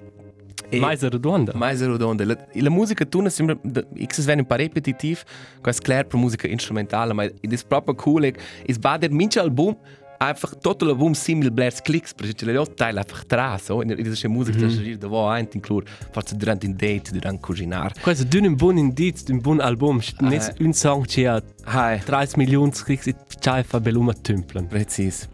E- 0.70 0.80
Mais 0.80 1.01
redonda. 1.01 1.53
Mais 1.55 1.80
redonda. 1.82 2.26
La, 2.26 2.38
la 2.53 2.70
musica 2.70 3.05
tuna 3.05 3.30
sembra 3.30 3.57
X 4.05 4.24
ven 4.26 4.39
un 4.39 4.45
po' 4.45 4.55
repetitiv, 4.55 5.24
quasi 5.61 5.82
klar 5.82 6.05
per 6.05 6.20
musica 6.20 6.47
instrumentale, 6.47 7.13
ma 7.13 7.24
ed 7.24 7.53
è 7.53 7.57
proprio 7.68 7.95
cool. 7.95 8.26
e 8.26 8.34
Es 8.65 8.78
bader 8.78 9.11
mince 9.11 9.39
album 9.39 9.78
einfach 10.20 10.55
tutto 10.59 10.84
l'album 10.84 11.13
simil 11.13 11.51
blers 11.51 11.80
clicks, 11.82 12.11
perché 12.13 12.43
le 12.45 12.57
otto 12.57 12.74
teile 12.74 12.99
einfach 12.99 13.24
tra, 13.28 13.55
so, 13.59 13.82
in 13.84 13.95
dieser 13.95 14.28
Musik, 14.30 14.55
das 14.57 14.74
ist 14.74 14.97
da 14.99 15.07
war 15.09 15.32
ein 15.36 15.47
inclur, 15.53 15.84
forse 16.11 16.36
durante 16.36 16.65
un 16.65 16.74
date, 16.76 17.11
durante 17.11 17.39
cucinar. 17.39 17.93
Questo 18.01 18.26
è 18.36 18.39
un 18.41 18.55
buon 18.55 18.78
indizio, 18.78 19.32
un 19.34 19.39
buon 19.41 19.59
album. 19.61 20.01
Non 20.20 20.34
Ah. 20.34 20.53
un 20.59 20.74
song 20.74 21.05
che 21.05 21.28
ha 21.28 21.41
Hai. 21.65 21.99
30 22.03 22.36
milioni 22.38 22.74
scritti, 22.74 23.15
c'è 23.39 23.61
fa 23.63 23.80
belluma 23.80 24.13
tümpeln. 24.13 24.68
Precis. 24.68 25.30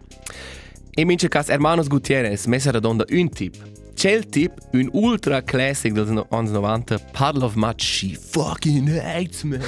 E 0.96 1.04
mince 1.04 1.28
cas 1.28 1.48
Hermanos 1.48 1.88
Gutierrez, 1.88 2.44
Mesa 2.46 2.70
Redonda, 2.70 3.04
un 3.10 3.28
tip. 3.30 3.56
C'è 3.94 4.10
il 4.10 4.26
tip, 4.26 4.58
un 4.72 4.88
ultra 4.92 5.42
classic 5.42 5.92
dels 5.92 6.10
no- 6.10 6.26
anni 6.30 6.50
90, 6.50 6.98
Paddle 7.12 7.44
of 7.44 7.54
Much, 7.54 7.82
she 7.82 8.14
fucking 8.14 8.88
hates 8.88 9.42
me. 9.48 9.58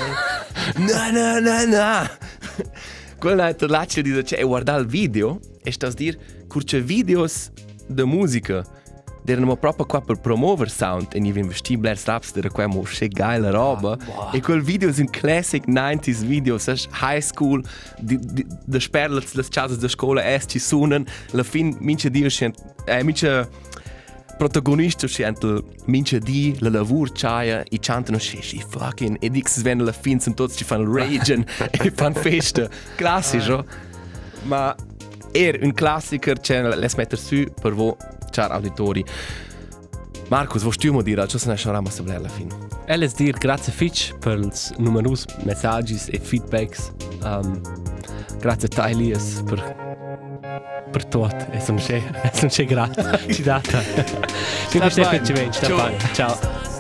na, 0.77 1.11
na, 1.11 1.41
na, 1.41 1.65
na. 1.65 2.11
Quella 3.19 3.49
è 3.49 3.57
la 3.67 3.85
che 3.87 4.03
dice, 4.03 4.23
c'è 4.23 4.45
guarda 4.45 4.75
il 4.77 4.87
video, 4.87 5.41
e 5.63 5.71
stas 5.73 5.95
dir, 5.95 6.19
curce 6.49 6.81
videos 6.81 7.51
de 7.87 8.05
musica, 8.05 8.65
erano 9.33 9.57
proprio 9.57 9.87
qua 9.87 10.01
per 10.01 10.21
promuovere 10.21 10.71
sound 10.71 11.09
e 11.13 11.21
gli 11.21 11.37
investi 11.37 11.77
Blair 11.77 11.99
Straps 11.99 12.33
era 12.37 12.49
qua 12.49 12.67
mo 12.67 12.83
che 12.83 13.09
geile 13.09 13.51
roba 13.51 13.97
e 14.33 14.41
quel 14.41 14.63
video 14.63 14.89
è 14.89 14.95
un 14.99 15.11
classic 15.11 15.67
90s 15.67 16.25
video 16.25 16.59
sai 16.59 16.79
high 17.01 17.21
school 17.21 17.65
di 17.99 18.19
de 18.19 18.81
sperlets 18.81 19.35
le 19.35 19.45
case 19.49 19.77
de 19.79 19.89
scuola 19.89 20.23
es 20.23 20.45
ci 20.47 20.59
suonan 20.61 21.05
la 21.33 21.43
fin 21.43 21.77
mince 21.81 22.09
dio 22.09 22.29
scent 22.29 22.57
eh 22.87 23.03
mince 23.03 23.49
protagonista 24.37 25.07
scent 25.07 25.63
mince 25.87 26.19
di 26.19 26.57
la 26.61 26.69
lavur 26.69 27.11
chaia 27.13 27.65
i 27.71 27.79
cantano 27.79 28.19
sci 28.19 28.41
sci 28.41 28.65
fucking 28.69 29.17
e 29.21 29.31
dix 29.31 29.59
sven 29.59 29.85
la 29.85 29.93
fin 29.93 30.21
sono 30.21 30.35
tutti 30.35 30.57
ci 30.57 30.65
fanno 30.65 30.93
rage 30.93 31.45
e 31.71 31.91
fan 31.91 32.15
festa 32.15 32.69
classico 32.95 33.65
ma 34.43 34.75
er 35.33 35.59
un 35.63 35.73
classiker 35.73 36.39
c'è 36.41 36.63
les 36.77 36.95
metter 36.95 37.19
su 37.19 37.47
per 37.61 37.75
voi 37.75 37.95
char 38.31 38.53
auditori 38.53 39.05
Marcus, 40.29 40.63
vuoi 40.63 40.75
tu 40.77 41.03
dire 41.03 41.27
ciò 41.29 41.39
se 41.39 41.49
ne 41.49 41.57
sarà 41.57 41.81
ma 41.81 41.91
bene 42.03 42.17
alla 42.17 42.29
fine? 42.29 42.53
Elles 42.87 43.15
dir 43.15 43.39
grazie 43.39 43.73
Fitch 43.73 44.17
per 44.19 44.39
i 44.39 44.51
numerosi 44.79 45.27
messaggi 45.45 46.01
e 46.11 46.19
feedbacks. 46.19 46.93
Um, 47.23 47.61
grazie 48.41 48.69
a 48.77 48.91
Elias 48.91 49.43
per 49.45 49.96
per 50.91 51.05
tutto. 51.07 51.47
E 51.51 51.61
sono 51.61 51.79
c'è, 51.79 52.03
sono 52.33 52.51
c'è 52.51 52.65
grazie. 52.65 53.33
Ci 53.33 53.43
data. 53.43 53.81
Ci 53.81 53.95
Sta 54.69 54.79
data 54.79 54.95
bene. 54.95 55.07
effettivamente. 55.07 55.57
Sta 56.13 56.76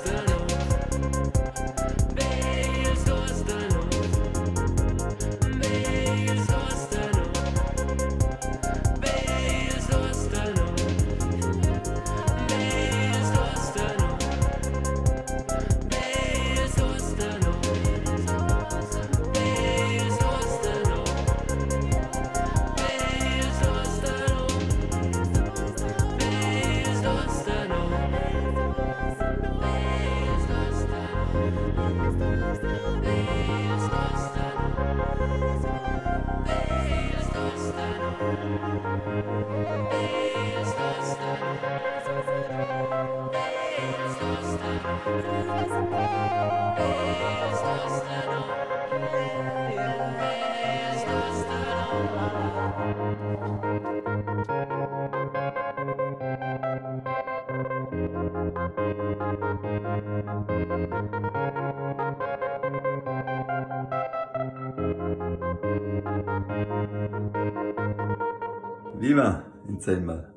Ciao. 69.06 69.14
Viva 69.14 69.42
insieme. 69.68 70.32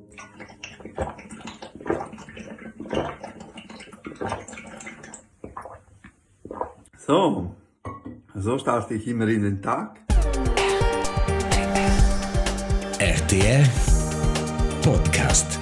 So, 6.97 7.55
so 8.35 8.59
starte 8.59 8.93
ich 8.93 9.07
immer 9.07 9.27
in 9.27 9.41
den 9.41 9.61
Tag. 9.61 9.99
RTR 12.99 13.63
Podcast. 14.83 15.58